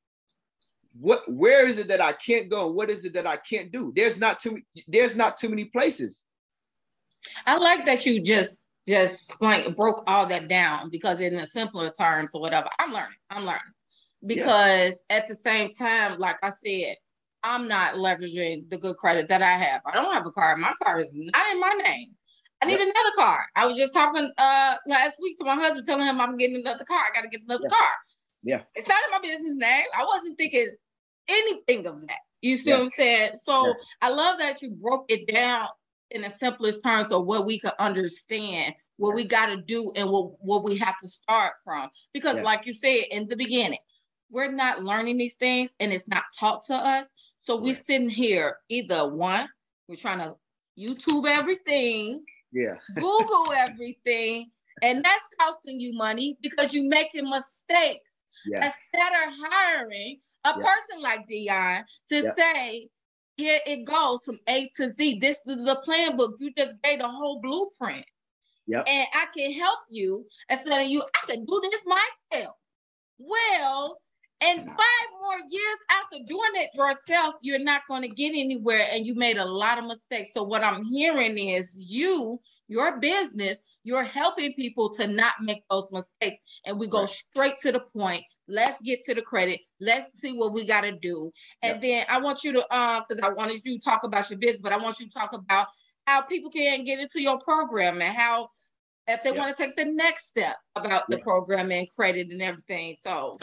what 0.99 1.21
where 1.31 1.65
is 1.65 1.77
it 1.77 1.87
that 1.87 2.01
I 2.01 2.13
can't 2.13 2.49
go? 2.49 2.69
What 2.71 2.89
is 2.89 3.05
it 3.05 3.13
that 3.13 3.27
I 3.27 3.37
can't 3.37 3.71
do? 3.71 3.93
There's 3.95 4.17
not 4.17 4.39
too 4.39 4.59
there's 4.87 5.15
not 5.15 5.37
too 5.37 5.49
many 5.49 5.65
places. 5.65 6.23
I 7.45 7.57
like 7.57 7.85
that 7.85 8.05
you 8.05 8.21
just 8.21 8.63
just 8.87 9.41
like 9.41 9.75
broke 9.75 10.03
all 10.07 10.25
that 10.25 10.47
down 10.47 10.89
because 10.89 11.19
in 11.19 11.35
the 11.35 11.45
simpler 11.45 11.91
terms 11.91 12.31
or 12.33 12.41
whatever, 12.41 12.69
I'm 12.79 12.91
learning. 12.91 13.17
I'm 13.29 13.45
learning. 13.45 13.61
Because 14.25 15.03
yeah. 15.09 15.17
at 15.17 15.27
the 15.27 15.35
same 15.35 15.71
time, 15.71 16.19
like 16.19 16.37
I 16.43 16.51
said, 16.63 16.97
I'm 17.43 17.67
not 17.67 17.95
leveraging 17.95 18.69
the 18.69 18.77
good 18.77 18.97
credit 18.97 19.29
that 19.29 19.41
I 19.41 19.53
have. 19.53 19.81
I 19.85 19.93
don't 19.93 20.13
have 20.13 20.25
a 20.25 20.31
car. 20.31 20.55
My 20.55 20.73
car 20.83 20.99
is 20.99 21.09
not 21.13 21.51
in 21.51 21.59
my 21.59 21.73
name. 21.83 22.11
I 22.61 22.67
need 22.67 22.79
yep. 22.79 22.93
another 22.93 23.15
car. 23.15 23.45
I 23.55 23.65
was 23.65 23.75
just 23.75 23.93
talking 23.93 24.31
uh 24.37 24.75
last 24.87 25.19
week 25.21 25.37
to 25.39 25.45
my 25.45 25.55
husband, 25.55 25.85
telling 25.85 26.05
him 26.05 26.21
I'm 26.21 26.37
getting 26.37 26.57
another 26.57 26.83
car. 26.83 26.99
I 27.09 27.15
got 27.15 27.21
to 27.21 27.29
get 27.29 27.41
another 27.43 27.67
car. 27.67 27.89
Yeah. 28.43 28.61
It's 28.75 28.87
not 28.87 28.99
in 29.05 29.11
my 29.11 29.19
business 29.19 29.55
name. 29.55 29.85
I 29.95 30.05
wasn't 30.05 30.37
thinking 30.37 30.69
anything 31.27 31.87
of 31.87 32.01
that. 32.07 32.19
You 32.41 32.57
see 32.57 32.69
yeah. 32.69 32.77
what 32.77 32.83
I'm 32.83 32.89
saying? 32.89 33.31
So 33.35 33.67
yeah. 33.67 33.73
I 34.01 34.09
love 34.09 34.39
that 34.39 34.61
you 34.61 34.71
broke 34.71 35.05
it 35.09 35.31
down 35.31 35.67
in 36.11 36.23
the 36.23 36.29
simplest 36.29 36.83
terms 36.83 37.11
of 37.11 37.25
what 37.25 37.45
we 37.45 37.59
could 37.59 37.73
understand, 37.79 38.75
what 38.97 39.09
yes. 39.09 39.15
we 39.15 39.27
got 39.27 39.45
to 39.47 39.57
do, 39.57 39.91
and 39.95 40.09
what, 40.09 40.33
what 40.39 40.63
we 40.63 40.77
have 40.77 40.97
to 40.99 41.07
start 41.07 41.53
from. 41.63 41.89
Because, 42.13 42.37
yes. 42.37 42.45
like 42.45 42.65
you 42.65 42.73
said 42.73 43.05
in 43.11 43.27
the 43.27 43.35
beginning, 43.35 43.79
we're 44.29 44.51
not 44.51 44.83
learning 44.83 45.17
these 45.17 45.35
things 45.35 45.75
and 45.79 45.91
it's 45.91 46.07
not 46.07 46.23
taught 46.37 46.63
to 46.63 46.73
us. 46.73 47.07
So 47.41 47.55
right. 47.55 47.63
we're 47.63 47.73
sitting 47.73 48.07
here, 48.07 48.57
either 48.69 49.11
one, 49.11 49.49
we're 49.87 49.95
trying 49.95 50.19
to 50.19 50.35
YouTube 50.77 51.25
everything, 51.25 52.23
yeah, 52.51 52.75
Google 52.95 53.51
everything, 53.51 54.51
and 54.83 55.03
that's 55.03 55.27
costing 55.39 55.79
you 55.79 55.91
money 55.93 56.37
because 56.43 56.71
you're 56.71 56.87
making 56.87 57.27
mistakes 57.27 58.21
yes. 58.45 58.75
instead 58.93 59.11
of 59.11 59.33
hiring 59.49 60.19
a 60.45 60.53
yes. 60.55 60.67
person 60.67 61.01
like 61.01 61.27
Dion 61.27 61.83
to 62.09 62.15
yep. 62.17 62.35
say, 62.35 62.89
here 63.37 63.59
it 63.65 63.85
goes 63.85 64.23
from 64.23 64.37
A 64.47 64.69
to 64.75 64.91
Z. 64.91 65.17
This 65.17 65.39
is 65.47 65.65
the 65.65 65.77
plan 65.83 66.15
book. 66.15 66.35
You 66.37 66.53
just 66.55 66.75
gave 66.83 66.99
the 66.99 67.07
whole 67.07 67.41
blueprint. 67.41 68.05
Yep. 68.67 68.87
And 68.87 69.07
I 69.15 69.25
can 69.35 69.51
help 69.53 69.79
you 69.89 70.27
instead 70.47 70.79
of 70.79 70.87
you, 70.87 71.01
I 71.01 71.25
can 71.25 71.43
do 71.43 71.59
this 71.71 71.85
myself. 71.87 72.55
Well, 73.17 73.97
and 74.41 74.65
five 74.65 75.07
more 75.19 75.37
years 75.49 75.77
after 75.91 76.17
doing 76.25 76.49
it 76.55 76.71
yourself, 76.73 77.35
you're 77.41 77.59
not 77.59 77.83
going 77.87 78.01
to 78.01 78.07
get 78.07 78.29
anywhere 78.29 78.87
and 78.91 79.05
you 79.05 79.13
made 79.13 79.37
a 79.37 79.45
lot 79.45 79.77
of 79.77 79.85
mistakes. 79.85 80.33
So, 80.33 80.41
what 80.41 80.63
I'm 80.63 80.83
hearing 80.83 81.37
is 81.37 81.75
you, 81.77 82.39
your 82.67 82.99
business, 82.99 83.59
you're 83.83 84.03
helping 84.03 84.53
people 84.53 84.89
to 84.93 85.07
not 85.07 85.33
make 85.41 85.63
those 85.69 85.91
mistakes. 85.91 86.41
And 86.65 86.79
we 86.79 86.87
go 86.87 87.01
right. 87.01 87.09
straight 87.09 87.57
to 87.59 87.71
the 87.71 87.81
point. 87.95 88.23
Let's 88.47 88.81
get 88.81 89.01
to 89.01 89.13
the 89.13 89.21
credit. 89.21 89.61
Let's 89.79 90.19
see 90.19 90.33
what 90.33 90.53
we 90.53 90.65
got 90.65 90.81
to 90.81 90.91
do. 90.91 91.31
And 91.61 91.73
yep. 91.73 91.81
then 91.81 92.05
I 92.09 92.19
want 92.19 92.43
you 92.43 92.51
to, 92.53 92.67
uh, 92.73 93.01
because 93.07 93.23
I 93.23 93.29
wanted 93.29 93.63
you 93.63 93.77
to 93.77 93.83
talk 93.83 94.03
about 94.03 94.29
your 94.29 94.39
business, 94.39 94.61
but 94.61 94.73
I 94.73 94.77
want 94.77 94.99
you 94.99 95.05
to 95.05 95.13
talk 95.13 95.33
about 95.33 95.67
how 96.07 96.21
people 96.21 96.49
can 96.49 96.83
get 96.83 96.99
into 96.99 97.21
your 97.21 97.39
program 97.39 98.01
and 98.01 98.15
how 98.15 98.49
if 99.07 99.21
they 99.23 99.29
yep. 99.29 99.37
want 99.37 99.55
to 99.55 99.63
take 99.63 99.75
the 99.75 99.85
next 99.85 100.29
step 100.29 100.57
about 100.75 101.03
the 101.09 101.19
program 101.19 101.71
and 101.71 101.87
credit 101.95 102.29
and 102.31 102.41
everything. 102.41 102.95
So, 102.99 103.37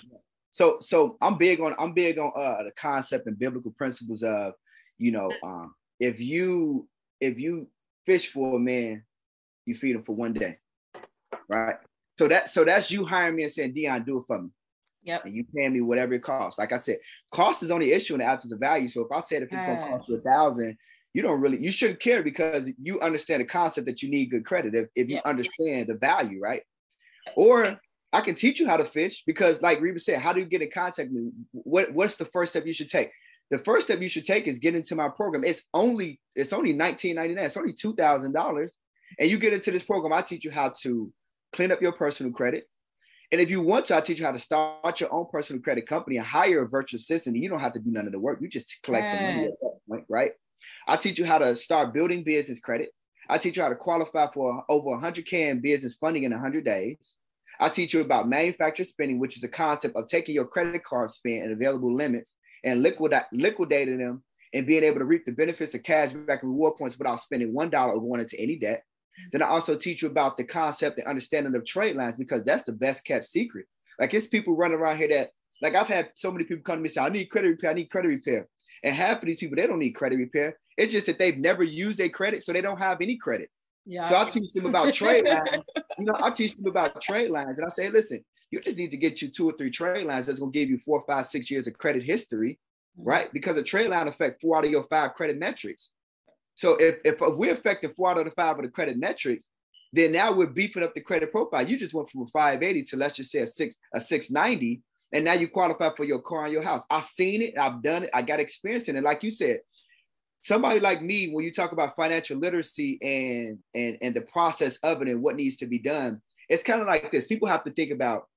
so 0.50 0.78
so 0.80 1.16
I'm 1.20 1.38
big 1.38 1.60
on 1.60 1.74
I'm 1.78 1.92
big 1.92 2.18
on 2.18 2.32
uh 2.36 2.62
the 2.62 2.72
concept 2.78 3.26
and 3.26 3.38
biblical 3.38 3.72
principles 3.72 4.22
of 4.22 4.54
you 4.98 5.12
know 5.12 5.30
um 5.42 5.74
if 6.00 6.20
you 6.20 6.88
if 7.20 7.38
you 7.38 7.68
fish 8.06 8.32
for 8.32 8.56
a 8.56 8.58
man, 8.58 9.04
you 9.66 9.74
feed 9.74 9.96
him 9.96 10.02
for 10.02 10.14
one 10.14 10.32
day, 10.32 10.58
right? 11.48 11.76
So 12.18 12.28
that 12.28 12.48
so 12.48 12.64
that's 12.64 12.90
you 12.90 13.04
hiring 13.04 13.36
me 13.36 13.42
and 13.44 13.52
saying 13.52 13.74
Dion, 13.74 14.04
do 14.04 14.18
it 14.18 14.24
for 14.26 14.42
me. 14.42 14.48
Yep. 15.04 15.26
And 15.26 15.34
you 15.34 15.44
pay 15.54 15.68
me 15.68 15.80
whatever 15.80 16.14
it 16.14 16.22
costs. 16.22 16.58
Like 16.58 16.72
I 16.72 16.78
said, 16.78 16.98
cost 17.32 17.62
is 17.62 17.70
only 17.70 17.92
issue 17.92 18.14
in 18.14 18.20
the 18.20 18.26
absence 18.26 18.52
of 18.52 18.58
value. 18.58 18.88
So 18.88 19.02
if 19.02 19.12
I 19.12 19.20
said 19.20 19.42
if 19.42 19.52
it's 19.52 19.62
yes. 19.62 19.66
gonna 19.66 19.96
cost 19.96 20.08
you 20.08 20.16
a 20.16 20.20
thousand, 20.20 20.76
you 21.14 21.22
don't 21.22 21.40
really 21.40 21.58
you 21.58 21.70
shouldn't 21.70 22.00
care 22.00 22.22
because 22.22 22.68
you 22.80 23.00
understand 23.00 23.42
the 23.42 23.46
concept 23.46 23.86
that 23.86 24.02
you 24.02 24.10
need 24.10 24.30
good 24.30 24.44
credit 24.44 24.74
if, 24.74 24.88
if 24.94 25.08
you 25.08 25.20
understand 25.24 25.88
the 25.88 25.94
value, 25.94 26.40
right? 26.40 26.62
Or 27.36 27.78
I 28.12 28.22
can 28.22 28.34
teach 28.34 28.58
you 28.58 28.66
how 28.66 28.76
to 28.78 28.84
fish 28.84 29.22
because, 29.26 29.60
like 29.60 29.80
Reba 29.80 30.00
said, 30.00 30.18
how 30.18 30.32
do 30.32 30.40
you 30.40 30.46
get 30.46 30.62
in 30.62 30.70
contact 30.72 31.10
with 31.10 31.22
me? 31.24 31.30
What 31.52 31.92
what's 31.92 32.16
the 32.16 32.24
first 32.26 32.52
step 32.52 32.66
you 32.66 32.72
should 32.72 32.90
take? 32.90 33.10
The 33.50 33.58
first 33.58 33.86
step 33.86 34.00
you 34.00 34.08
should 34.08 34.26
take 34.26 34.46
is 34.46 34.58
get 34.58 34.74
into 34.74 34.94
my 34.94 35.08
program. 35.08 35.44
It's 35.44 35.62
only 35.74 36.20
it's 36.34 36.52
only 36.52 36.72
nineteen 36.72 37.16
ninety 37.16 37.34
nine. 37.34 37.44
It's 37.44 37.56
only 37.56 37.74
two 37.74 37.94
thousand 37.94 38.32
dollars, 38.32 38.76
and 39.18 39.28
you 39.28 39.38
get 39.38 39.52
into 39.52 39.70
this 39.70 39.82
program. 39.82 40.12
I 40.12 40.22
teach 40.22 40.44
you 40.44 40.50
how 40.50 40.72
to 40.82 41.12
clean 41.54 41.72
up 41.72 41.82
your 41.82 41.92
personal 41.92 42.32
credit. 42.32 42.64
And 43.30 43.40
if 43.42 43.50
you 43.50 43.60
want 43.60 43.86
to, 43.86 43.96
I 43.96 44.00
teach 44.00 44.18
you 44.18 44.24
how 44.24 44.32
to 44.32 44.40
start 44.40 45.00
your 45.00 45.12
own 45.12 45.26
personal 45.30 45.60
credit 45.60 45.86
company 45.86 46.16
and 46.16 46.26
hire 46.26 46.62
a 46.62 46.68
virtual 46.68 46.96
assistant. 46.96 47.36
You 47.36 47.50
don't 47.50 47.60
have 47.60 47.74
to 47.74 47.78
do 47.78 47.90
none 47.90 48.06
of 48.06 48.12
the 48.12 48.18
work. 48.18 48.38
You 48.40 48.48
just 48.48 48.74
collect 48.82 49.04
yes. 49.04 49.18
the 49.18 49.26
money 49.26 49.46
at 49.48 49.52
that 49.60 49.78
point, 49.86 50.04
right? 50.08 50.32
I 50.86 50.96
teach 50.96 51.18
you 51.18 51.26
how 51.26 51.38
to 51.38 51.54
start 51.54 51.92
building 51.92 52.24
business 52.24 52.58
credit. 52.58 52.88
I 53.28 53.36
teach 53.36 53.58
you 53.58 53.62
how 53.62 53.68
to 53.68 53.76
qualify 53.76 54.28
for 54.32 54.64
over 54.70 54.88
100K 54.88 55.50
in 55.50 55.60
business 55.60 55.96
funding 56.00 56.24
in 56.24 56.32
100 56.32 56.64
days. 56.64 57.16
I 57.60 57.68
teach 57.68 57.94
you 57.94 58.00
about 58.00 58.28
manufactured 58.28 58.86
spending, 58.86 59.18
which 59.18 59.36
is 59.36 59.44
a 59.44 59.48
concept 59.48 59.96
of 59.96 60.08
taking 60.08 60.34
your 60.34 60.46
credit 60.46 60.84
card 60.84 61.10
spend 61.10 61.42
and 61.42 61.52
available 61.52 61.94
limits 61.94 62.34
and 62.64 62.82
liquidate, 62.82 63.24
liquidating 63.32 63.98
them 63.98 64.22
and 64.54 64.66
being 64.66 64.84
able 64.84 64.98
to 64.98 65.04
reap 65.04 65.24
the 65.26 65.32
benefits 65.32 65.74
of 65.74 65.82
cash 65.82 66.12
back 66.12 66.42
and 66.42 66.52
reward 66.52 66.76
points 66.76 66.96
without 66.98 67.20
spending 67.20 67.52
$1 67.52 67.74
or 67.74 68.00
going 68.00 68.20
into 68.20 68.40
any 68.40 68.56
debt. 68.56 68.82
Then 69.32 69.42
I 69.42 69.48
also 69.48 69.76
teach 69.76 70.02
you 70.02 70.08
about 70.08 70.36
the 70.36 70.44
concept 70.44 70.98
and 70.98 71.06
understanding 71.06 71.54
of 71.54 71.66
trade 71.66 71.96
lines 71.96 72.16
because 72.16 72.44
that's 72.44 72.64
the 72.64 72.72
best 72.72 73.04
kept 73.04 73.26
secret. 73.26 73.66
Like 73.98 74.14
it's 74.14 74.26
people 74.26 74.56
running 74.56 74.78
around 74.78 74.98
here 74.98 75.08
that, 75.08 75.30
like 75.60 75.74
I've 75.74 75.88
had 75.88 76.10
so 76.14 76.30
many 76.30 76.44
people 76.44 76.62
come 76.62 76.76
to 76.76 76.80
me 76.82 76.86
and 76.86 76.92
say, 76.92 77.00
I 77.00 77.08
need 77.08 77.26
credit 77.26 77.48
repair, 77.48 77.70
I 77.70 77.74
need 77.74 77.90
credit 77.90 78.08
repair. 78.08 78.48
And 78.84 78.94
half 78.94 79.20
of 79.20 79.26
these 79.26 79.38
people, 79.38 79.56
they 79.56 79.66
don't 79.66 79.80
need 79.80 79.92
credit 79.92 80.16
repair. 80.16 80.56
It's 80.76 80.92
just 80.92 81.06
that 81.06 81.18
they've 81.18 81.36
never 81.36 81.64
used 81.64 81.98
their 81.98 82.08
credit, 82.08 82.44
so 82.44 82.52
they 82.52 82.60
don't 82.60 82.78
have 82.78 83.00
any 83.00 83.16
credit. 83.16 83.50
Yeah. 83.88 84.06
So 84.10 84.16
I 84.18 84.28
teach 84.28 84.52
them 84.52 84.66
about 84.66 84.92
trade 85.00 85.24
lines. 85.24 85.64
You 85.98 86.04
know, 86.04 86.16
I 86.20 86.30
teach 86.30 86.54
them 86.56 86.66
about 86.66 87.00
trade 87.00 87.30
lines, 87.30 87.58
and 87.58 87.66
I 87.66 87.70
say, 87.70 87.88
listen, 87.88 88.22
you 88.50 88.60
just 88.60 88.76
need 88.76 88.90
to 88.90 88.98
get 88.98 89.22
you 89.22 89.28
two 89.28 89.48
or 89.48 89.54
three 89.56 89.70
trade 89.70 90.06
lines 90.06 90.26
that's 90.26 90.38
gonna 90.38 90.52
give 90.52 90.68
you 90.68 90.78
four, 90.78 91.02
five, 91.06 91.26
six 91.26 91.50
years 91.50 91.66
of 91.66 91.78
credit 91.78 92.02
history, 92.02 92.58
mm-hmm. 92.98 93.08
right? 93.08 93.32
Because 93.32 93.56
a 93.56 93.62
trade 93.62 93.88
line 93.88 94.06
affect 94.06 94.42
four 94.42 94.58
out 94.58 94.66
of 94.66 94.70
your 94.70 94.84
five 94.84 95.14
credit 95.14 95.38
metrics. 95.38 95.90
So 96.54 96.72
if, 96.76 96.96
if, 97.04 97.14
if 97.14 97.36
we're 97.36 97.54
affecting 97.54 97.90
four 97.94 98.10
out 98.10 98.18
of 98.18 98.26
the 98.26 98.30
five 98.32 98.58
of 98.58 98.64
the 98.64 98.70
credit 98.70 98.98
metrics, 98.98 99.48
then 99.92 100.12
now 100.12 100.34
we're 100.34 100.48
beefing 100.48 100.82
up 100.82 100.94
the 100.94 101.00
credit 101.00 101.32
profile. 101.32 101.66
You 101.66 101.78
just 101.78 101.94
went 101.94 102.10
from 102.10 102.22
a 102.22 102.26
580 102.26 102.82
to 102.84 102.96
let's 102.96 103.16
just 103.16 103.30
say 103.30 103.38
a 103.38 103.46
six 103.46 103.78
a 103.94 104.00
690, 104.02 104.82
and 105.14 105.24
now 105.24 105.32
you 105.32 105.48
qualify 105.48 105.94
for 105.96 106.04
your 106.04 106.20
car 106.20 106.44
and 106.44 106.52
your 106.52 106.62
house. 106.62 106.82
I've 106.90 107.04
seen 107.04 107.40
it, 107.40 107.54
I've 107.58 107.82
done 107.82 108.04
it, 108.04 108.10
I 108.12 108.20
got 108.20 108.38
experience 108.38 108.88
in 108.88 108.96
it. 108.96 109.04
Like 109.04 109.22
you 109.22 109.30
said, 109.30 109.60
somebody 110.40 110.80
like 110.80 111.02
me, 111.02 111.32
when 111.32 111.44
you 111.44 111.52
talk 111.52 111.72
about 111.72 111.96
financial 111.96 112.38
literacy 112.38 112.98
and 113.02 113.58
and 113.74 113.98
and 114.02 114.14
the 114.14 114.22
process 114.22 114.76
of 114.82 115.02
it 115.02 115.08
and 115.08 115.22
what 115.22 115.36
needs 115.36 115.56
to 115.56 115.66
be 115.66 115.78
done, 115.78 116.20
it's 116.48 116.62
kind 116.62 116.80
of 116.80 116.86
like 116.86 117.10
this. 117.10 117.26
People 117.26 117.48
have 117.48 117.64
to 117.64 117.70
think 117.70 117.90
about 117.90 118.28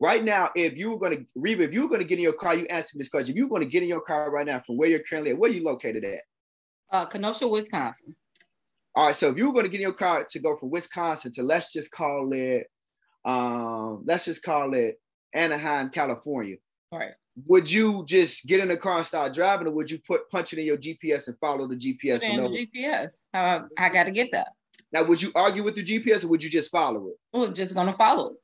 right 0.00 0.24
now, 0.24 0.50
if 0.54 0.76
you 0.76 0.90
were 0.90 0.98
going 0.98 1.16
to 1.16 1.26
Reba, 1.34 1.62
if 1.62 1.72
you 1.72 1.82
were 1.82 1.88
going 1.88 2.00
to 2.00 2.06
get 2.06 2.18
in 2.18 2.22
your 2.22 2.32
car, 2.32 2.54
you 2.54 2.66
answer 2.66 2.98
this 2.98 3.08
question. 3.08 3.32
If 3.32 3.36
you 3.36 3.44
were 3.44 3.56
going 3.56 3.68
to 3.68 3.72
get 3.72 3.82
in 3.82 3.88
your 3.88 4.00
car 4.00 4.30
right 4.30 4.46
now 4.46 4.62
from 4.66 4.76
where 4.76 4.88
you're 4.88 5.00
currently 5.00 5.30
at, 5.30 5.38
where 5.38 5.50
are 5.50 5.54
you 5.54 5.64
located 5.64 6.04
at? 6.04 6.20
Uh, 6.92 7.06
Kenosha, 7.06 7.48
Wisconsin. 7.48 8.14
All 8.94 9.06
right, 9.06 9.16
so 9.16 9.28
if 9.28 9.36
you 9.36 9.46
were 9.46 9.52
going 9.52 9.64
to 9.64 9.70
get 9.70 9.78
in 9.78 9.82
your 9.82 9.92
car 9.92 10.24
to 10.28 10.38
go 10.38 10.56
from 10.56 10.70
Wisconsin 10.70 11.32
to 11.32 11.42
let's 11.42 11.72
just 11.72 11.90
call 11.90 12.30
it, 12.32 12.66
um, 13.24 14.04
let's 14.06 14.24
just 14.26 14.42
call 14.42 14.74
it 14.74 15.00
Anaheim, 15.34 15.90
California. 15.90 16.56
All 16.92 17.00
right. 17.00 17.14
Would 17.46 17.70
you 17.70 18.04
just 18.06 18.46
get 18.46 18.60
in 18.60 18.68
the 18.68 18.76
car 18.76 18.98
and 18.98 19.06
start 19.06 19.34
driving, 19.34 19.66
or 19.66 19.72
would 19.72 19.90
you 19.90 19.98
put 20.06 20.30
punch 20.30 20.52
it 20.52 20.60
in 20.60 20.66
your 20.66 20.76
GPS 20.76 21.26
and 21.26 21.36
follow 21.38 21.66
the 21.66 21.74
GPS? 21.74 22.20
The 22.20 22.68
GPS. 22.76 23.26
Uh, 23.34 23.66
I 23.76 23.88
got 23.88 24.04
to 24.04 24.12
get 24.12 24.30
that. 24.32 24.48
Now, 24.92 25.02
would 25.04 25.20
you 25.20 25.32
argue 25.34 25.64
with 25.64 25.74
the 25.74 25.82
GPS, 25.82 26.22
or 26.22 26.28
would 26.28 26.42
you 26.42 26.48
just 26.48 26.70
follow 26.70 27.08
it? 27.08 27.14
Well, 27.32 27.44
I'm 27.44 27.54
just 27.54 27.74
gonna 27.74 27.94
follow 27.94 28.30
it. 28.30 28.36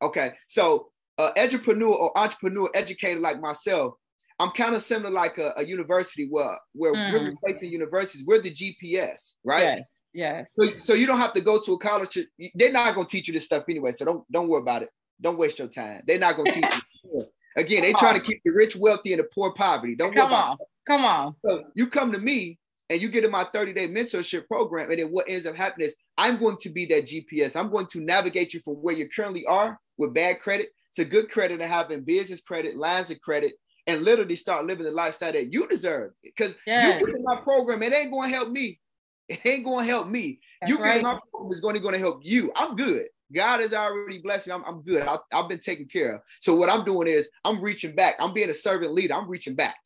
Okay, 0.00 0.34
so 0.46 0.90
uh, 1.18 1.30
entrepreneur 1.36 1.92
or 1.92 2.16
entrepreneur 2.16 2.70
educator 2.74 3.18
like 3.18 3.40
myself, 3.40 3.94
I'm 4.38 4.50
kind 4.50 4.76
of 4.76 4.84
similar 4.84 5.10
like 5.10 5.38
a, 5.38 5.52
a, 5.56 5.64
university 5.64 6.28
where 6.30 6.58
where 6.74 6.94
mm. 6.94 7.12
we're 7.12 7.30
replacing 7.30 7.72
universities. 7.72 8.24
We're 8.24 8.40
the 8.40 8.52
GPS, 8.54 9.34
right? 9.42 9.62
Yes, 9.62 10.02
yes. 10.12 10.52
So, 10.54 10.68
so 10.84 10.92
you 10.92 11.06
don't 11.06 11.18
have 11.18 11.34
to 11.34 11.40
go 11.40 11.60
to 11.60 11.72
a 11.72 11.78
college. 11.78 12.18
They're 12.54 12.70
not 12.70 12.94
gonna 12.94 13.08
teach 13.08 13.26
you 13.26 13.34
this 13.34 13.46
stuff 13.46 13.64
anyway. 13.68 13.92
So 13.92 14.04
don't 14.04 14.30
don't 14.30 14.48
worry 14.48 14.60
about 14.60 14.82
it. 14.82 14.90
Don't 15.20 15.38
waste 15.38 15.58
your 15.58 15.68
time. 15.68 16.02
They're 16.06 16.18
not 16.18 16.36
gonna 16.36 16.52
teach 16.52 16.64
you. 17.04 17.24
Again, 17.56 17.82
they 17.82 17.92
trying 17.94 18.18
to 18.18 18.24
keep 18.24 18.42
the 18.44 18.50
rich 18.50 18.76
wealthy 18.76 19.12
and 19.12 19.20
the 19.20 19.28
poor 19.34 19.52
poverty. 19.54 19.94
Don't 19.94 20.14
come 20.14 20.32
on, 20.32 20.54
it. 20.60 20.66
come 20.86 21.04
on. 21.04 21.34
So 21.44 21.64
you 21.74 21.88
come 21.88 22.12
to 22.12 22.18
me 22.18 22.58
and 22.90 23.00
you 23.00 23.08
get 23.10 23.24
in 23.24 23.30
my 23.30 23.46
30 23.52 23.72
day 23.72 23.88
mentorship 23.88 24.46
program, 24.46 24.90
and 24.90 25.00
then 25.00 25.08
what 25.08 25.26
ends 25.28 25.46
up 25.46 25.56
happening 25.56 25.88
is 25.88 25.96
I'm 26.18 26.38
going 26.38 26.58
to 26.58 26.70
be 26.70 26.86
that 26.86 27.06
GPS. 27.06 27.56
I'm 27.56 27.70
going 27.70 27.86
to 27.88 28.00
navigate 28.00 28.54
you 28.54 28.60
from 28.60 28.74
where 28.74 28.94
you 28.94 29.08
currently 29.14 29.44
are 29.46 29.78
with 29.96 30.14
bad 30.14 30.40
credit 30.40 30.68
to 30.94 31.04
good 31.04 31.30
credit 31.30 31.60
and 31.60 31.70
having 31.70 32.02
business 32.02 32.40
credit, 32.40 32.76
lines 32.76 33.10
of 33.10 33.20
credit, 33.20 33.54
and 33.86 34.02
literally 34.02 34.36
start 34.36 34.66
living 34.66 34.84
the 34.84 34.90
lifestyle 34.90 35.32
that 35.32 35.52
you 35.52 35.66
deserve. 35.68 36.12
Because 36.22 36.54
yes. 36.66 37.00
you 37.00 37.06
get 37.06 37.16
in 37.16 37.24
my 37.24 37.40
program, 37.42 37.82
it 37.82 37.92
ain't 37.92 38.10
going 38.10 38.30
to 38.30 38.36
help 38.36 38.50
me. 38.50 38.80
It 39.28 39.44
ain't 39.44 39.64
going 39.64 39.86
to 39.86 39.90
help 39.90 40.06
me. 40.06 40.40
That's 40.60 40.70
you 40.70 40.78
get 40.78 40.98
in 40.98 41.02
my 41.02 41.18
program 41.30 41.52
is 41.52 41.60
going 41.60 41.74
to, 41.74 41.80
going 41.80 41.94
to 41.94 41.98
help 41.98 42.20
you. 42.22 42.52
I'm 42.54 42.76
good. 42.76 43.06
God 43.34 43.60
has 43.60 43.72
already 43.72 44.18
blessed 44.18 44.46
me. 44.46 44.52
I'm, 44.52 44.64
I'm 44.64 44.82
good. 44.82 45.02
I, 45.02 45.18
I've 45.32 45.48
been 45.48 45.60
taken 45.60 45.86
care 45.86 46.16
of. 46.16 46.20
So 46.40 46.54
what 46.54 46.70
I'm 46.70 46.84
doing 46.84 47.08
is 47.08 47.28
I'm 47.44 47.60
reaching 47.60 47.94
back. 47.94 48.14
I'm 48.18 48.34
being 48.34 48.50
a 48.50 48.54
servant 48.54 48.92
leader. 48.92 49.14
I'm 49.14 49.28
reaching 49.28 49.54
back. 49.54 49.76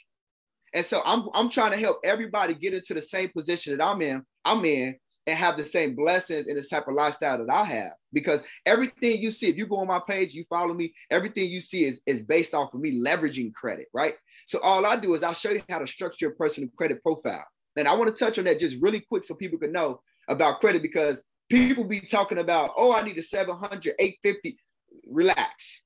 And 0.74 0.85
so 0.85 1.03
I'm, 1.05 1.29
I'm 1.35 1.48
trying 1.48 1.72
to 1.72 1.79
help 1.79 1.98
everybody 2.05 2.55
get 2.55 2.74
into 2.74 2.94
the 2.94 3.03
same 3.03 3.31
position 3.31 3.76
that 3.76 3.85
I'm 3.85 4.03
in. 4.03 4.24
I'm 4.44 4.64
in 4.64 4.96
and 5.26 5.38
have 5.38 5.57
the 5.57 5.62
same 5.62 5.94
blessings 5.94 6.46
and 6.46 6.59
the 6.59 6.62
type 6.62 6.88
of 6.88 6.94
lifestyle 6.94 7.44
that 7.44 7.53
I 7.53 7.64
have. 7.64 7.92
Because 8.12 8.40
everything 8.66 9.20
you 9.20 9.31
see, 9.31 9.48
if 9.48 9.57
you 9.57 9.66
go 9.66 9.76
on 9.76 9.87
my 9.87 10.00
page, 10.07 10.33
you 10.33 10.44
follow 10.48 10.74
me, 10.74 10.94
everything 11.11 11.50
you 11.50 11.61
see 11.61 11.85
is, 11.85 12.00
is 12.07 12.22
based 12.22 12.55
off 12.55 12.74
of 12.74 12.81
me 12.81 13.03
leveraging 13.03 13.53
credit, 13.55 13.87
right? 13.92 14.14
So 14.46 14.59
all 14.61 14.87
I 14.87 14.96
do 14.96 15.14
is 15.14 15.22
I'll 15.22 15.33
show 15.33 15.50
you 15.50 15.62
how 15.68 15.79
to 15.79 15.87
structure 15.87 16.26
your 16.26 16.35
personal 16.35 16.68
credit 16.76 17.03
profile. 17.03 17.46
And 17.76 17.87
I 17.87 17.94
want 17.94 18.14
to 18.14 18.24
touch 18.24 18.38
on 18.38 18.44
that 18.44 18.59
just 18.59 18.76
really 18.81 19.00
quick 19.00 19.24
so 19.24 19.35
people 19.35 19.59
can 19.59 19.72
know 19.72 20.00
about 20.29 20.61
credit 20.61 20.83
because 20.83 21.22
people 21.50 21.84
be 21.84 22.00
talking 22.00 22.38
about, 22.38 22.70
oh, 22.76 22.94
I 22.94 23.02
need 23.02 23.18
a 23.18 23.22
700, 23.22 23.94
850. 23.98 24.58
Relax, 25.06 25.82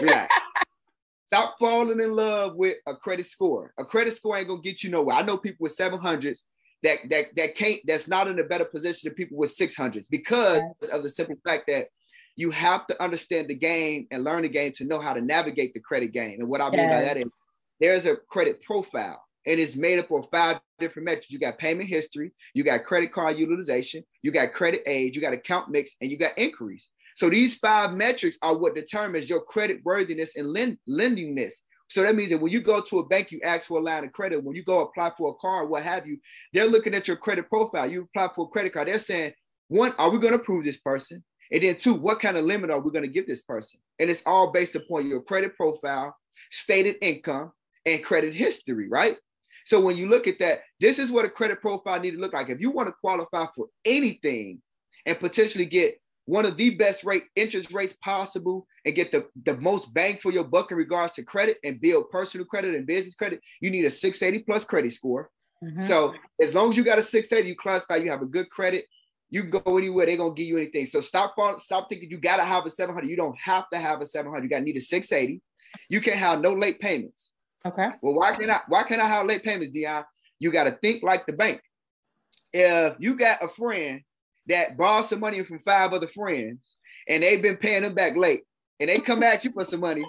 relax. 0.00 0.34
Stop 1.26 1.56
falling 1.58 1.98
in 1.98 2.12
love 2.12 2.54
with 2.54 2.76
a 2.86 2.94
credit 2.94 3.26
score. 3.26 3.72
A 3.78 3.84
credit 3.84 4.14
score 4.14 4.36
ain't 4.36 4.46
gonna 4.46 4.60
get 4.60 4.84
you 4.84 4.90
nowhere. 4.90 5.16
I 5.16 5.22
know 5.22 5.36
people 5.36 5.64
with 5.64 5.76
700s 5.76 6.40
that 6.84 6.98
that 7.10 7.24
that 7.36 7.56
can't 7.56 7.80
that's 7.86 8.06
not 8.06 8.28
in 8.28 8.38
a 8.38 8.44
better 8.44 8.64
position 8.64 9.08
than 9.08 9.14
people 9.14 9.36
with 9.36 9.56
600s 9.56 10.04
because 10.08 10.62
yes. 10.82 10.90
of 10.90 11.02
the 11.02 11.08
simple 11.08 11.36
fact 11.44 11.64
that 11.66 11.88
you 12.36 12.50
have 12.50 12.86
to 12.86 13.02
understand 13.02 13.48
the 13.48 13.54
game 13.54 14.06
and 14.10 14.22
learn 14.22 14.42
the 14.42 14.48
game 14.48 14.70
to 14.72 14.84
know 14.84 15.00
how 15.00 15.14
to 15.14 15.20
navigate 15.20 15.74
the 15.74 15.80
credit 15.80 16.12
game. 16.12 16.38
And 16.38 16.48
what 16.48 16.60
I 16.60 16.70
mean 16.70 16.80
yes. 16.80 16.90
by 16.92 17.00
that 17.02 17.16
is 17.16 17.34
there's 17.80 18.06
a 18.06 18.16
credit 18.16 18.62
profile 18.62 19.25
and 19.46 19.60
it's 19.60 19.76
made 19.76 19.98
up 19.98 20.10
of 20.10 20.28
five 20.30 20.58
different 20.78 21.06
metrics. 21.06 21.30
You 21.30 21.38
got 21.38 21.58
payment 21.58 21.88
history, 21.88 22.32
you 22.54 22.64
got 22.64 22.84
credit 22.84 23.12
card 23.12 23.38
utilization, 23.38 24.02
you 24.22 24.32
got 24.32 24.52
credit 24.52 24.82
age, 24.86 25.14
you 25.14 25.22
got 25.22 25.32
account 25.32 25.70
mix, 25.70 25.92
and 26.00 26.10
you 26.10 26.18
got 26.18 26.36
inquiries. 26.36 26.88
So 27.16 27.30
these 27.30 27.54
five 27.54 27.92
metrics 27.92 28.36
are 28.42 28.56
what 28.56 28.74
determines 28.74 29.30
your 29.30 29.40
credit 29.40 29.80
worthiness 29.84 30.36
and 30.36 30.48
lend- 30.48 30.78
lendingness. 30.88 31.52
So 31.88 32.02
that 32.02 32.16
means 32.16 32.30
that 32.30 32.40
when 32.40 32.52
you 32.52 32.60
go 32.60 32.82
to 32.82 32.98
a 32.98 33.06
bank, 33.06 33.30
you 33.30 33.40
ask 33.42 33.68
for 33.68 33.78
a 33.78 33.82
line 33.82 34.04
of 34.04 34.12
credit. 34.12 34.42
When 34.42 34.56
you 34.56 34.64
go 34.64 34.80
apply 34.80 35.12
for 35.16 35.30
a 35.30 35.34
car, 35.34 35.66
what 35.66 35.82
have 35.82 36.06
you, 36.06 36.18
they're 36.52 36.66
looking 36.66 36.94
at 36.94 37.06
your 37.06 37.16
credit 37.16 37.48
profile. 37.48 37.90
You 37.90 38.02
apply 38.02 38.34
for 38.34 38.46
a 38.46 38.48
credit 38.48 38.72
card. 38.72 38.88
They're 38.88 38.98
saying, 38.98 39.32
one, 39.68 39.92
are 39.98 40.10
we 40.10 40.18
going 40.18 40.32
to 40.32 40.40
approve 40.40 40.64
this 40.64 40.78
person? 40.78 41.24
And 41.50 41.62
then 41.62 41.76
two, 41.76 41.94
what 41.94 42.20
kind 42.20 42.36
of 42.36 42.44
limit 42.44 42.70
are 42.70 42.80
we 42.80 42.90
going 42.90 43.04
to 43.04 43.10
give 43.10 43.26
this 43.26 43.42
person? 43.42 43.78
And 44.00 44.10
it's 44.10 44.22
all 44.26 44.50
based 44.50 44.74
upon 44.74 45.06
your 45.06 45.22
credit 45.22 45.56
profile, 45.56 46.16
stated 46.50 46.96
income, 47.00 47.52
and 47.84 48.04
credit 48.04 48.34
history, 48.34 48.88
right? 48.88 49.16
So 49.66 49.80
when 49.80 49.96
you 49.96 50.06
look 50.06 50.28
at 50.28 50.38
that, 50.38 50.60
this 50.80 51.00
is 51.00 51.10
what 51.10 51.24
a 51.24 51.28
credit 51.28 51.60
profile 51.60 51.98
need 51.98 52.12
to 52.12 52.18
look 52.18 52.32
like. 52.32 52.48
If 52.48 52.60
you 52.60 52.70
want 52.70 52.88
to 52.88 52.94
qualify 53.00 53.46
for 53.52 53.66
anything 53.84 54.62
and 55.04 55.18
potentially 55.18 55.66
get 55.66 56.00
one 56.24 56.46
of 56.46 56.56
the 56.56 56.70
best 56.70 57.02
rate 57.02 57.24
interest 57.34 57.72
rates 57.72 57.92
possible 58.00 58.64
and 58.84 58.94
get 58.94 59.10
the, 59.10 59.26
the 59.44 59.56
most 59.56 59.92
bang 59.92 60.18
for 60.22 60.30
your 60.30 60.44
buck 60.44 60.70
in 60.70 60.76
regards 60.76 61.14
to 61.14 61.24
credit 61.24 61.58
and 61.64 61.80
build 61.80 62.10
personal 62.10 62.46
credit 62.46 62.76
and 62.76 62.86
business 62.86 63.16
credit, 63.16 63.40
you 63.60 63.70
need 63.70 63.84
a 63.84 63.90
680 63.90 64.44
plus 64.44 64.64
credit 64.64 64.92
score. 64.92 65.30
Mm-hmm. 65.64 65.82
So 65.82 66.14
as 66.40 66.54
long 66.54 66.70
as 66.70 66.76
you 66.76 66.84
got 66.84 67.00
a 67.00 67.02
680, 67.02 67.48
you 67.48 67.56
classify, 67.56 67.96
you 67.96 68.10
have 68.10 68.22
a 68.22 68.26
good 68.26 68.48
credit, 68.50 68.86
you 69.30 69.42
can 69.42 69.50
go 69.50 69.78
anywhere, 69.78 70.06
they're 70.06 70.16
gonna 70.16 70.32
give 70.32 70.46
you 70.46 70.58
anything. 70.58 70.86
So 70.86 71.00
stop 71.00 71.34
stop 71.58 71.88
thinking 71.88 72.08
you 72.08 72.18
gotta 72.18 72.44
have 72.44 72.66
a 72.66 72.70
700. 72.70 73.08
You 73.08 73.16
don't 73.16 73.36
have 73.40 73.68
to 73.72 73.78
have 73.78 74.00
a 74.00 74.06
700. 74.06 74.44
You 74.44 74.48
gotta 74.48 74.64
need 74.64 74.76
a 74.76 74.80
680. 74.80 75.42
You 75.88 76.00
can't 76.00 76.18
have 76.18 76.40
no 76.40 76.52
late 76.52 76.78
payments. 76.78 77.32
Okay. 77.66 77.90
Well, 78.00 78.14
why 78.14 78.36
can't 78.36 78.50
I? 78.50 78.60
Why 78.68 78.84
can't 78.84 79.00
I 79.00 79.08
have 79.08 79.26
late 79.26 79.42
payments, 79.42 79.72
Dion? 79.72 80.04
You 80.38 80.52
got 80.52 80.64
to 80.64 80.72
think 80.72 81.02
like 81.02 81.26
the 81.26 81.32
bank. 81.32 81.60
If 82.52 82.94
you 82.98 83.16
got 83.16 83.42
a 83.42 83.48
friend 83.48 84.02
that 84.46 84.76
borrowed 84.76 85.06
some 85.06 85.20
money 85.20 85.42
from 85.44 85.58
five 85.60 85.92
other 85.92 86.06
friends 86.06 86.76
and 87.08 87.22
they've 87.22 87.42
been 87.42 87.56
paying 87.56 87.82
them 87.82 87.94
back 87.94 88.16
late, 88.16 88.42
and 88.78 88.88
they 88.88 88.98
come 88.98 89.22
at 89.22 89.44
you 89.44 89.52
for 89.52 89.64
some 89.64 89.80
money, 89.80 90.04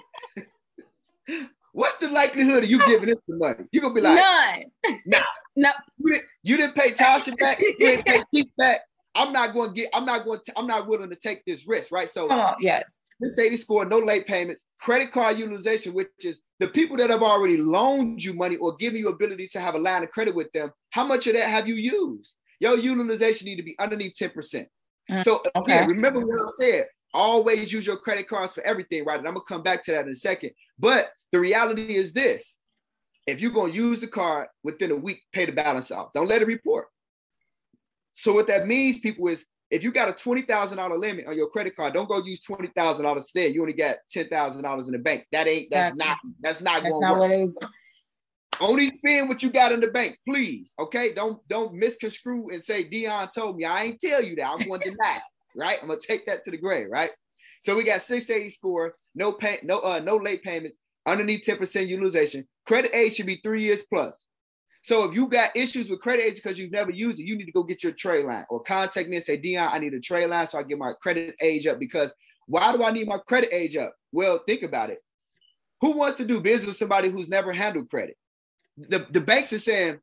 what's 1.72 1.96
the 1.96 2.08
likelihood 2.08 2.64
of 2.64 2.70
you 2.70 2.78
giving 2.86 3.08
them 3.08 3.18
some 3.28 3.38
money? 3.38 3.64
You're 3.72 3.82
gonna 3.82 3.94
be 3.94 4.00
like, 4.00 4.16
none. 4.16 4.98
Nah, 5.06 5.22
no. 5.56 5.70
You, 5.98 6.18
You 6.44 6.56
didn't 6.56 6.76
pay 6.76 6.92
Tasha 6.92 7.36
back. 7.38 7.60
You 7.60 7.74
didn't 7.78 8.06
pay 8.06 8.22
Keith 8.32 8.50
back. 8.56 8.80
I'm 9.14 9.32
not 9.32 9.52
going 9.52 9.70
to 9.70 9.74
get. 9.74 9.90
I'm 9.92 10.04
not 10.04 10.24
going 10.24 10.40
to. 10.44 10.52
I'm 10.56 10.66
not 10.66 10.86
willing 10.86 11.10
to 11.10 11.16
take 11.16 11.44
this 11.44 11.66
risk, 11.66 11.90
right? 11.90 12.10
So, 12.10 12.30
on, 12.30 12.54
yes. 12.60 12.84
680 13.20 13.56
score, 13.56 13.84
no 13.84 13.98
late 13.98 14.28
payments, 14.28 14.64
credit 14.80 15.10
card 15.10 15.38
utilization, 15.38 15.92
which 15.92 16.08
is 16.20 16.40
the 16.60 16.68
people 16.68 16.96
that 16.96 17.10
have 17.10 17.22
already 17.22 17.56
loaned 17.56 18.22
you 18.22 18.34
money 18.34 18.56
or 18.56 18.76
given 18.76 18.98
you 18.98 19.08
ability 19.08 19.48
to 19.48 19.60
have 19.60 19.74
a 19.74 19.78
line 19.78 20.02
of 20.02 20.10
credit 20.10 20.34
with 20.34 20.50
them. 20.52 20.72
How 20.90 21.04
much 21.04 21.26
of 21.26 21.34
that 21.34 21.48
have 21.48 21.68
you 21.68 21.74
used? 21.74 22.32
Your 22.60 22.76
utilization 22.76 23.46
need 23.46 23.56
to 23.56 23.62
be 23.62 23.76
underneath 23.78 24.14
10%. 24.14 24.66
Mm, 25.10 25.24
so 25.24 25.42
okay. 25.54 25.78
again, 25.78 25.88
remember 25.88 26.20
what 26.20 26.48
I 26.48 26.50
said. 26.58 26.86
Always 27.14 27.72
use 27.72 27.86
your 27.86 27.96
credit 27.96 28.28
cards 28.28 28.54
for 28.54 28.62
everything, 28.62 29.04
right? 29.04 29.18
And 29.18 29.26
I'm 29.26 29.34
gonna 29.34 29.44
come 29.48 29.62
back 29.62 29.82
to 29.84 29.92
that 29.92 30.04
in 30.04 30.12
a 30.12 30.16
second. 30.16 30.50
But 30.78 31.10
the 31.32 31.40
reality 31.40 31.96
is 31.96 32.12
this: 32.12 32.58
if 33.26 33.40
you're 33.40 33.52
gonna 33.52 33.72
use 33.72 34.00
the 34.00 34.08
card 34.08 34.48
within 34.62 34.90
a 34.90 34.96
week, 34.96 35.22
pay 35.32 35.46
the 35.46 35.52
balance 35.52 35.90
off. 35.90 36.12
Don't 36.12 36.28
let 36.28 36.42
it 36.42 36.46
report. 36.46 36.88
So 38.12 38.34
what 38.34 38.48
that 38.48 38.66
means, 38.66 38.98
people, 38.98 39.28
is 39.28 39.46
if 39.70 39.82
you 39.82 39.92
got 39.92 40.08
a 40.08 40.12
twenty 40.12 40.42
thousand 40.42 40.78
dollar 40.78 40.96
limit 40.96 41.26
on 41.26 41.36
your 41.36 41.48
credit 41.48 41.76
card, 41.76 41.94
don't 41.94 42.08
go 42.08 42.24
use 42.24 42.40
twenty 42.40 42.68
thousand 42.68 43.04
dollars 43.04 43.22
instead. 43.22 43.54
You 43.54 43.60
only 43.62 43.74
got 43.74 43.96
ten 44.10 44.28
thousand 44.28 44.62
dollars 44.62 44.86
in 44.86 44.92
the 44.92 44.98
bank. 44.98 45.26
That 45.32 45.46
ain't 45.46 45.68
that's, 45.70 45.96
that's 45.96 45.98
not 45.98 46.16
that's 46.40 46.60
not 46.60 46.82
that's 46.82 46.92
going 46.92 47.30
to 47.30 47.46
work. 47.60 47.72
Only 48.60 48.90
spend 48.90 49.28
what 49.28 49.42
you 49.42 49.50
got 49.50 49.70
in 49.70 49.80
the 49.80 49.88
bank, 49.88 50.16
please. 50.28 50.72
Okay, 50.78 51.12
don't 51.14 51.46
don't 51.48 51.74
misconstrue 51.74 52.50
and 52.50 52.62
say 52.64 52.82
Dion 52.84 53.28
told 53.34 53.56
me. 53.56 53.64
I 53.64 53.84
ain't 53.84 54.00
tell 54.00 54.22
you 54.22 54.34
that. 54.36 54.46
I'm 54.46 54.66
going 54.66 54.80
to 54.80 54.90
deny. 54.90 55.20
right? 55.54 55.78
I'm 55.80 55.88
gonna 55.88 56.00
take 56.00 56.26
that 56.26 56.44
to 56.44 56.50
the 56.50 56.56
grave. 56.56 56.88
Right. 56.90 57.10
So 57.62 57.76
we 57.76 57.84
got 57.84 58.02
680 58.02 58.50
score, 58.50 58.94
no 59.14 59.32
pay, 59.32 59.58
no 59.62 59.80
uh, 59.80 60.00
no 60.00 60.16
late 60.16 60.42
payments, 60.42 60.78
underneath 61.06 61.44
10% 61.44 61.86
utilization. 61.86 62.46
Credit 62.66 62.94
age 62.94 63.16
should 63.16 63.26
be 63.26 63.40
three 63.42 63.62
years 63.62 63.82
plus. 63.82 64.24
So 64.88 65.04
if 65.04 65.14
you 65.14 65.28
got 65.28 65.54
issues 65.54 65.90
with 65.90 66.00
credit 66.00 66.22
age 66.22 66.36
because 66.36 66.58
you've 66.58 66.72
never 66.72 66.90
used 66.90 67.20
it, 67.20 67.24
you 67.24 67.36
need 67.36 67.44
to 67.44 67.52
go 67.52 67.62
get 67.62 67.82
your 67.82 67.92
trade 67.92 68.24
line 68.24 68.46
or 68.48 68.62
contact 68.62 69.06
me 69.10 69.16
and 69.16 69.24
say, 69.24 69.36
Dion, 69.36 69.68
I 69.70 69.78
need 69.78 69.92
a 69.92 70.00
trade 70.00 70.28
line 70.28 70.48
so 70.48 70.56
I 70.56 70.62
get 70.62 70.78
my 70.78 70.94
credit 71.02 71.36
age 71.42 71.66
up. 71.66 71.78
Because 71.78 72.10
why 72.46 72.74
do 72.74 72.82
I 72.82 72.90
need 72.90 73.06
my 73.06 73.18
credit 73.18 73.50
age 73.52 73.76
up? 73.76 73.94
Well, 74.12 74.40
think 74.46 74.62
about 74.62 74.88
it. 74.88 75.00
Who 75.82 75.90
wants 75.90 76.16
to 76.16 76.24
do 76.24 76.40
business 76.40 76.68
with 76.68 76.76
somebody 76.78 77.10
who's 77.10 77.28
never 77.28 77.52
handled 77.52 77.90
credit? 77.90 78.16
The, 78.78 79.06
the 79.10 79.20
banks 79.20 79.52
are 79.52 79.58
saying 79.58 79.98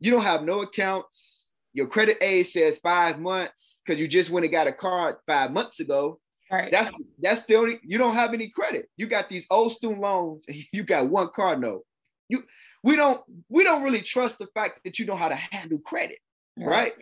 you 0.00 0.10
don't 0.10 0.24
have 0.24 0.42
no 0.42 0.62
accounts. 0.62 1.46
Your 1.72 1.86
credit 1.86 2.18
age 2.20 2.50
says 2.50 2.78
five 2.78 3.20
months 3.20 3.82
because 3.86 4.00
you 4.00 4.08
just 4.08 4.30
went 4.30 4.44
and 4.44 4.52
got 4.52 4.66
a 4.66 4.72
card 4.72 5.14
five 5.28 5.52
months 5.52 5.78
ago. 5.78 6.18
Right. 6.50 6.72
That's 6.72 6.90
that's 7.20 7.44
the 7.44 7.54
only 7.54 7.78
you 7.84 7.98
don't 7.98 8.16
have 8.16 8.34
any 8.34 8.48
credit. 8.48 8.88
You 8.96 9.06
got 9.06 9.28
these 9.28 9.46
old 9.48 9.74
student 9.74 10.00
loans 10.00 10.44
and 10.48 10.56
you 10.72 10.82
got 10.82 11.08
one 11.08 11.28
card 11.32 11.60
note. 11.60 11.84
You 12.28 12.42
we 12.82 12.96
don't 12.96 13.20
we 13.48 13.64
don't 13.64 13.82
really 13.82 14.00
trust 14.00 14.38
the 14.38 14.48
fact 14.54 14.80
that 14.84 14.98
you 14.98 15.06
know 15.06 15.16
how 15.16 15.28
to 15.28 15.34
handle 15.34 15.78
credit, 15.78 16.18
right? 16.58 16.66
right? 16.66 16.92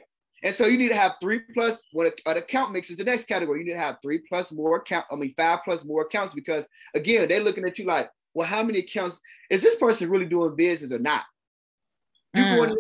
And 0.43 0.55
so 0.55 0.67
you 0.67 0.79
need 0.79 0.89
to 0.89 0.97
have 0.97 1.13
three 1.21 1.41
plus 1.55 1.83
what 1.93 2.13
an 2.27 2.37
account 2.37 2.73
mix 2.73 2.91
is 2.91 2.97
the 2.97 3.05
next 3.05 3.27
category. 3.27 3.61
You 3.61 3.67
need 3.67 3.73
to 3.73 3.79
have 3.79 3.97
three 4.01 4.21
plus 4.29 4.53
more 4.53 4.77
account, 4.77 5.07
I 5.11 5.17
mean 5.17 5.35
five 5.37 5.61
plus 5.65 5.85
more 5.85 6.03
accounts 6.03 6.35
because 6.35 6.65
again, 6.95 7.29
they're 7.29 7.41
looking 7.41 7.65
at 7.65 7.79
you 7.79 7.85
like, 7.85 8.11
well, 8.35 8.47
how 8.47 8.63
many 8.63 8.81
accounts 8.81 9.21
is 9.51 9.63
this 9.63 9.77
person 9.77 10.11
really 10.11 10.27
doing 10.27 10.57
business 10.57 10.93
or 10.93 10.99
not? 10.99 11.25
You 12.35 12.43
mm. 12.43 12.57
going 12.57 12.77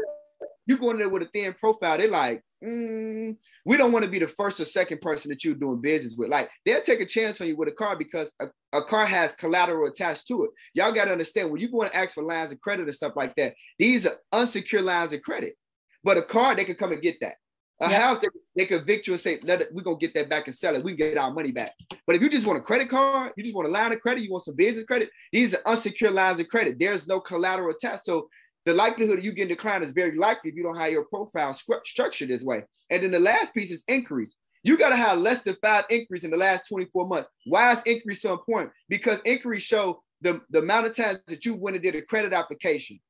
you 0.66 0.78
going 0.78 0.98
there 0.98 1.08
with 1.08 1.22
a 1.22 1.26
thin 1.26 1.54
profile, 1.58 1.98
they're 1.98 2.08
like, 2.08 2.42
mm, 2.64 3.36
we 3.64 3.76
don't 3.76 3.92
want 3.92 4.04
to 4.04 4.10
be 4.10 4.18
the 4.18 4.28
first 4.28 4.60
or 4.60 4.64
second 4.64 5.00
person 5.00 5.28
that 5.28 5.44
you're 5.44 5.54
doing 5.54 5.80
business 5.80 6.14
with. 6.16 6.28
Like 6.28 6.50
they'll 6.64 6.82
take 6.82 7.00
a 7.00 7.06
chance 7.06 7.40
on 7.40 7.46
you 7.46 7.56
with 7.56 7.68
a 7.68 7.72
car 7.72 7.96
because 7.96 8.30
a, 8.40 8.46
a 8.72 8.84
car 8.84 9.06
has 9.06 9.32
collateral 9.32 9.88
attached 9.88 10.26
to 10.28 10.44
it. 10.44 10.50
Y'all 10.74 10.92
got 10.92 11.06
to 11.06 11.12
understand 11.12 11.50
when 11.50 11.60
you 11.60 11.70
go 11.70 11.82
and 11.82 11.94
ask 11.94 12.14
for 12.14 12.22
lines 12.22 12.52
of 12.52 12.60
credit 12.60 12.86
and 12.86 12.94
stuff 12.94 13.12
like 13.16 13.34
that, 13.36 13.54
these 13.78 14.06
are 14.06 14.16
unsecured 14.32 14.84
lines 14.84 15.12
of 15.12 15.22
credit. 15.22 15.54
But 16.02 16.16
a 16.16 16.22
car, 16.22 16.54
they 16.54 16.64
can 16.64 16.76
come 16.76 16.92
and 16.92 17.02
get 17.02 17.20
that. 17.20 17.34
A 17.82 17.88
house, 17.88 18.20
they, 18.20 18.28
they 18.54 18.66
can 18.66 18.80
evict 18.80 19.06
you 19.06 19.14
and 19.14 19.20
say, 19.20 19.40
we're 19.42 19.82
going 19.82 19.98
to 19.98 20.06
get 20.06 20.12
that 20.12 20.28
back 20.28 20.46
and 20.46 20.54
sell 20.54 20.76
it. 20.76 20.84
We 20.84 20.94
get 20.94 21.16
our 21.16 21.32
money 21.32 21.50
back. 21.50 21.72
But 22.06 22.14
if 22.14 22.20
you 22.20 22.28
just 22.28 22.46
want 22.46 22.58
a 22.58 22.62
credit 22.62 22.90
card, 22.90 23.32
you 23.38 23.42
just 23.42 23.56
want 23.56 23.68
a 23.68 23.70
line 23.70 23.90
of 23.90 24.02
credit, 24.02 24.22
you 24.22 24.30
want 24.30 24.44
some 24.44 24.54
business 24.54 24.84
credit, 24.84 25.08
these 25.32 25.54
are 25.54 25.62
unsecured 25.64 26.12
lines 26.12 26.38
of 26.40 26.48
credit. 26.48 26.76
There's 26.78 27.08
no 27.08 27.20
collateral 27.20 27.74
attached. 27.74 28.04
So 28.04 28.28
the 28.66 28.74
likelihood 28.74 29.18
of 29.18 29.24
you 29.24 29.32
getting 29.32 29.54
declined 29.54 29.84
is 29.84 29.92
very 29.92 30.16
likely 30.16 30.50
if 30.50 30.56
you 30.56 30.62
don't 30.62 30.76
have 30.76 30.92
your 30.92 31.04
profile 31.04 31.54
structured 31.84 32.28
this 32.28 32.42
way. 32.42 32.64
And 32.90 33.02
then 33.02 33.10
the 33.10 33.20
last 33.20 33.54
piece 33.54 33.70
is 33.70 33.84
inquiries. 33.88 34.36
You 34.62 34.76
got 34.76 34.90
to 34.90 34.96
have 34.96 35.18
less 35.18 35.42
than 35.42 35.56
five 35.62 35.84
inquiries 35.88 36.24
in 36.24 36.30
the 36.30 36.36
last 36.36 36.68
24 36.68 37.06
months. 37.06 37.28
Why 37.46 37.72
is 37.72 37.78
inquiries 37.86 38.20
so 38.20 38.32
important? 38.32 38.72
Because 38.88 39.18
inquiries 39.24 39.62
show 39.62 40.02
the, 40.20 40.40
the 40.50 40.58
amount 40.58 40.86
of 40.86 40.96
times 40.96 41.20
that 41.28 41.44
you 41.46 41.54
went 41.54 41.76
and 41.76 41.82
did 41.82 41.94
a 41.94 42.02
credit 42.02 42.34
application. 42.34 43.00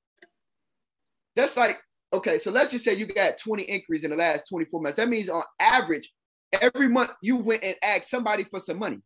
That's 1.35 1.57
like, 1.57 1.79
okay, 2.13 2.39
so 2.39 2.53
let's 2.53 2.71
just 2.71 2.85
say 2.85 2.95
you 2.95 3.07
got 3.07 3.39
20 3.39 3.65
inquiries 3.65 4.05
in 4.05 4.11
the 4.11 4.17
last 4.17 4.49
24 4.49 4.81
months. 4.81 4.97
That 4.97 5.09
means 5.09 5.29
on 5.29 5.43
average, 5.59 6.13
every 6.53 6.89
month 6.89 7.11
you 7.21 7.37
went 7.37 7.65
and 7.65 7.75
asked 7.83 8.11
somebody 8.11 8.45
for 8.45 8.61
some 8.61 8.79
money. 8.79 8.99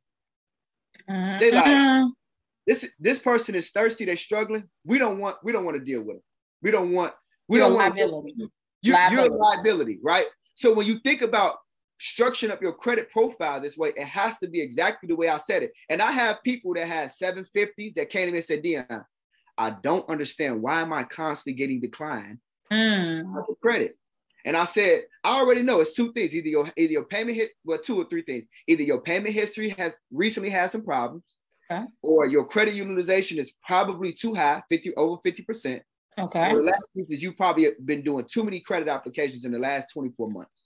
Uh-huh. 1.09 1.39
They 1.39 1.51
like, 1.51 1.67
uh-huh. 1.67 2.09
this 2.67 2.87
this 3.01 3.19
person 3.19 3.55
is 3.55 3.71
thirsty, 3.71 4.05
they're 4.05 4.17
struggling. 4.17 4.65
We 4.85 4.99
don't 4.99 5.19
want 5.19 5.37
we 5.43 5.53
don't 5.53 5.65
want 5.65 5.77
to 5.77 5.85
deal 5.85 6.01
with 6.01 6.17
them. 6.17 6.23
We 6.65 6.73
don't 6.73 6.93
want 6.93 7.13
we 7.47 7.59
you're 7.59 7.69
don't 7.69 7.77
want 7.77 7.95
liability. 7.95 8.35
You, 8.83 8.93
liability. 8.95 9.15
You're 9.15 9.27
a 9.27 9.37
liability, 9.37 9.99
right? 10.03 10.27
So 10.57 10.75
when 10.75 10.87
you 10.87 10.99
think 11.01 11.23
about 11.23 11.57
structuring 12.01 12.51
up 12.51 12.61
your 12.61 12.73
credit 12.73 13.11
profile 13.11 13.61
this 13.61 13.77
way, 13.77 13.93
it 13.97 14.07
has 14.07 14.39
to 14.39 14.49
be 14.49 14.61
exactly 14.61 15.07
the 15.07 15.17
way 15.17 15.29
I 15.29 15.37
said 15.37 15.63
it. 15.63 15.73
And 15.89 16.03
I 16.03 16.11
have 16.11 16.43
people 16.43 16.75
that 16.75 16.87
have 16.87 17.11
750s 17.11 17.95
that 17.95 18.11
came 18.11 18.29
in 18.29 18.35
and 18.35 18.45
said, 18.45 18.63
Dion, 18.63 19.05
I 19.57 19.71
don't 19.83 20.09
understand 20.09 20.61
why 20.63 20.81
am 20.81 20.93
I 20.93 21.05
constantly 21.05 21.53
getting 21.53 21.81
declined 21.81 22.39
mm. 22.73 23.45
credit. 23.61 23.97
And 24.47 24.57
I 24.57 24.65
said, 24.67 25.05
I 25.23 25.39
already 25.39 25.63
know 25.63 25.81
it's 25.81 25.95
two 25.95 26.13
things. 26.13 26.35
Either 26.35 26.49
your 26.49 26.71
either 26.77 26.93
your 26.93 27.05
payment 27.05 27.37
hit 27.37 27.53
well, 27.65 27.79
two 27.79 27.97
or 27.97 28.05
three 28.05 28.23
things. 28.23 28.45
Either 28.69 28.83
your 28.83 29.01
payment 29.01 29.35
history 29.35 29.71
has 29.79 29.99
recently 30.11 30.51
had 30.51 30.71
some 30.71 30.85
problems, 30.85 31.25
okay. 31.71 31.85
or 32.03 32.27
your 32.27 32.45
credit 32.45 32.75
utilization 32.75 33.39
is 33.39 33.53
probably 33.67 34.13
too 34.13 34.35
high, 34.35 34.63
50 34.69 34.95
over 34.97 35.21
50%. 35.25 35.81
Okay. 36.19 36.55
the 36.55 36.61
last 36.61 36.89
piece 36.95 37.11
is 37.11 37.23
you 37.23 37.33
probably 37.33 37.69
been 37.85 38.03
doing 38.03 38.25
too 38.31 38.45
many 38.45 38.61
credit 38.61 38.89
applications 38.89 39.45
in 39.45 39.53
the 39.53 39.59
last 39.59 39.89
24 39.93 40.31
months. 40.31 40.65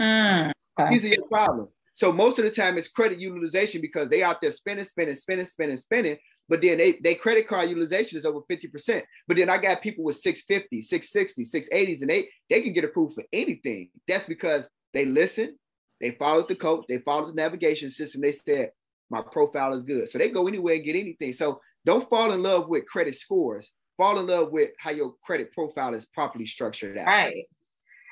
Mm, 0.00 0.52
okay. 0.78 0.90
These 0.90 1.04
are 1.04 1.08
your 1.08 1.28
problems. 1.28 1.74
So 1.94 2.12
most 2.12 2.38
of 2.38 2.44
the 2.44 2.50
time 2.50 2.78
it's 2.78 2.88
credit 2.88 3.20
utilization 3.20 3.80
because 3.80 4.08
they 4.08 4.22
out 4.22 4.40
there 4.40 4.50
spending, 4.50 4.84
spending, 4.84 5.14
spending, 5.14 5.46
spending, 5.46 5.78
spending. 5.78 6.16
But 6.48 6.60
then 6.62 6.78
they, 6.78 6.98
they 7.02 7.14
credit 7.14 7.46
card 7.46 7.68
utilization 7.68 8.18
is 8.18 8.24
over 8.24 8.40
50%. 8.50 9.02
But 9.28 9.36
then 9.36 9.48
I 9.48 9.58
got 9.58 9.82
people 9.82 10.04
with 10.04 10.16
650, 10.16 10.80
660, 10.80 11.44
680s, 11.44 12.00
and 12.00 12.10
they 12.10 12.28
they 12.50 12.62
can 12.62 12.72
get 12.72 12.84
approved 12.84 13.14
for 13.14 13.24
anything. 13.32 13.90
That's 14.08 14.26
because 14.26 14.68
they 14.92 15.04
listen, 15.04 15.56
they 16.00 16.12
followed 16.12 16.48
the 16.48 16.56
coach, 16.56 16.84
they 16.88 16.98
followed 16.98 17.28
the 17.28 17.34
navigation 17.34 17.90
system. 17.90 18.22
They 18.22 18.32
said, 18.32 18.70
my 19.10 19.22
profile 19.22 19.74
is 19.74 19.84
good. 19.84 20.08
So 20.10 20.18
they 20.18 20.30
go 20.30 20.48
anywhere 20.48 20.74
and 20.74 20.84
get 20.84 20.96
anything. 20.96 21.32
So 21.34 21.60
don't 21.84 22.08
fall 22.08 22.32
in 22.32 22.42
love 22.42 22.68
with 22.68 22.86
credit 22.86 23.14
scores 23.14 23.70
fall 24.02 24.18
in 24.18 24.26
love 24.26 24.50
with 24.50 24.70
how 24.78 24.90
your 24.90 25.14
credit 25.22 25.52
profile 25.52 25.94
is 25.94 26.06
properly 26.06 26.44
structured 26.44 26.98
out. 26.98 27.06
Right. 27.06 27.44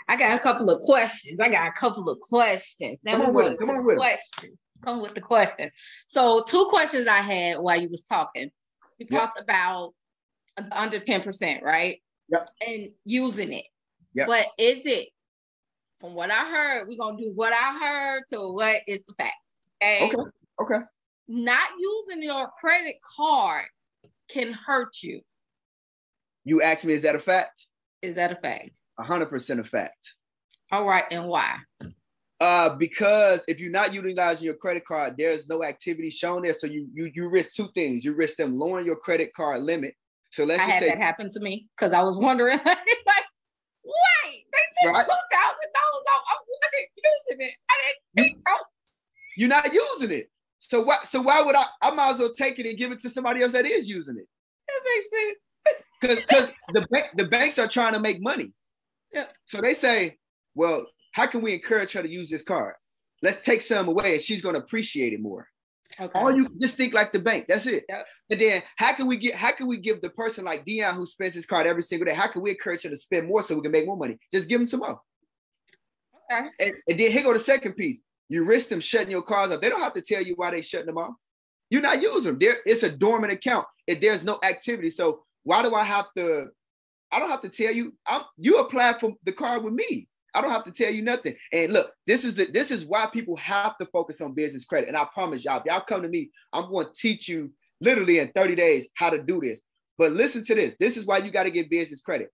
I 0.08 0.16
got 0.16 0.36
a 0.36 0.38
couple 0.38 0.70
of 0.70 0.80
questions. 0.82 1.40
I 1.40 1.48
got 1.48 1.66
a 1.66 1.72
couple 1.72 2.08
of 2.08 2.20
questions. 2.20 3.00
Now 3.02 3.16
come 3.16 3.26
on 3.26 3.34
with 3.34 3.52
it. 3.52 3.58
Come 3.58 3.70
on 3.70 3.84
with 3.84 3.96
questions. 3.96 4.52
It. 4.52 4.84
Come 4.84 5.02
with 5.02 5.14
the 5.14 5.20
questions. 5.20 5.72
So 6.06 6.44
two 6.46 6.66
questions 6.70 7.08
I 7.08 7.18
had 7.18 7.58
while 7.58 7.80
you 7.80 7.88
was 7.88 8.04
talking. 8.04 8.50
You 8.98 9.06
yep. 9.10 9.20
talked 9.20 9.40
about 9.40 9.94
under 10.70 11.00
10%, 11.00 11.62
right? 11.62 12.00
Yep. 12.28 12.50
And 12.68 12.90
using 13.04 13.52
it. 13.52 13.64
Yep. 14.14 14.28
But 14.28 14.46
is 14.58 14.86
it 14.86 15.08
from 15.98 16.14
what 16.14 16.30
I 16.30 16.44
heard, 16.44 16.86
we're 16.86 16.98
gonna 16.98 17.18
do 17.18 17.32
what 17.34 17.52
I 17.52 17.78
heard 17.78 18.22
to 18.32 18.52
what 18.52 18.76
is 18.86 19.02
the 19.04 19.14
facts. 19.14 19.34
Okay. 19.82 20.04
Okay. 20.04 20.30
Okay. 20.62 20.84
Not 21.26 21.68
using 21.80 22.22
your 22.22 22.48
credit 22.60 22.96
card 23.16 23.66
can 24.28 24.52
hurt 24.52 25.02
you. 25.02 25.20
You 26.50 26.62
asked 26.62 26.84
me, 26.84 26.92
is 26.94 27.02
that 27.02 27.14
a 27.14 27.20
fact? 27.20 27.68
Is 28.02 28.16
that 28.16 28.32
a 28.32 28.34
fact? 28.34 28.80
A 28.98 29.04
hundred 29.04 29.26
percent 29.26 29.60
a 29.60 29.64
fact. 29.64 30.14
All 30.72 30.84
right, 30.84 31.04
and 31.12 31.28
why? 31.28 31.58
Uh, 32.40 32.74
because 32.74 33.40
if 33.46 33.60
you're 33.60 33.70
not 33.70 33.94
utilizing 33.94 34.46
your 34.46 34.54
credit 34.54 34.84
card, 34.84 35.14
there's 35.16 35.48
no 35.48 35.62
activity 35.62 36.10
shown 36.10 36.42
there. 36.42 36.52
So 36.52 36.66
you 36.66 36.88
you 36.92 37.08
you 37.14 37.28
risk 37.28 37.54
two 37.54 37.68
things. 37.72 38.04
You 38.04 38.14
risk 38.14 38.34
them 38.34 38.52
lowering 38.52 38.84
your 38.84 38.96
credit 38.96 39.32
card 39.32 39.62
limit. 39.62 39.94
So 40.32 40.42
let's 40.42 40.60
I 40.60 40.66
just 40.66 40.74
had 40.74 40.82
say 40.82 40.88
that 40.88 40.98
happen 40.98 41.30
to 41.30 41.38
me 41.38 41.68
because 41.76 41.92
I 41.92 42.02
was 42.02 42.16
wondering 42.16 42.58
like, 42.66 42.78
wait, 43.84 44.44
they 44.52 44.82
took 44.82 44.92
right? 44.92 45.04
two 45.04 45.22
thousand 45.30 45.70
dollars 45.78 46.04
off. 46.16 46.22
I 46.30 46.36
wasn't 46.48 46.90
using 46.96 47.46
it. 47.46 47.54
I 47.70 47.74
didn't 48.16 48.34
you, 48.34 48.56
You're 49.36 49.48
not 49.50 49.72
using 49.72 50.10
it. 50.18 50.28
So 50.58 50.82
why 50.82 50.96
so 51.04 51.22
why 51.22 51.42
would 51.42 51.54
I 51.54 51.66
I 51.80 51.92
might 51.92 52.14
as 52.14 52.18
well 52.18 52.34
take 52.34 52.58
it 52.58 52.66
and 52.66 52.76
give 52.76 52.90
it 52.90 52.98
to 53.02 53.10
somebody 53.10 53.40
else 53.40 53.52
that 53.52 53.66
is 53.66 53.88
using 53.88 54.16
it? 54.16 54.26
That 54.66 54.80
makes 54.84 55.10
sense 55.10 55.49
because 56.00 56.50
the 56.72 56.86
bank, 56.90 57.06
the 57.16 57.26
banks 57.26 57.58
are 57.58 57.68
trying 57.68 57.92
to 57.92 58.00
make 58.00 58.22
money. 58.22 58.52
Yeah. 59.12 59.26
So 59.46 59.60
they 59.60 59.74
say, 59.74 60.18
well, 60.54 60.86
how 61.12 61.26
can 61.26 61.42
we 61.42 61.54
encourage 61.54 61.92
her 61.92 62.02
to 62.02 62.08
use 62.08 62.30
this 62.30 62.42
card? 62.42 62.74
Let's 63.22 63.44
take 63.44 63.60
some 63.60 63.88
away, 63.88 64.14
and 64.14 64.22
she's 64.22 64.42
going 64.42 64.54
to 64.54 64.60
appreciate 64.60 65.12
it 65.12 65.20
more. 65.20 65.46
Okay. 65.98 66.18
All 66.18 66.34
you 66.34 66.48
just 66.58 66.76
think 66.76 66.94
like 66.94 67.12
the 67.12 67.18
bank. 67.18 67.46
That's 67.48 67.66
it. 67.66 67.84
Yep. 67.88 68.06
And 68.30 68.40
then 68.40 68.62
how 68.76 68.94
can 68.94 69.06
we 69.06 69.16
get 69.16 69.34
how 69.34 69.50
can 69.52 69.66
we 69.66 69.76
give 69.76 70.00
the 70.00 70.10
person 70.10 70.44
like 70.44 70.64
Dion 70.64 70.94
who 70.94 71.04
spends 71.04 71.34
his 71.34 71.46
card 71.46 71.66
every 71.66 71.82
single 71.82 72.06
day? 72.06 72.14
How 72.14 72.28
can 72.28 72.42
we 72.42 72.50
encourage 72.50 72.84
her 72.84 72.90
to 72.90 72.96
spend 72.96 73.26
more 73.26 73.42
so 73.42 73.56
we 73.56 73.62
can 73.62 73.72
make 73.72 73.86
more 73.86 73.96
money? 73.96 74.16
Just 74.32 74.48
give 74.48 74.60
him 74.60 74.66
some 74.66 74.80
more. 74.80 75.00
Okay. 76.32 76.48
And, 76.60 76.72
and 76.88 77.00
then 77.00 77.10
here 77.10 77.24
go 77.24 77.32
the 77.32 77.40
second 77.40 77.74
piece. 77.74 78.00
You 78.28 78.44
risk 78.44 78.68
them 78.68 78.80
shutting 78.80 79.10
your 79.10 79.22
cards 79.22 79.52
off. 79.52 79.60
They 79.60 79.68
don't 79.68 79.82
have 79.82 79.94
to 79.94 80.00
tell 80.00 80.22
you 80.22 80.34
why 80.36 80.52
they 80.52 80.62
shutting 80.62 80.86
them 80.86 80.98
off. 80.98 81.14
You're 81.70 81.82
not 81.82 82.00
using 82.00 82.22
them. 82.22 82.38
There, 82.38 82.58
it's 82.64 82.84
a 82.84 82.90
dormant 82.90 83.32
account. 83.32 83.66
If 83.86 84.00
there's 84.00 84.22
no 84.22 84.38
activity. 84.44 84.90
So 84.90 85.24
why 85.44 85.62
do 85.62 85.74
I 85.74 85.84
have 85.84 86.06
to? 86.16 86.46
I 87.12 87.18
don't 87.18 87.30
have 87.30 87.42
to 87.42 87.48
tell 87.48 87.74
you. 87.74 87.94
I'm 88.06 88.22
you 88.36 88.58
apply 88.58 88.98
for 88.98 89.12
the 89.24 89.32
card 89.32 89.64
with 89.64 89.74
me. 89.74 90.08
I 90.34 90.40
don't 90.40 90.50
have 90.50 90.64
to 90.64 90.72
tell 90.72 90.92
you 90.92 91.02
nothing. 91.02 91.34
And 91.52 91.72
look, 91.72 91.92
this 92.06 92.24
is 92.24 92.34
the 92.34 92.46
this 92.46 92.70
is 92.70 92.84
why 92.84 93.08
people 93.12 93.36
have 93.36 93.76
to 93.78 93.86
focus 93.86 94.20
on 94.20 94.32
business 94.32 94.64
credit. 94.64 94.88
And 94.88 94.96
I 94.96 95.06
promise 95.12 95.44
y'all, 95.44 95.58
if 95.58 95.64
y'all 95.66 95.82
come 95.86 96.02
to 96.02 96.08
me, 96.08 96.30
I'm 96.52 96.70
going 96.70 96.86
to 96.86 96.92
teach 96.94 97.28
you 97.28 97.50
literally 97.80 98.18
in 98.18 98.30
30 98.32 98.54
days 98.54 98.86
how 98.94 99.10
to 99.10 99.22
do 99.22 99.40
this. 99.40 99.60
But 99.98 100.12
listen 100.12 100.44
to 100.44 100.54
this. 100.54 100.74
This 100.78 100.96
is 100.96 101.04
why 101.04 101.18
you 101.18 101.30
got 101.30 101.44
to 101.44 101.50
get 101.50 101.70
business 101.70 102.00
credit. 102.00 102.30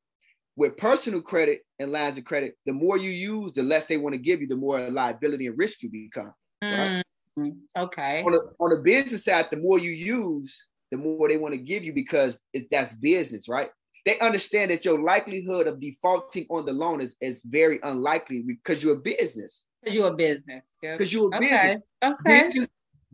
With 0.57 0.77
personal 0.77 1.21
credit 1.21 1.61
and 1.79 1.93
lines 1.93 2.17
of 2.17 2.25
credit, 2.25 2.55
the 2.65 2.73
more 2.73 2.97
you 2.97 3.11
use, 3.11 3.53
the 3.53 3.63
less 3.63 3.87
they 3.87 3.99
want 3.99 4.15
to 4.15 4.19
give 4.19 4.41
you, 4.41 4.47
the 4.47 4.57
more 4.57 4.89
liability 4.89 5.47
and 5.47 5.59
risk 5.59 5.83
you 5.83 5.91
become. 5.91 6.33
Right? 6.63 7.03
Mm, 7.39 7.57
okay. 7.77 8.23
On 8.25 8.33
the, 8.33 8.41
on 8.61 8.71
the 8.71 8.83
business 8.83 9.25
side, 9.25 9.49
the 9.51 9.59
more 9.59 9.79
you 9.79 9.91
use, 9.91 10.57
the 10.91 10.97
more 10.97 11.29
they 11.29 11.37
want 11.37 11.55
to 11.55 11.59
give 11.59 11.85
you 11.85 11.93
because 11.93 12.39
it, 12.53 12.69
that's 12.71 12.95
business, 12.95 13.49
right? 13.49 13.69
they 14.07 14.19
understand 14.21 14.71
that 14.71 14.85
your 14.85 15.01
likelihood 15.01 15.67
of 15.67 15.81
defaulting 15.81 16.47
on 16.49 16.65
the 16.65 16.73
loan 16.73 17.01
is, 17.01 17.17
is 17.21 17.43
very 17.45 17.81
unlikely 17.83 18.43
because 18.47 18.83
you're 18.83 18.95
a 18.95 18.99
business. 18.99 19.65
Because 19.83 19.97
you're 19.97 20.13
a 20.13 20.17
business. 20.17 20.77
Because 20.81 21.13
you're 21.13 21.25
a 21.25 21.37
okay. 21.37 21.49
business. 21.49 21.83
Okay. 22.05 22.43
Business, 22.45 22.69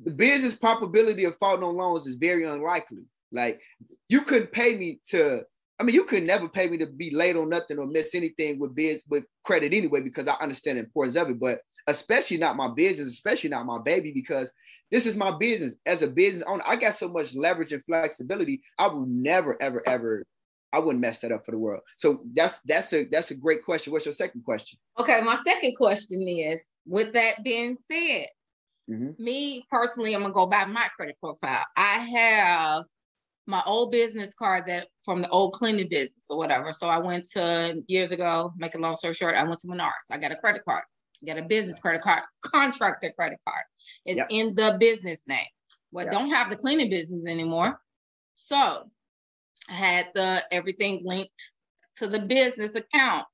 the 0.05 0.11
business 0.11 0.55
probability 0.55 1.25
of 1.25 1.35
faulting 1.39 1.65
on 1.65 1.77
loans 1.77 2.07
is 2.07 2.17
very 2.17 2.45
unlikely. 2.45 3.05
Like 3.33 3.59
you 4.09 4.21
couldn't 4.21 4.53
pay 4.53 4.77
me 4.77 5.01
to, 5.09 5.43
I 5.81 5.85
mean, 5.85 5.95
you 5.95 6.05
could 6.05 6.25
never 6.25 6.47
pay 6.47 6.69
me 6.69 6.77
to 6.77 6.87
be 6.87 7.11
late 7.11 7.37
on 7.37 7.49
nothing 7.49 7.79
or 7.79 7.87
miss 7.87 8.15
anything 8.15 8.59
with 8.59 8.75
biz, 8.75 9.01
with 9.09 9.25
credit 9.45 9.73
anyway, 9.73 10.03
because 10.03 10.29
I 10.29 10.35
understand 10.43 10.77
the 10.77 10.83
importance 10.85 11.17
of 11.17 11.31
it. 11.31 11.41
But 11.41 11.63
especially 11.87 12.37
not 12.37 12.57
my 12.57 12.69
business, 12.69 13.09
especially 13.09 13.49
not 13.49 13.65
my 13.65 13.79
baby, 13.83 14.13
because 14.13 14.51
this 14.93 15.07
is 15.07 15.17
my 15.17 15.37
business. 15.37 15.75
As 15.87 16.03
a 16.03 16.07
business 16.07 16.45
owner, 16.47 16.63
I 16.67 16.77
got 16.77 16.95
so 16.95 17.09
much 17.09 17.35
leverage 17.35 17.73
and 17.73 17.85
flexibility. 17.85 18.63
I 18.79 18.87
will 18.87 19.07
never, 19.07 19.61
ever, 19.61 19.83
ever 19.89 20.25
I 20.73 20.79
wouldn't 20.79 21.01
mess 21.01 21.19
that 21.21 21.33
up 21.33 21.45
for 21.45 21.51
the 21.51 21.59
world. 21.59 21.83
So 21.97 22.21
that's 22.35 22.61
that's 22.65 22.93
a 22.93 23.07
that's 23.11 23.31
a 23.31 23.35
great 23.35 23.65
question. 23.65 23.93
What's 23.93 24.07
your 24.07 24.15
second 24.15 24.45
question? 24.45 24.79
Okay, 24.99 25.21
my 25.23 25.37
second 25.45 25.77
question 25.77 26.27
is: 26.29 26.71
With 26.87 27.13
that 27.15 27.43
being 27.43 27.75
said, 27.75 28.27
mm-hmm. 28.91 29.23
me 29.23 29.67
personally, 29.71 30.15
I'm 30.15 30.23
gonna 30.23 30.35
go 30.35 30.47
by 30.47 30.65
my 30.65 30.89
credit 30.97 31.17
profile. 31.21 31.65
I 31.77 31.99
have 31.99 32.85
my 33.47 33.63
old 33.67 33.91
business 33.91 34.35
card 34.35 34.65
that 34.67 34.89
from 35.05 35.21
the 35.21 35.29
old 35.29 35.53
cleaning 35.53 35.89
business 35.89 36.25
or 36.31 36.39
whatever. 36.39 36.73
So 36.73 36.89
I 36.89 36.99
went 36.99 37.29
to 37.33 37.83
years 37.89 38.13
ago. 38.13 38.53
Make 38.57 38.75
a 38.75 38.79
long 38.79 38.95
story 38.95 39.15
short, 39.15 39.35
I 39.35 39.45
went 39.45 39.59
to 39.61 39.67
Menards. 39.67 40.11
I 40.11 40.19
got 40.19 40.33
a 40.33 40.37
credit 40.37 40.63
card. 40.65 40.85
I 41.23 41.27
got 41.27 41.39
a 41.39 41.43
business 41.47 41.79
credit 41.79 42.03
card, 42.03 42.23
contractor 42.43 43.13
credit 43.17 43.39
card. 43.47 43.65
It's 44.05 44.19
yep. 44.19 44.27
in 44.31 44.55
the 44.55 44.77
business 44.81 45.23
name. 45.29 45.47
Well, 45.93 46.07
yep. 46.07 46.15
don't 46.15 46.31
have 46.31 46.51
the 46.51 46.57
cleaning 46.57 46.91
business 46.91 47.25
anymore. 47.27 47.79
So 48.35 48.91
I 49.69 49.73
had 49.73 50.07
the 50.15 50.43
everything 50.51 51.03
linked 51.05 51.43
to 51.97 52.07
the 52.07 52.21
business 52.21 52.75
account. 52.75 53.27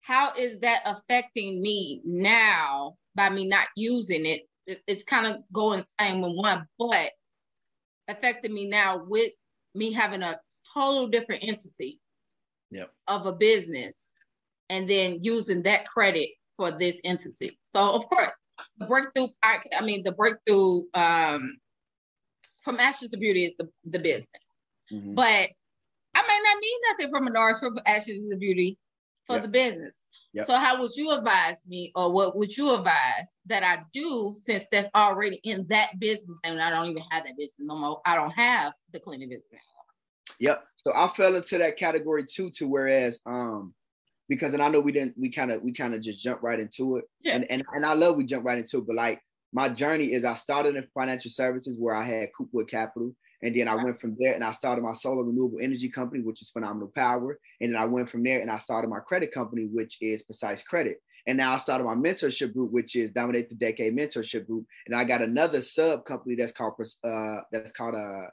How 0.00 0.32
is 0.34 0.58
that 0.60 0.82
affecting 0.84 1.62
me 1.62 2.00
now 2.04 2.96
by 3.14 3.30
me 3.30 3.46
not 3.46 3.68
using 3.76 4.26
it? 4.26 4.42
it 4.66 4.82
it's 4.86 5.04
kind 5.04 5.26
of 5.26 5.42
going 5.52 5.84
same 6.00 6.22
with 6.22 6.36
one, 6.36 6.66
but 6.78 7.10
affecting 8.08 8.52
me 8.52 8.68
now 8.68 9.04
with 9.06 9.32
me 9.74 9.92
having 9.92 10.22
a 10.22 10.40
total 10.74 11.08
different 11.08 11.44
entity 11.44 12.00
yep. 12.70 12.90
of 13.06 13.26
a 13.26 13.32
business 13.32 14.14
and 14.68 14.88
then 14.88 15.18
using 15.22 15.62
that 15.62 15.86
credit 15.86 16.30
for 16.62 16.70
this 16.70 17.00
entity. 17.02 17.58
So 17.70 17.80
of 17.80 18.06
course, 18.06 18.32
the 18.78 18.86
breakthrough, 18.86 19.26
I, 19.42 19.58
I 19.76 19.84
mean, 19.84 20.04
the 20.04 20.12
breakthrough 20.12 20.82
um, 20.94 21.58
from 22.60 22.78
ashes 22.78 23.10
to 23.10 23.16
beauty 23.16 23.46
is 23.46 23.52
the, 23.58 23.68
the 23.84 23.98
business. 23.98 24.56
Mm-hmm. 24.92 25.14
But 25.14 25.48
I 26.14 26.22
may 26.22 26.38
not 26.44 26.60
need 26.60 26.80
nothing 26.88 27.10
from 27.10 27.26
Menards 27.26 27.58
for 27.58 27.72
Ashes 27.84 28.28
to 28.30 28.36
Beauty 28.36 28.78
for 29.26 29.34
yep. 29.36 29.42
the 29.42 29.48
business. 29.48 30.04
Yep. 30.34 30.46
So 30.46 30.54
how 30.54 30.80
would 30.80 30.92
you 30.94 31.10
advise 31.10 31.66
me, 31.66 31.90
or 31.96 32.12
what 32.12 32.36
would 32.36 32.56
you 32.56 32.72
advise 32.72 33.26
that 33.46 33.64
I 33.64 33.82
do 33.92 34.32
since 34.40 34.68
that's 34.70 34.88
already 34.94 35.40
in 35.42 35.66
that 35.68 35.98
business 35.98 36.38
and 36.44 36.62
I 36.62 36.70
don't 36.70 36.90
even 36.90 37.02
have 37.10 37.24
that 37.24 37.36
business 37.36 37.66
no 37.66 37.76
more? 37.76 38.00
I 38.06 38.14
don't 38.14 38.30
have 38.30 38.72
the 38.92 39.00
cleaning 39.00 39.30
business 39.30 39.48
anymore. 39.50 40.38
Yep. 40.38 40.64
So 40.76 40.92
I 40.94 41.08
fell 41.16 41.34
into 41.34 41.58
that 41.58 41.76
category 41.76 42.24
too. 42.24 42.50
To 42.50 42.68
whereas, 42.68 43.18
um, 43.26 43.74
because 44.32 44.54
and 44.54 44.62
I 44.62 44.68
know 44.70 44.80
we 44.80 44.92
didn't, 44.92 45.18
we 45.18 45.30
kind 45.30 45.52
of, 45.52 45.62
we 45.62 45.72
kind 45.74 45.94
of 45.94 46.00
just 46.00 46.22
jump 46.22 46.42
right 46.42 46.58
into 46.58 46.96
it. 46.96 47.04
Yeah. 47.20 47.34
And 47.34 47.50
and 47.50 47.62
and 47.74 47.84
I 47.84 47.92
love 47.92 48.16
we 48.16 48.24
jump 48.24 48.46
right 48.46 48.56
into 48.56 48.78
it, 48.78 48.86
but 48.86 48.96
like 48.96 49.20
my 49.52 49.68
journey 49.68 50.14
is 50.14 50.24
I 50.24 50.36
started 50.36 50.74
in 50.76 50.86
financial 50.94 51.30
services 51.30 51.76
where 51.78 51.94
I 51.94 52.04
had 52.04 52.30
Coopwood 52.36 52.70
Capital. 52.70 53.14
And 53.44 53.54
then 53.54 53.66
I 53.66 53.74
went 53.74 54.00
from 54.00 54.16
there 54.18 54.34
and 54.34 54.44
I 54.44 54.52
started 54.52 54.82
my 54.82 54.92
solar 54.92 55.24
renewable 55.24 55.58
energy 55.60 55.88
company, 55.88 56.22
which 56.22 56.42
is 56.42 56.50
Phenomenal 56.50 56.92
Power. 56.94 57.40
And 57.60 57.74
then 57.74 57.80
I 57.82 57.84
went 57.86 58.08
from 58.08 58.22
there 58.22 58.40
and 58.40 58.48
I 58.48 58.58
started 58.58 58.88
my 58.88 59.00
credit 59.00 59.34
company, 59.34 59.68
which 59.70 59.98
is 60.00 60.22
Precise 60.22 60.62
Credit. 60.62 61.02
And 61.26 61.38
now 61.38 61.52
I 61.52 61.56
started 61.56 61.84
my 61.84 61.94
mentorship 61.94 62.52
group, 62.54 62.70
which 62.70 62.94
is 62.94 63.10
Dominate 63.10 63.48
the 63.48 63.56
Decade 63.56 63.96
Mentorship 63.96 64.46
Group. 64.46 64.64
And 64.86 64.94
I 64.94 65.02
got 65.04 65.22
another 65.22 65.60
sub 65.60 66.04
company 66.04 66.36
that's 66.36 66.52
called 66.52 66.74
uh, 67.04 67.40
that's 67.50 67.72
called 67.72 67.96
uh, 67.96 68.28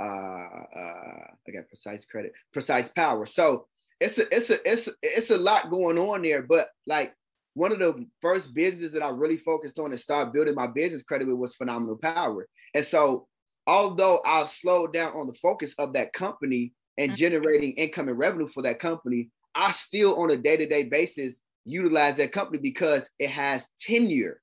uh, 0.00 0.04
uh, 0.04 1.26
I 1.46 1.50
got 1.54 1.68
Precise 1.68 2.06
Credit, 2.06 2.32
Precise 2.52 2.88
Power. 2.88 3.26
So 3.26 3.66
it's 4.02 4.18
a 4.18 4.34
it's 4.34 4.50
a 4.50 4.70
it's 4.70 4.88
a, 4.88 4.92
it's 5.02 5.30
a 5.30 5.36
lot 5.36 5.70
going 5.70 5.98
on 5.98 6.22
there. 6.22 6.42
But 6.42 6.68
like 6.86 7.14
one 7.54 7.72
of 7.72 7.78
the 7.78 8.06
first 8.20 8.54
businesses 8.54 8.92
that 8.92 9.02
I 9.02 9.10
really 9.10 9.36
focused 9.36 9.78
on 9.78 9.90
and 9.90 10.00
start 10.00 10.32
building 10.32 10.54
my 10.54 10.66
business 10.66 11.02
credit 11.02 11.28
with 11.28 11.36
was 11.36 11.54
Phenomenal 11.54 11.98
Power. 11.98 12.46
And 12.74 12.84
so 12.84 13.28
although 13.66 14.20
I've 14.24 14.50
slowed 14.50 14.92
down 14.92 15.12
on 15.14 15.26
the 15.26 15.34
focus 15.34 15.74
of 15.78 15.92
that 15.92 16.12
company 16.12 16.72
and 16.98 17.10
mm-hmm. 17.10 17.16
generating 17.16 17.72
income 17.72 18.08
and 18.08 18.18
revenue 18.18 18.48
for 18.48 18.62
that 18.62 18.78
company, 18.78 19.30
I 19.54 19.70
still 19.70 20.18
on 20.20 20.30
a 20.30 20.36
day-to-day 20.36 20.84
basis 20.84 21.40
utilize 21.64 22.16
that 22.16 22.32
company 22.32 22.58
because 22.58 23.08
it 23.18 23.30
has 23.30 23.68
tenure. 23.78 24.40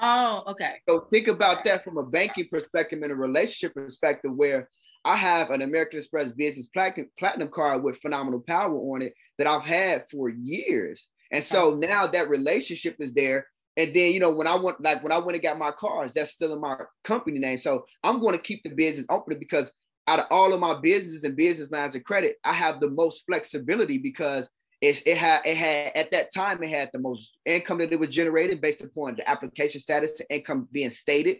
Oh, 0.00 0.42
okay. 0.48 0.74
So 0.88 1.06
think 1.12 1.28
about 1.28 1.64
that 1.64 1.84
from 1.84 1.98
a 1.98 2.04
banking 2.04 2.48
perspective 2.50 3.00
and 3.02 3.12
a 3.12 3.16
relationship 3.16 3.74
perspective 3.74 4.32
where 4.34 4.68
I 5.04 5.16
have 5.16 5.50
an 5.50 5.62
American 5.62 5.98
Express 5.98 6.32
Business 6.32 6.66
Platinum, 6.66 7.48
card 7.48 7.82
with 7.82 8.00
phenomenal 8.00 8.40
power 8.46 8.74
on 8.74 9.02
it 9.02 9.14
that 9.38 9.46
I've 9.46 9.62
had 9.62 10.04
for 10.10 10.28
years. 10.28 11.06
And 11.30 11.42
so 11.42 11.74
now 11.74 12.06
that 12.06 12.28
relationship 12.28 12.96
is 13.00 13.12
there 13.12 13.46
and 13.76 13.94
then, 13.94 14.12
you 14.12 14.20
know, 14.20 14.30
when 14.30 14.46
I 14.46 14.56
went, 14.56 14.80
like 14.80 15.02
when 15.02 15.12
I 15.12 15.18
went 15.18 15.34
and 15.34 15.42
got 15.42 15.58
my 15.58 15.72
cars, 15.72 16.12
that's 16.12 16.30
still 16.30 16.52
in 16.54 16.60
my 16.60 16.76
company 17.02 17.38
name. 17.38 17.58
So 17.58 17.84
I'm 18.04 18.20
going 18.20 18.36
to 18.36 18.42
keep 18.42 18.62
the 18.62 18.70
business 18.70 19.06
open 19.08 19.38
because 19.38 19.70
out 20.06 20.20
of 20.20 20.26
all 20.30 20.52
of 20.52 20.60
my 20.60 20.80
businesses 20.80 21.24
and 21.24 21.36
business 21.36 21.70
lines 21.70 21.96
of 21.96 22.04
credit, 22.04 22.36
I 22.44 22.52
have 22.52 22.78
the 22.78 22.90
most 22.90 23.24
flexibility 23.26 23.98
because 23.98 24.48
it, 24.80 25.02
it 25.06 25.16
had 25.16 25.40
it 25.44 25.56
had 25.56 25.92
at 25.96 26.10
that 26.12 26.32
time 26.32 26.62
it 26.62 26.68
had 26.68 26.90
the 26.92 26.98
most 26.98 27.32
income 27.46 27.78
that 27.78 27.92
it 27.92 27.98
was 27.98 28.10
generated 28.10 28.60
based 28.60 28.82
upon 28.82 29.16
the 29.16 29.28
application 29.28 29.80
status 29.80 30.12
to 30.14 30.34
income 30.34 30.68
being 30.70 30.90
stated. 30.90 31.38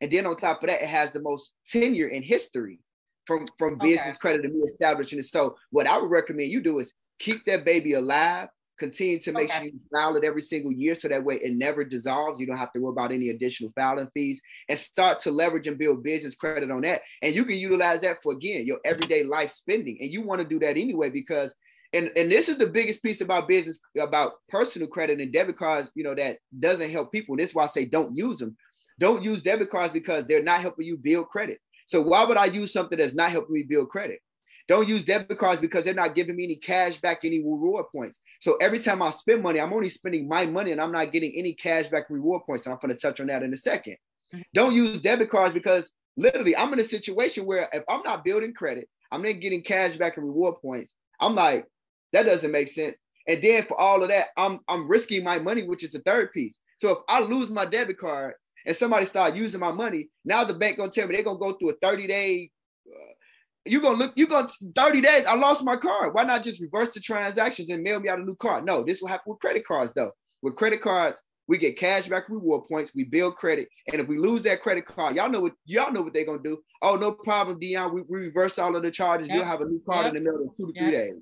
And 0.00 0.10
then 0.10 0.26
on 0.26 0.36
top 0.36 0.62
of 0.62 0.68
that, 0.68 0.82
it 0.82 0.88
has 0.88 1.12
the 1.12 1.20
most 1.20 1.52
tenure 1.70 2.08
in 2.08 2.22
history 2.22 2.80
from 3.26 3.46
from 3.58 3.78
business 3.78 4.08
okay. 4.08 4.18
credit 4.18 4.42
to 4.42 4.48
me 4.48 4.60
establishing 4.60 5.18
it. 5.18 5.24
So 5.26 5.56
what 5.70 5.86
I 5.86 5.98
would 5.98 6.10
recommend 6.10 6.50
you 6.50 6.62
do 6.62 6.78
is 6.78 6.92
keep 7.18 7.44
that 7.46 7.64
baby 7.64 7.94
alive 7.94 8.48
Continue 8.78 9.18
to 9.20 9.32
make 9.32 9.48
okay. 9.48 9.58
sure 9.58 9.66
you 9.66 9.80
file 9.90 10.16
it 10.16 10.24
every 10.24 10.42
single 10.42 10.72
year 10.72 10.94
so 10.94 11.08
that 11.08 11.24
way 11.24 11.36
it 11.36 11.54
never 11.54 11.82
dissolves. 11.82 12.38
You 12.38 12.46
don't 12.46 12.58
have 12.58 12.72
to 12.74 12.78
worry 12.78 12.92
about 12.92 13.10
any 13.10 13.30
additional 13.30 13.72
filing 13.72 14.08
fees 14.12 14.40
and 14.68 14.78
start 14.78 15.20
to 15.20 15.30
leverage 15.30 15.66
and 15.66 15.78
build 15.78 16.02
business 16.02 16.34
credit 16.34 16.70
on 16.70 16.82
that. 16.82 17.00
And 17.22 17.34
you 17.34 17.44
can 17.46 17.56
utilize 17.56 18.02
that 18.02 18.22
for 18.22 18.34
again 18.34 18.66
your 18.66 18.78
everyday 18.84 19.24
life 19.24 19.50
spending. 19.50 19.96
And 20.00 20.12
you 20.12 20.20
want 20.20 20.42
to 20.42 20.46
do 20.46 20.58
that 20.58 20.76
anyway 20.76 21.08
because 21.08 21.54
and, 21.92 22.10
and 22.16 22.30
this 22.30 22.50
is 22.50 22.58
the 22.58 22.66
biggest 22.66 23.02
piece 23.02 23.22
about 23.22 23.48
business 23.48 23.80
about 23.98 24.32
personal 24.50 24.88
credit 24.88 25.20
and 25.20 25.32
debit 25.32 25.56
cards, 25.56 25.90
you 25.94 26.04
know, 26.04 26.14
that 26.14 26.38
doesn't 26.58 26.90
help 26.90 27.12
people. 27.12 27.32
And 27.32 27.40
this 27.40 27.50
is 27.50 27.54
why 27.54 27.64
I 27.64 27.68
say 27.68 27.86
don't 27.86 28.14
use 28.14 28.38
them. 28.38 28.56
Don't 28.98 29.22
use 29.22 29.40
debit 29.40 29.70
cards 29.70 29.92
because 29.92 30.26
they're 30.26 30.42
not 30.42 30.60
helping 30.60 30.86
you 30.86 30.98
build 30.98 31.28
credit. 31.28 31.60
So 31.86 32.00
why 32.02 32.24
would 32.24 32.36
I 32.36 32.46
use 32.46 32.72
something 32.72 32.98
that's 32.98 33.14
not 33.14 33.30
helping 33.30 33.54
me 33.54 33.62
build 33.62 33.88
credit? 33.88 34.20
Don't 34.68 34.88
use 34.88 35.04
debit 35.04 35.38
cards 35.38 35.60
because 35.60 35.84
they're 35.84 35.94
not 35.94 36.16
giving 36.16 36.34
me 36.34 36.44
any 36.44 36.56
cash 36.56 37.00
back, 37.00 37.20
any 37.22 37.38
reward 37.38 37.86
points. 37.94 38.18
So 38.40 38.56
every 38.56 38.80
time 38.80 39.00
I 39.00 39.10
spend 39.10 39.42
money, 39.42 39.60
I'm 39.60 39.72
only 39.72 39.90
spending 39.90 40.28
my 40.28 40.44
money 40.44 40.72
and 40.72 40.80
I'm 40.80 40.90
not 40.90 41.12
getting 41.12 41.32
any 41.36 41.54
cash 41.54 41.88
back 41.88 42.10
reward 42.10 42.42
points. 42.46 42.66
And 42.66 42.72
I'm 42.72 42.80
going 42.82 42.94
to 42.94 43.00
touch 43.00 43.20
on 43.20 43.28
that 43.28 43.44
in 43.44 43.52
a 43.52 43.56
2nd 43.56 43.86
mm-hmm. 43.86 44.40
Don't 44.54 44.74
use 44.74 45.00
debit 45.00 45.30
cards 45.30 45.54
because 45.54 45.92
literally 46.16 46.56
I'm 46.56 46.72
in 46.72 46.80
a 46.80 46.84
situation 46.84 47.46
where 47.46 47.68
if 47.72 47.84
I'm 47.88 48.02
not 48.02 48.24
building 48.24 48.54
credit, 48.54 48.88
I'm 49.12 49.22
not 49.22 49.40
getting 49.40 49.62
cash 49.62 49.94
back 49.96 50.16
and 50.16 50.26
reward 50.26 50.56
points. 50.60 50.94
I'm 51.20 51.36
like, 51.36 51.66
that 52.12 52.24
doesn't 52.24 52.50
make 52.50 52.68
sense. 52.68 52.98
And 53.28 53.42
then 53.42 53.66
for 53.66 53.78
all 53.80 54.02
of 54.02 54.08
that, 54.08 54.28
I'm 54.36 54.60
I'm 54.68 54.88
risking 54.88 55.24
my 55.24 55.38
money, 55.38 55.62
which 55.62 55.84
is 55.84 55.92
the 55.92 56.00
third 56.00 56.32
piece. 56.32 56.58
So 56.78 56.90
if 56.90 56.98
I 57.08 57.20
lose 57.20 57.50
my 57.50 57.66
debit 57.66 57.98
card 57.98 58.34
and 58.66 58.76
somebody 58.76 59.06
start 59.06 59.34
using 59.34 59.60
my 59.60 59.72
money, 59.72 60.08
now 60.24 60.44
the 60.44 60.54
bank 60.54 60.76
gonna 60.76 60.90
tell 60.90 61.06
me 61.06 61.14
they're 61.14 61.24
gonna 61.24 61.38
go 61.38 61.52
through 61.54 61.70
a 61.70 61.74
30 61.80 62.06
day. 62.06 62.50
Uh, 62.86 63.12
you 63.64 63.80
gonna 63.80 63.96
look, 63.96 64.12
you 64.16 64.26
gonna 64.26 64.48
30 64.74 65.00
days. 65.00 65.24
I 65.26 65.34
lost 65.34 65.64
my 65.64 65.76
card. 65.76 66.14
Why 66.14 66.24
not 66.24 66.42
just 66.42 66.60
reverse 66.60 66.92
the 66.92 67.00
transactions 67.00 67.70
and 67.70 67.82
mail 67.82 68.00
me 68.00 68.08
out 68.08 68.18
a 68.18 68.24
new 68.24 68.36
card? 68.36 68.64
No, 68.64 68.84
this 68.84 69.00
will 69.00 69.08
happen 69.08 69.32
with 69.32 69.40
credit 69.40 69.66
cards 69.66 69.92
though. 69.94 70.12
With 70.42 70.56
credit 70.56 70.82
cards, 70.82 71.22
we 71.48 71.58
get 71.58 71.78
cash 71.78 72.08
back 72.08 72.28
reward 72.28 72.66
points. 72.68 72.92
We 72.94 73.04
build 73.04 73.36
credit, 73.36 73.68
and 73.92 74.00
if 74.00 74.08
we 74.08 74.18
lose 74.18 74.42
that 74.42 74.62
credit 74.62 74.86
card, 74.86 75.16
y'all 75.16 75.30
know 75.30 75.40
what 75.40 75.52
y'all 75.64 75.92
know 75.92 76.02
what 76.02 76.12
they're 76.12 76.26
gonna 76.26 76.42
do. 76.42 76.58
Oh, 76.82 76.96
no 76.96 77.12
problem, 77.12 77.58
Dion. 77.58 77.94
We, 77.94 78.02
we 78.02 78.18
reverse 78.26 78.58
all 78.58 78.74
of 78.74 78.82
the 78.82 78.90
charges. 78.90 79.28
Yep. 79.28 79.34
You'll 79.36 79.44
have 79.44 79.60
a 79.60 79.64
new 79.64 79.80
card 79.86 80.06
yep. 80.06 80.14
in 80.14 80.22
the 80.22 80.30
middle 80.30 80.48
of 80.48 80.56
two 80.56 80.66
to 80.66 80.72
yep. 80.74 80.84
three 80.84 80.92
days. 80.92 81.14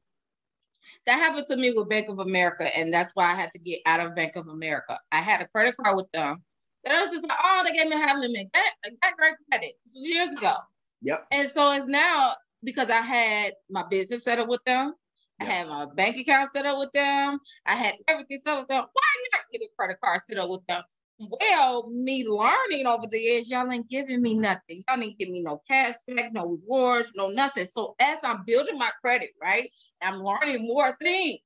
That 1.07 1.18
happened 1.18 1.47
to 1.47 1.57
me 1.57 1.72
with 1.74 1.88
Bank 1.88 2.09
of 2.09 2.18
America, 2.18 2.74
and 2.76 2.92
that's 2.92 3.12
why 3.14 3.30
I 3.30 3.34
had 3.34 3.51
to 3.53 3.59
get 3.59 3.80
out 3.86 4.01
of 4.01 4.14
Bank 4.14 4.36
of 4.36 4.49
America. 4.49 4.99
I 5.12 5.20
had 5.20 5.40
a 5.40 5.49
credit 5.49 5.76
card 5.82 5.97
with 5.97 6.11
them. 6.12 6.42
That 6.85 6.95
I 6.95 7.03
was 7.03 7.11
just 7.11 7.26
like, 7.26 7.39
oh, 7.43 7.62
they 7.64 7.72
gave 7.72 7.89
me 7.89 7.97
a 7.97 7.99
high 7.99 8.18
limit. 8.18 8.49
That, 8.53 8.72
that 9.03 9.16
great 9.16 9.35
credit. 9.51 9.72
This 9.85 9.95
was 9.95 10.07
years 10.07 10.32
ago. 10.32 10.55
Yep. 11.03 11.26
And 11.30 11.49
so 11.49 11.70
it's 11.72 11.87
now 11.87 12.35
because 12.62 12.91
I 12.91 13.01
had 13.01 13.55
my 13.70 13.85
business 13.89 14.24
set 14.24 14.39
up 14.39 14.49
with 14.49 14.64
them. 14.64 14.95
I 15.41 15.45
had 15.45 15.68
my 15.68 15.87
bank 15.87 16.16
account 16.16 16.53
set 16.53 16.66
up 16.66 16.78
with 16.78 16.93
them. 16.93 17.41
I 17.66 17.74
had 17.74 17.95
everything 18.07 18.39
set 18.39 18.55
up 18.55 18.61
with 18.61 18.68
them. 18.68 18.85
Why 18.93 19.03
I 19.35 19.39
get 19.53 19.62
a 19.62 19.68
credit 19.76 19.99
card 20.03 20.20
set 20.28 20.39
up 20.39 20.49
with 20.49 20.64
them? 20.66 20.82
Well, 21.18 21.91
me 21.91 22.26
learning 22.26 22.87
over 22.87 23.07
the 23.11 23.18
years, 23.18 23.51
y'all 23.51 23.70
ain't 23.70 23.89
giving 23.89 24.20
me 24.20 24.35
nothing. 24.35 24.82
Y'all 24.89 25.01
ain't 25.01 25.18
giving 25.18 25.35
me 25.35 25.43
no 25.43 25.62
cash 25.68 25.95
back, 26.09 26.32
no 26.32 26.47
rewards, 26.47 27.11
no 27.14 27.28
nothing. 27.28 27.66
So 27.66 27.95
as 28.01 28.18
I'm 28.22 28.45
building 28.45 28.78
my 28.78 28.91
credit, 29.01 29.30
right, 29.41 29.70
I'm 30.03 30.22
learning 30.22 30.66
more 30.66 30.97
things. 31.01 31.41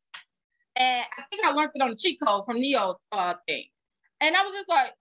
And 0.76 1.04
I 1.18 1.22
think 1.30 1.44
I 1.44 1.52
learned 1.52 1.72
it 1.74 1.82
on 1.82 1.90
the 1.90 1.96
cheat 1.96 2.18
code 2.24 2.44
from 2.46 2.60
Neo's 2.60 3.06
uh, 3.12 3.34
thing. 3.46 3.64
And 4.20 4.36
I 4.36 4.42
was 4.42 4.54
just 4.54 4.68
like, 4.68 4.92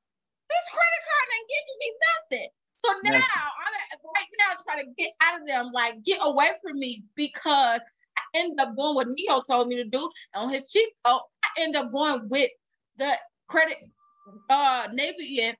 this 0.49 0.65
credit 0.71 1.03
card 1.07 1.27
ain't 1.35 1.49
giving 1.51 1.79
me 1.79 1.89
nothing. 2.07 2.49
So 2.79 2.89
now 3.03 3.15
I'm 3.15 3.73
right 4.15 4.31
now 4.37 4.55
trying 4.63 4.85
to 4.85 4.91
get 4.97 5.11
out 5.21 5.41
of 5.41 5.47
them, 5.47 5.71
like 5.73 6.03
get 6.03 6.19
away 6.21 6.51
from 6.61 6.79
me 6.79 7.03
because 7.15 7.81
I 8.17 8.21
end 8.35 8.59
up 8.59 8.75
going 8.75 8.95
what 8.95 9.07
Neo 9.09 9.41
told 9.41 9.67
me 9.67 9.75
to 9.75 9.83
do 9.83 10.09
on 10.35 10.49
his 10.49 10.69
cheat 10.69 10.89
code. 11.03 11.21
I 11.43 11.61
end 11.61 11.75
up 11.75 11.91
going 11.91 12.29
with 12.29 12.51
the 12.97 13.13
credit 13.47 13.77
uh 14.49 14.87
Navy 14.93 15.41
and 15.41 15.57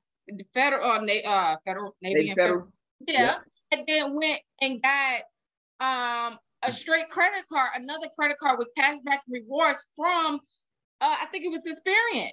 federal 0.52 0.90
uh, 0.90 1.28
uh 1.28 1.56
federal 1.64 1.96
Navy, 2.02 2.14
Navy 2.14 2.30
and 2.30 2.38
federal. 2.38 2.60
federal. 2.60 2.72
Yeah. 3.06 3.22
yeah. 3.22 3.38
And 3.72 3.84
then 3.86 4.14
went 4.14 4.40
and 4.60 4.82
got 4.82 5.22
um 5.80 6.38
a 6.62 6.72
straight 6.72 7.08
credit 7.10 7.44
card, 7.48 7.70
another 7.76 8.08
credit 8.18 8.38
card 8.38 8.58
with 8.58 8.68
cashback 8.78 9.20
rewards 9.28 9.86
from 9.96 10.36
uh 11.00 11.16
I 11.20 11.26
think 11.30 11.44
it 11.44 11.50
was 11.50 11.64
Experian. 11.66 12.30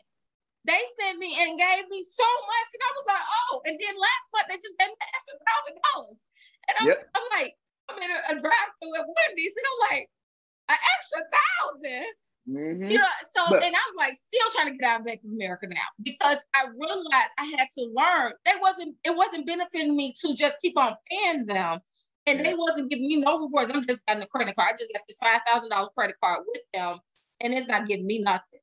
They 0.66 0.82
sent 0.97 1.22
me 1.22 1.38
and 1.38 1.57
gave 1.57 1.86
me 1.93 2.01
so 2.01 2.26
much, 2.26 2.70
and 2.74 2.82
I 2.82 2.91
was 2.97 3.05
like, 3.05 3.26
oh. 3.26 3.53
And 3.70 3.76
then 3.78 3.93
last 3.95 4.26
month 4.34 4.47
they 4.49 4.57
just 4.57 4.78
gave 4.82 4.89
me 4.89 4.97
an 4.97 5.11
extra 5.13 5.36
thousand 5.45 5.78
dollars, 5.86 6.22
and 6.66 6.74
I'm, 6.82 6.88
yep. 6.89 6.99
I'm 7.13 7.28
like, 7.30 7.53
I'm 7.86 7.97
in 8.01 8.09
a, 8.09 8.20
a 8.34 8.36
drive-through 8.41 8.95
at 8.97 9.05
Wendy's, 9.05 9.53
and 9.53 9.68
I'm 9.70 9.82
like, 9.93 10.05
an 10.74 10.80
extra 10.82 11.22
1000 11.86 12.05
Mm-hmm. 12.47 12.91
You 12.91 12.99
know, 12.99 13.05
so 13.36 13.55
and 13.55 13.76
I'm 13.76 13.95
like 13.97 14.16
still 14.18 14.47
trying 14.53 14.72
to 14.72 14.78
get 14.78 14.88
out 14.88 14.99
of 14.99 15.05
Bank 15.07 15.22
of 15.26 15.32
America 15.32 15.66
now 15.68 15.89
because 16.03 16.38
I 16.53 16.66
realized 16.78 17.32
I 17.39 17.45
had 17.57 17.68
to 17.74 17.89
learn. 17.91 18.34
They 18.45 18.51
wasn't 18.61 18.95
it 19.03 19.16
wasn't 19.16 19.47
benefiting 19.47 19.95
me 19.95 20.13
to 20.22 20.36
just 20.36 20.61
keep 20.61 20.78
on 20.78 20.95
paying 21.09 21.47
them. 21.47 21.80
And 22.28 22.39
yeah. 22.39 22.43
they 22.43 22.53
wasn't 22.55 22.91
giving 22.91 23.07
me 23.07 23.22
no 23.22 23.39
rewards. 23.39 23.72
I'm 23.74 23.86
just 23.88 24.05
getting 24.05 24.22
a 24.22 24.28
credit 24.28 24.55
card. 24.55 24.74
I 24.74 24.78
just 24.78 24.93
got 24.93 25.01
this 25.07 25.18
five 25.18 25.41
thousand 25.47 25.70
dollar 25.70 25.89
credit 25.97 26.18
card 26.24 26.41
with 26.47 26.61
them, 26.72 26.99
and 27.41 27.51
it's 27.51 27.68
not 27.68 27.88
giving 27.88 28.05
me 28.05 28.22
nothing. 28.22 28.54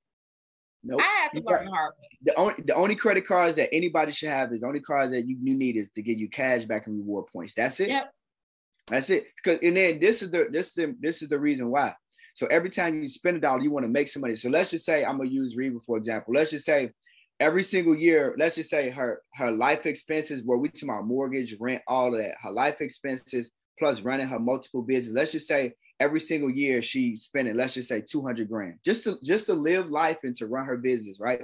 Nope. 0.85 1.01
I 1.01 1.23
have 1.23 1.33
to 1.33 1.39
you 1.39 1.45
learn 1.47 1.67
got, 1.67 1.75
hard 1.75 1.93
way. 2.01 2.09
The 2.23 2.35
only 2.35 2.55
the 2.65 2.75
only 2.75 2.97
credit 2.97 3.27
cards 3.27 3.57
that 3.57 3.73
anybody 3.73 4.13
should 4.13 4.31
have 4.31 4.53
is 4.53 4.61
the 4.61 4.67
only 4.67 4.81
cards 4.81 5.13
that 5.13 5.27
you, 5.27 5.37
you 5.43 5.55
need 5.55 5.77
is 5.77 5.89
to 5.95 6.03
give 6.03 6.19
you 6.19 6.29
cash 6.29 6.65
back 6.65 6.87
and 6.87 6.97
reward 6.97 7.27
points. 7.33 7.55
That's 7.57 7.79
it. 7.81 7.89
Yep. 7.89 8.13
That's 8.89 9.11
it. 9.11 9.27
Because 9.37 9.61
and 9.63 9.77
then 9.77 10.01
this 10.01 10.23
is 10.23 10.31
the 10.31 10.49
this 10.51 10.69
is 10.69 10.75
the, 10.75 10.97
this 11.01 11.23
is 11.23 11.29
the 11.29 11.39
reason 11.39 11.71
why 11.71 11.95
so 12.35 12.47
every 12.47 12.71
time 12.71 13.01
you 13.01 13.09
spend 13.09 13.37
a 13.37 13.41
dollar, 13.41 13.61
you 13.61 13.71
want 13.71 13.85
to 13.85 13.91
make 13.91 14.09
some 14.09 14.23
money. 14.23 14.37
So 14.37 14.49
let's 14.49 14.71
just 14.71 14.85
say 14.85 15.05
I'm 15.05 15.19
gonna 15.19 15.31
use 15.31 15.57
Reba 15.57 15.79
for 15.87 15.97
example. 15.97 16.35
Let's 16.35 16.51
just 16.51 16.65
say 16.65 16.91
every 17.41 17.63
single 17.63 17.95
year, 17.95 18.35
let's 18.39 18.55
just 18.55 18.71
say 18.71 18.91
her 18.91 19.21
her 19.35 19.51
life 19.51 19.87
expenses, 19.87 20.43
where 20.45 20.59
we 20.59 20.69
talk 20.69 20.85
about 20.85 21.07
mortgage, 21.07 21.57
rent, 21.61 21.83
all 21.87 22.15
of 22.15 22.21
that, 22.21 22.37
her 22.43 22.51
life 22.51 22.81
expenses 22.81 23.51
plus 23.79 24.01
running 24.01 24.29
her 24.29 24.39
multiple 24.39 24.83
business. 24.83 25.15
Let's 25.15 25.33
just 25.33 25.47
say 25.47 25.75
every 26.01 26.21
single 26.21 26.51
year 26.51 26.83
she's 26.83 27.23
spending, 27.23 27.55
let's 27.55 27.75
just 27.75 27.89
say 27.89 28.01
200 28.01 28.49
grand 28.49 28.79
just 28.85 29.05
to 29.05 29.19
just 29.23 29.47
to 29.47 29.55
live 29.55 29.89
life 29.89 30.19
and 30.25 30.35
to 30.37 30.47
run 30.47 30.67
her 30.67 30.77
business, 30.77 31.19
right? 31.21 31.43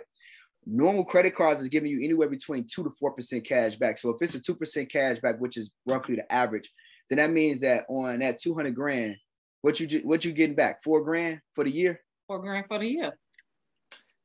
Normal 0.67 1.05
credit 1.05 1.35
cards 1.35 1.61
is 1.61 1.69
giving 1.69 1.91
you 1.91 2.05
anywhere 2.05 2.29
between 2.29 2.67
two 2.67 2.85
to 2.85 2.91
four 2.99 3.13
percent 3.13 3.45
cash 3.47 3.77
back. 3.77 3.99
So 3.99 4.11
if 4.11 4.17
it's 4.21 4.35
a 4.35 4.41
two 4.41 4.55
percent 4.55 4.91
cash 4.91 5.19
back, 5.19 5.41
which 5.41 5.57
is 5.57 5.71
roughly 5.87 6.17
the 6.17 6.31
average, 6.33 6.71
then 7.09 7.19
that 7.19 7.31
means 7.31 7.61
that 7.61 7.85
on 7.89 8.19
that 8.19 8.39
200 8.39 8.75
grand, 8.75 9.17
what 9.63 9.81
you 9.81 10.01
what 10.01 10.25
you 10.25 10.33
getting 10.33 10.57
back? 10.57 10.83
Four 10.83 11.03
grand 11.03 11.41
for 11.55 11.65
the 11.65 11.71
year. 11.71 12.01
Four 12.27 12.41
grand 12.41 12.67
for 12.67 12.79
the 12.79 12.87
year. 12.87 13.13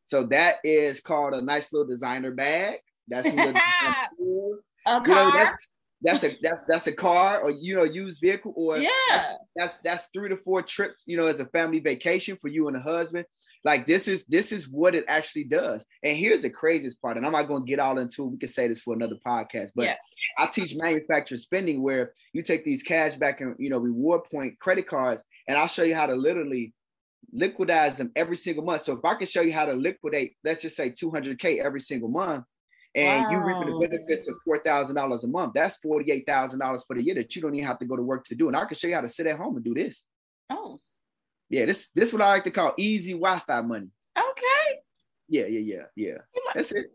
So 0.07 0.25
that 0.27 0.57
is 0.63 0.99
called 0.99 1.33
a 1.33 1.41
nice 1.41 1.71
little 1.71 1.87
designer 1.87 2.31
bag. 2.31 2.79
That's 3.07 3.27
a 4.85 5.01
car. 5.01 5.07
You 5.07 5.15
know, 5.15 5.31
that's, 5.31 5.55
that's, 6.03 6.23
a 6.23 6.35
that's 6.41 6.65
that's 6.67 6.87
a 6.87 6.91
car 6.91 7.41
or 7.41 7.51
you 7.51 7.75
know 7.75 7.83
used 7.83 8.19
vehicle 8.21 8.53
or 8.55 8.77
yeah 8.77 8.89
that's, 9.09 9.43
that's 9.55 9.77
that's 9.83 10.07
three 10.13 10.29
to 10.29 10.37
four 10.37 10.61
trips 10.61 11.03
you 11.05 11.17
know 11.17 11.27
as 11.27 11.39
a 11.39 11.45
family 11.47 11.79
vacation 11.79 12.37
for 12.41 12.49
you 12.49 12.67
and 12.67 12.75
the 12.75 12.81
husband 12.81 13.25
like 13.65 13.87
this 13.87 14.07
is 14.07 14.25
this 14.25 14.51
is 14.51 14.67
what 14.67 14.93
it 14.93 15.05
actually 15.07 15.45
does. 15.45 15.83
And 16.03 16.17
here's 16.17 16.41
the 16.41 16.49
craziest 16.49 17.01
part, 17.01 17.17
and 17.17 17.25
I'm 17.25 17.31
not 17.31 17.43
going 17.43 17.63
to 17.65 17.69
get 17.69 17.79
all 17.79 17.97
into 17.97 18.23
it. 18.23 18.31
We 18.31 18.37
can 18.37 18.49
say 18.49 18.67
this 18.67 18.81
for 18.81 18.93
another 18.93 19.15
podcast, 19.25 19.69
but 19.75 19.85
yeah. 19.85 19.95
I 20.37 20.47
teach 20.47 20.75
manufacturer 20.75 21.37
spending 21.37 21.81
where 21.81 22.11
you 22.33 22.41
take 22.41 22.65
these 22.65 22.83
cash 22.83 23.15
back 23.15 23.41
and 23.41 23.55
you 23.57 23.69
know 23.69 23.77
reward 23.77 24.21
point 24.31 24.59
credit 24.59 24.87
cards, 24.87 25.23
and 25.47 25.57
I'll 25.57 25.67
show 25.67 25.83
you 25.83 25.95
how 25.95 26.07
to 26.07 26.15
literally 26.15 26.73
liquidize 27.35 27.95
them 27.95 28.11
every 28.15 28.37
single 28.37 28.65
month. 28.65 28.81
So 28.81 28.93
if 28.93 29.05
I 29.05 29.15
can 29.15 29.27
show 29.27 29.41
you 29.41 29.53
how 29.53 29.65
to 29.65 29.73
liquidate, 29.73 30.35
let's 30.43 30.61
just 30.61 30.75
say 30.75 30.91
200k 30.91 31.63
every 31.63 31.79
single 31.79 32.09
month, 32.09 32.43
and 32.95 33.23
wow. 33.23 33.31
you 33.31 33.37
reaping 33.39 33.79
the 33.79 33.87
benefits 33.87 34.27
of 34.27 34.35
four 34.45 34.59
thousand 34.59 34.95
dollars 34.95 35.23
a 35.23 35.27
month, 35.27 35.53
that's 35.53 35.77
forty 35.77 36.11
eight 36.11 36.25
thousand 36.25 36.59
dollars 36.59 36.83
for 36.85 36.95
the 36.95 37.03
year 37.03 37.15
that 37.15 37.35
you 37.35 37.41
don't 37.41 37.55
even 37.55 37.67
have 37.67 37.79
to 37.79 37.85
go 37.85 37.95
to 37.95 38.03
work 38.03 38.25
to 38.25 38.35
do. 38.35 38.47
And 38.47 38.57
I 38.57 38.65
can 38.65 38.77
show 38.77 38.87
you 38.87 38.95
how 38.95 39.01
to 39.01 39.09
sit 39.09 39.27
at 39.27 39.37
home 39.37 39.55
and 39.55 39.65
do 39.65 39.73
this. 39.73 40.05
Oh. 40.49 40.79
Yeah, 41.49 41.65
this 41.65 41.87
this 41.95 42.13
what 42.13 42.21
I 42.21 42.29
like 42.29 42.43
to 42.45 42.51
call 42.51 42.73
easy 42.77 43.13
Wi-Fi 43.13 43.61
money. 43.61 43.89
Okay. 44.17 44.79
Yeah, 45.27 45.45
yeah, 45.45 45.59
yeah, 45.59 45.83
yeah. 45.95 46.17
That's 46.53 46.71
it. 46.71 46.87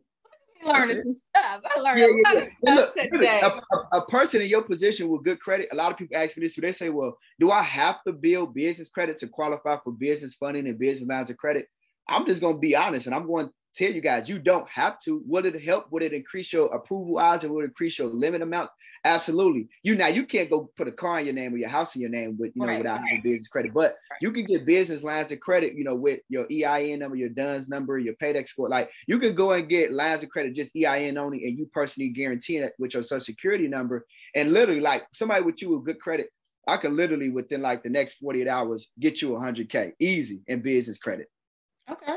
Learning 0.64 0.96
some 0.96 1.12
stuff. 1.12 1.60
I 1.64 1.80
learned 1.80 1.98
yeah, 1.98 2.06
a 2.06 2.08
lot 2.08 2.34
yeah, 2.34 2.48
yeah. 2.62 2.78
of 2.80 2.92
stuff 2.92 3.06
today. 3.12 3.42
A, 3.92 4.02
person 4.02 4.42
in 4.42 4.48
your 4.48 4.62
position 4.62 5.08
with 5.08 5.22
good 5.22 5.38
credit, 5.38 5.68
a 5.70 5.76
lot 5.76 5.92
of 5.92 5.96
people 5.96 6.16
ask 6.16 6.36
me 6.36 6.44
this, 6.44 6.56
so 6.56 6.60
they 6.60 6.72
say, 6.72 6.90
Well, 6.90 7.16
do 7.38 7.52
I 7.52 7.62
have 7.62 8.02
to 8.06 8.12
build 8.12 8.54
business 8.54 8.88
credit 8.88 9.18
to 9.18 9.28
qualify 9.28 9.76
for 9.84 9.92
business 9.92 10.34
funding 10.34 10.66
and 10.66 10.78
business 10.78 11.08
lines 11.08 11.30
of 11.30 11.36
credit? 11.36 11.68
I'm 12.08 12.26
just 12.26 12.40
gonna 12.40 12.58
be 12.58 12.74
honest 12.74 13.06
and 13.06 13.14
I'm 13.14 13.26
going 13.26 13.50
tell 13.78 13.92
you 13.92 14.00
guys 14.00 14.28
you 14.28 14.38
don't 14.38 14.68
have 14.68 14.98
to. 15.00 15.22
Would 15.26 15.46
it 15.46 15.62
help? 15.62 15.90
Would 15.90 16.02
it 16.02 16.12
increase 16.12 16.52
your 16.52 16.74
approval 16.74 17.18
odds 17.18 17.44
and 17.44 17.52
would 17.52 17.64
it 17.64 17.68
increase 17.68 17.98
your 17.98 18.08
limit 18.08 18.42
amount? 18.42 18.70
Absolutely. 19.04 19.68
You 19.82 19.94
now 19.94 20.08
you 20.08 20.26
can't 20.26 20.50
go 20.50 20.70
put 20.76 20.88
a 20.88 20.92
car 20.92 21.20
in 21.20 21.26
your 21.26 21.34
name 21.34 21.54
or 21.54 21.56
your 21.56 21.68
house 21.68 21.94
in 21.94 22.00
your 22.00 22.10
name 22.10 22.36
with 22.38 22.52
you 22.54 22.62
know 22.62 22.68
right, 22.68 22.78
without 22.78 23.00
right. 23.00 23.08
having 23.08 23.22
business 23.22 23.48
credit, 23.48 23.72
but 23.72 23.96
right. 24.10 24.18
you 24.20 24.32
can 24.32 24.44
get 24.44 24.66
business 24.66 25.02
lines 25.02 25.30
of 25.30 25.40
credit, 25.40 25.74
you 25.74 25.84
know, 25.84 25.94
with 25.94 26.20
your 26.28 26.46
EIN 26.50 26.98
number, 26.98 27.16
your 27.16 27.28
DUNS 27.28 27.68
number, 27.68 27.98
your 27.98 28.14
paydex 28.14 28.48
score. 28.48 28.68
Like 28.68 28.90
you 29.06 29.18
can 29.18 29.34
go 29.34 29.52
and 29.52 29.68
get 29.68 29.92
lines 29.92 30.22
of 30.22 30.30
credit 30.30 30.54
just 30.54 30.74
EIN 30.76 31.16
only, 31.16 31.44
and 31.44 31.58
you 31.58 31.70
personally 31.72 32.10
guarantee 32.10 32.56
it 32.56 32.72
with 32.78 32.94
your 32.94 33.02
social 33.02 33.20
security 33.20 33.68
number. 33.68 34.04
And 34.34 34.52
literally, 34.52 34.80
like 34.80 35.04
somebody 35.12 35.42
with 35.42 35.62
you 35.62 35.70
with 35.70 35.84
good 35.84 36.00
credit, 36.00 36.28
I 36.66 36.76
can 36.76 36.96
literally 36.96 37.30
within 37.30 37.62
like 37.62 37.82
the 37.82 37.90
next 37.90 38.14
48 38.14 38.48
hours 38.48 38.88
get 38.98 39.22
you 39.22 39.30
100k 39.30 39.92
easy 40.00 40.42
in 40.48 40.60
business 40.60 40.98
credit. 40.98 41.28
Okay. 41.90 42.16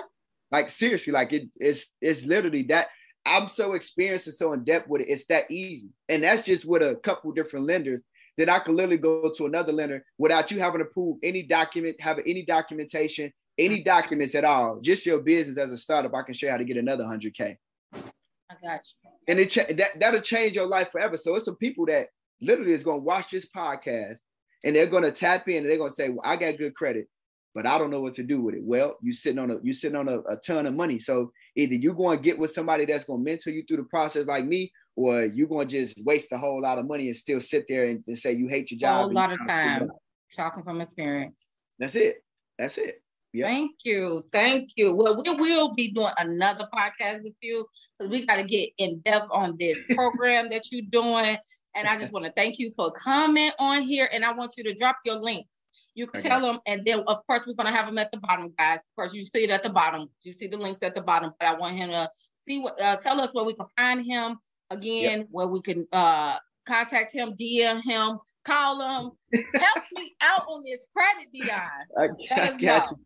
Like 0.51 0.69
seriously, 0.69 1.13
like 1.13 1.33
it, 1.33 1.49
it's 1.55 1.87
it's 2.01 2.23
literally 2.23 2.63
that. 2.63 2.87
I'm 3.23 3.49
so 3.49 3.73
experienced 3.73 4.25
and 4.25 4.35
so 4.35 4.51
in 4.53 4.63
depth 4.63 4.89
with 4.89 5.01
it. 5.01 5.09
It's 5.09 5.27
that 5.27 5.49
easy, 5.51 5.89
and 6.09 6.23
that's 6.23 6.41
just 6.41 6.67
with 6.67 6.81
a 6.81 6.95
couple 7.03 7.31
different 7.31 7.67
lenders. 7.67 8.01
Then 8.37 8.49
I 8.49 8.59
can 8.59 8.75
literally 8.75 8.97
go 8.97 9.31
to 9.35 9.45
another 9.45 9.71
lender 9.71 10.03
without 10.17 10.49
you 10.49 10.59
having 10.59 10.79
to 10.79 10.85
prove 10.85 11.17
any 11.21 11.43
document, 11.43 11.97
having 11.99 12.23
any 12.27 12.43
documentation, 12.43 13.31
any 13.57 13.77
mm-hmm. 13.77 13.83
documents 13.83 14.33
at 14.35 14.43
all. 14.43 14.79
Just 14.81 15.05
your 15.05 15.19
business 15.19 15.57
as 15.57 15.71
a 15.71 15.77
startup. 15.77 16.15
I 16.15 16.23
can 16.23 16.33
show 16.33 16.47
you 16.47 16.51
how 16.51 16.57
to 16.57 16.63
get 16.63 16.77
another 16.77 17.05
hundred 17.05 17.35
k. 17.35 17.57
I 17.93 18.55
got 18.61 18.81
you. 19.03 19.11
And 19.27 19.39
it 19.39 19.77
that 19.77 19.99
that'll 19.99 20.21
change 20.21 20.55
your 20.55 20.65
life 20.65 20.91
forever. 20.91 21.17
So 21.17 21.35
it's 21.35 21.45
some 21.45 21.57
people 21.57 21.85
that 21.85 22.07
literally 22.41 22.73
is 22.73 22.83
going 22.83 23.01
to 23.01 23.05
watch 23.05 23.31
this 23.31 23.47
podcast 23.55 24.17
and 24.63 24.75
they're 24.75 24.87
going 24.87 25.03
to 25.03 25.11
tap 25.11 25.47
in 25.47 25.57
and 25.57 25.69
they're 25.69 25.77
going 25.77 25.91
to 25.91 25.95
say, 25.95 26.09
"Well, 26.09 26.23
I 26.25 26.35
got 26.35 26.57
good 26.57 26.75
credit 26.75 27.07
but 27.53 27.65
I 27.65 27.77
don't 27.77 27.89
know 27.89 28.01
what 28.01 28.15
to 28.15 28.23
do 28.23 28.41
with 28.41 28.55
it. 28.55 28.63
Well, 28.63 28.97
you 29.01 29.13
sitting 29.13 29.39
on 29.39 29.51
a 29.51 29.57
you 29.61 29.73
sitting 29.73 29.97
on 29.97 30.07
a, 30.07 30.19
a 30.21 30.37
ton 30.37 30.65
of 30.65 30.73
money. 30.73 30.99
So 30.99 31.31
either 31.55 31.75
you're 31.75 31.93
going 31.93 32.17
to 32.17 32.23
get 32.23 32.39
with 32.39 32.51
somebody 32.51 32.85
that's 32.85 33.03
going 33.03 33.23
to 33.23 33.29
mentor 33.29 33.51
you 33.51 33.63
through 33.67 33.77
the 33.77 33.83
process 33.83 34.25
like 34.25 34.45
me, 34.45 34.71
or 34.95 35.25
you're 35.25 35.47
going 35.47 35.67
to 35.67 35.79
just 35.79 36.03
waste 36.05 36.31
a 36.31 36.37
whole 36.37 36.61
lot 36.61 36.79
of 36.79 36.87
money 36.87 37.07
and 37.07 37.17
still 37.17 37.41
sit 37.41 37.65
there 37.67 37.85
and, 37.85 38.03
and 38.07 38.17
say 38.17 38.31
you 38.31 38.47
hate 38.47 38.71
your 38.71 38.79
job. 38.79 38.99
A 38.99 39.03
whole 39.03 39.13
lot 39.13 39.31
of 39.33 39.39
time 39.45 39.89
talking 40.35 40.63
from 40.63 40.81
experience. 40.81 41.49
That's 41.79 41.95
it. 41.95 42.23
That's 42.57 42.77
it. 42.77 43.01
Yep. 43.33 43.47
Thank 43.47 43.71
you. 43.85 44.23
Thank 44.31 44.71
you. 44.75 44.93
Well, 44.95 45.21
we 45.23 45.31
will 45.31 45.73
be 45.73 45.91
doing 45.91 46.11
another 46.17 46.67
podcast 46.73 47.23
with 47.23 47.33
you 47.41 47.65
because 47.97 48.11
we 48.11 48.25
got 48.25 48.35
to 48.35 48.43
get 48.43 48.69
in 48.77 48.99
depth 48.99 49.27
on 49.31 49.55
this 49.57 49.81
program 49.95 50.49
that 50.49 50.71
you're 50.71 50.85
doing. 50.91 51.37
And 51.73 51.87
I 51.87 51.97
just 51.97 52.11
want 52.11 52.25
to 52.25 52.33
thank 52.33 52.59
you 52.59 52.71
for 52.75 52.91
coming 52.91 53.51
on 53.57 53.83
here. 53.83 54.09
And 54.11 54.25
I 54.25 54.33
want 54.33 54.55
you 54.57 54.63
to 54.65 54.73
drop 54.73 54.97
your 55.05 55.15
links. 55.15 55.60
You 56.01 56.07
can 56.07 56.19
okay. 56.19 56.29
tell 56.29 56.41
them, 56.41 56.59
and 56.65 56.83
then 56.83 57.03
of 57.05 57.19
course 57.27 57.45
we're 57.45 57.53
gonna 57.53 57.71
have 57.71 57.85
them 57.85 57.99
at 57.99 58.09
the 58.11 58.17
bottom, 58.17 58.51
guys. 58.57 58.79
Of 58.79 58.95
course, 58.95 59.13
you 59.13 59.23
see 59.23 59.43
it 59.43 59.51
at 59.51 59.61
the 59.61 59.69
bottom. 59.69 60.09
You 60.23 60.33
see 60.33 60.47
the 60.47 60.57
links 60.57 60.81
at 60.81 60.95
the 60.95 61.01
bottom, 61.01 61.31
but 61.39 61.47
I 61.47 61.53
want 61.53 61.75
him 61.75 61.91
to 61.91 62.09
see 62.39 62.57
what 62.57 62.81
uh, 62.81 62.95
tell 62.95 63.21
us 63.21 63.35
where 63.35 63.45
we 63.45 63.53
can 63.53 63.67
find 63.77 64.03
him 64.03 64.39
again, 64.71 65.19
yep. 65.19 65.27
where 65.29 65.45
we 65.45 65.61
can 65.61 65.87
uh 65.91 66.39
contact 66.65 67.13
him, 67.13 67.35
DM 67.39 67.83
him, 67.83 68.17
call 68.45 68.81
him, 68.81 69.11
help 69.53 69.85
me 69.93 70.15
out 70.21 70.47
on 70.49 70.63
this 70.63 70.87
credit, 70.91 71.31
Dion. 71.31 71.69
I, 71.95 72.05
I 72.33 72.57
got 72.59 72.91
you. 72.91 72.97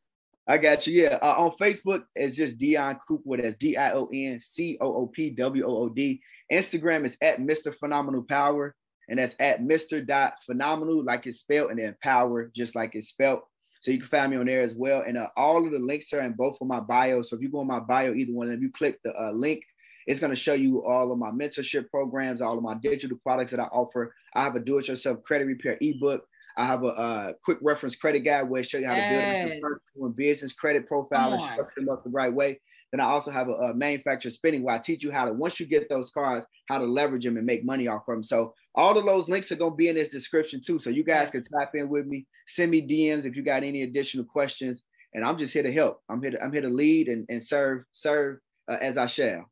I 0.47 0.57
got 0.57 0.87
you. 0.87 1.03
Yeah, 1.03 1.17
uh, 1.21 1.35
on 1.37 1.51
Facebook 1.59 2.03
it's 2.15 2.37
just 2.37 2.57
Dion 2.57 2.97
Coopwood. 3.09 3.43
That's 3.43 3.57
D 3.57 3.75
I 3.75 3.91
O 3.91 4.05
N 4.05 4.39
C 4.39 4.77
O 4.79 4.93
O 5.01 5.07
P 5.07 5.31
W 5.31 5.65
O 5.65 5.77
O 5.79 5.89
D. 5.89 6.21
Instagram 6.49 7.05
is 7.05 7.17
at 7.21 7.39
Mr. 7.39 7.75
Phenomenal 7.75 8.23
Power, 8.23 8.73
and 9.09 9.19
that's 9.19 9.35
at 9.39 9.61
Mr. 9.61 10.05
Dot 10.05 10.33
Phenomenal, 10.45 11.03
like 11.03 11.27
it's 11.27 11.39
spelled, 11.39 11.71
and 11.71 11.79
then 11.79 11.95
Power, 12.01 12.51
just 12.55 12.75
like 12.75 12.95
it's 12.95 13.09
spelled. 13.09 13.41
So 13.81 13.91
you 13.91 13.99
can 13.99 14.07
find 14.07 14.31
me 14.31 14.37
on 14.37 14.47
there 14.47 14.61
as 14.61 14.73
well. 14.75 15.03
And 15.05 15.17
uh, 15.17 15.27
all 15.37 15.63
of 15.63 15.71
the 15.71 15.77
links 15.77 16.11
are 16.13 16.21
in 16.21 16.33
both 16.33 16.57
of 16.59 16.67
my 16.67 16.79
bios. 16.79 17.29
So 17.29 17.35
if 17.35 17.41
you 17.41 17.49
go 17.49 17.59
on 17.59 17.67
my 17.67 17.79
bio, 17.79 18.13
either 18.13 18.33
one, 18.33 18.51
if 18.51 18.59
you 18.59 18.71
click 18.71 18.99
the 19.03 19.11
uh, 19.11 19.31
link, 19.31 19.63
it's 20.07 20.19
going 20.19 20.31
to 20.31 20.35
show 20.35 20.53
you 20.53 20.83
all 20.83 21.11
of 21.11 21.17
my 21.17 21.29
mentorship 21.29 21.89
programs, 21.89 22.41
all 22.41 22.57
of 22.57 22.63
my 22.63 22.75
digital 22.75 23.17
products 23.23 23.51
that 23.51 23.59
I 23.59 23.65
offer. 23.65 24.13
I 24.33 24.43
have 24.43 24.55
a 24.55 24.59
do-it-yourself 24.59 25.23
credit 25.23 25.45
repair 25.45 25.77
ebook. 25.81 26.25
I 26.57 26.65
have 26.65 26.83
a 26.83 26.87
uh, 26.87 27.33
quick 27.43 27.57
reference 27.61 27.95
credit 27.95 28.21
guide 28.21 28.43
where 28.43 28.59
I 28.59 28.63
show 28.63 28.77
you 28.77 28.87
how 28.87 28.95
yes. 28.95 29.43
to 29.43 29.49
build 29.49 29.57
a 29.57 29.61
personal 29.61 30.07
and 30.07 30.15
business 30.15 30.53
credit 30.53 30.87
profile 30.87 31.33
and 31.33 31.43
structure 31.43 31.81
them 31.81 31.89
up 31.89 32.03
the 32.03 32.09
right 32.09 32.33
way. 32.33 32.59
Then 32.91 33.01
I 33.01 33.05
also 33.05 33.29
have 33.29 33.49
a, 33.49 33.53
a 33.53 33.73
manufacturer 33.73 34.31
spending 34.31 34.63
where 34.63 34.75
I 34.75 34.77
teach 34.77 35.03
you 35.03 35.11
how 35.11 35.25
to 35.25 35.33
once 35.33 35.59
you 35.59 35.65
get 35.65 35.89
those 35.89 36.11
cards, 36.11 36.45
how 36.69 36.77
to 36.77 36.85
leverage 36.85 37.25
them 37.25 37.37
and 37.37 37.45
make 37.45 37.65
money 37.65 37.87
off 37.87 38.07
of 38.07 38.15
them. 38.15 38.23
So 38.23 38.53
all 38.75 38.97
of 38.97 39.05
those 39.05 39.29
links 39.29 39.51
are 39.51 39.55
gonna 39.55 39.75
be 39.75 39.87
in 39.87 39.95
this 39.95 40.09
description 40.09 40.61
too. 40.61 40.77
So 40.77 40.89
you 40.89 41.03
guys 41.03 41.31
yes. 41.33 41.47
can 41.47 41.59
tap 41.59 41.71
in 41.75 41.89
with 41.89 42.05
me, 42.05 42.25
send 42.45 42.71
me 42.71 42.81
DMs 42.81 43.25
if 43.25 43.35
you 43.35 43.41
got 43.41 43.63
any 43.63 43.83
additional 43.83 44.25
questions, 44.25 44.83
and 45.13 45.23
I'm 45.25 45.37
just 45.37 45.53
here 45.53 45.63
to 45.63 45.71
help. 45.71 46.01
I'm 46.09 46.21
here 46.21 46.31
to 46.31 46.43
I'm 46.43 46.51
here 46.51 46.61
to 46.61 46.69
lead 46.69 47.07
and, 47.07 47.25
and 47.29 47.43
serve 47.43 47.83
serve 47.93 48.39
uh, 48.67 48.77
as 48.81 48.97
I 48.97 49.07
shall. 49.07 49.49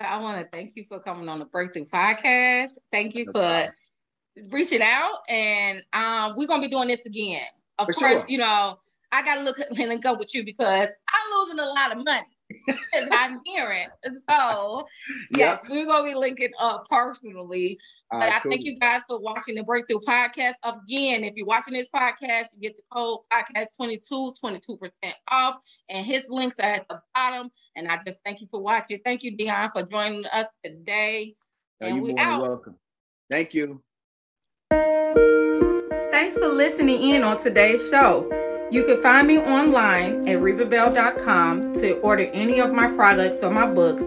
I 0.00 0.18
want 0.18 0.38
to 0.38 0.48
thank 0.54 0.76
you 0.76 0.84
for 0.88 1.00
coming 1.00 1.28
on 1.28 1.38
the 1.38 1.46
Breakthrough 1.46 1.86
Podcast. 1.86 2.72
Thank 2.92 3.14
you 3.14 3.24
no 3.24 3.32
for 3.32 3.40
problem. 3.40 3.72
reaching 4.50 4.82
out, 4.82 5.20
and 5.28 5.82
um, 5.94 6.34
we're 6.36 6.46
gonna 6.46 6.62
be 6.62 6.70
doing 6.70 6.88
this 6.88 7.06
again. 7.06 7.40
Of 7.78 7.86
for 7.86 7.92
course, 7.94 8.20
sure. 8.20 8.26
you 8.28 8.38
know 8.38 8.78
I 9.12 9.22
gotta 9.22 9.42
look 9.42 9.58
at 9.58 9.70
and 9.78 10.02
go 10.02 10.16
with 10.16 10.34
you 10.34 10.44
because 10.44 10.88
I'm 11.08 11.38
losing 11.40 11.58
a 11.58 11.66
lot 11.66 11.92
of 11.92 12.04
money. 12.04 12.35
As 12.68 13.08
I'm 13.10 13.40
hearing. 13.44 13.88
So 14.04 14.86
yes, 15.36 15.60
yep. 15.62 15.70
we're 15.70 15.86
gonna 15.86 16.04
be 16.04 16.14
linking 16.14 16.52
up 16.58 16.86
personally. 16.88 17.78
But 18.10 18.18
right, 18.18 18.34
I 18.34 18.40
cool. 18.40 18.52
thank 18.52 18.64
you 18.64 18.78
guys 18.78 19.02
for 19.08 19.18
watching 19.18 19.56
the 19.56 19.64
Breakthrough 19.64 20.00
Podcast. 20.00 20.54
Again, 20.62 21.24
if 21.24 21.34
you're 21.34 21.46
watching 21.46 21.74
this 21.74 21.88
podcast, 21.88 22.48
you 22.54 22.60
get 22.60 22.76
the 22.76 22.82
code 22.92 23.20
podcast 23.32 23.76
22, 23.76 24.34
22% 24.42 24.88
off. 25.28 25.56
And 25.88 26.06
his 26.06 26.30
links 26.30 26.60
are 26.60 26.70
at 26.70 26.88
the 26.88 27.00
bottom. 27.14 27.50
And 27.74 27.88
I 27.88 27.98
just 28.06 28.18
thank 28.24 28.40
you 28.40 28.46
for 28.48 28.60
watching. 28.60 29.00
Thank 29.04 29.24
you, 29.24 29.36
Dion, 29.36 29.70
for 29.72 29.82
joining 29.82 30.24
us 30.26 30.46
today. 30.64 31.34
No, 31.80 31.88
and 31.88 32.02
we 32.02 32.14
out. 32.16 32.42
welcome. 32.42 32.76
Thank 33.28 33.54
you. 33.54 33.82
Thanks 36.12 36.38
for 36.38 36.48
listening 36.48 37.02
in 37.02 37.24
on 37.24 37.38
today's 37.38 37.90
show. 37.90 38.30
You 38.68 38.84
can 38.84 39.00
find 39.00 39.28
me 39.28 39.38
online 39.38 40.28
at 40.28 40.38
rebabell.com 40.38 41.74
to 41.74 41.92
order 42.00 42.24
any 42.32 42.60
of 42.60 42.72
my 42.72 42.88
products 42.88 43.42
or 43.42 43.50
my 43.50 43.66
books, 43.66 44.02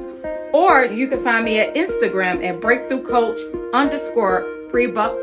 or 0.54 0.84
you 0.84 1.08
can 1.08 1.24
find 1.24 1.46
me 1.46 1.60
at 1.60 1.76
Instagram 1.76 2.44
at 2.44 2.60
breakthrough 2.60 3.04
coach 3.04 3.40
underscore 3.74 4.46
Reba. 4.72 5.16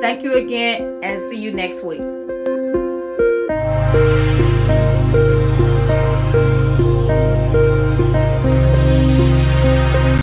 Thank 0.00 0.22
you 0.22 0.34
again 0.34 1.00
and 1.02 1.30
see 1.30 1.38
you 1.38 1.52
next 1.52 1.84
week. 1.84 2.00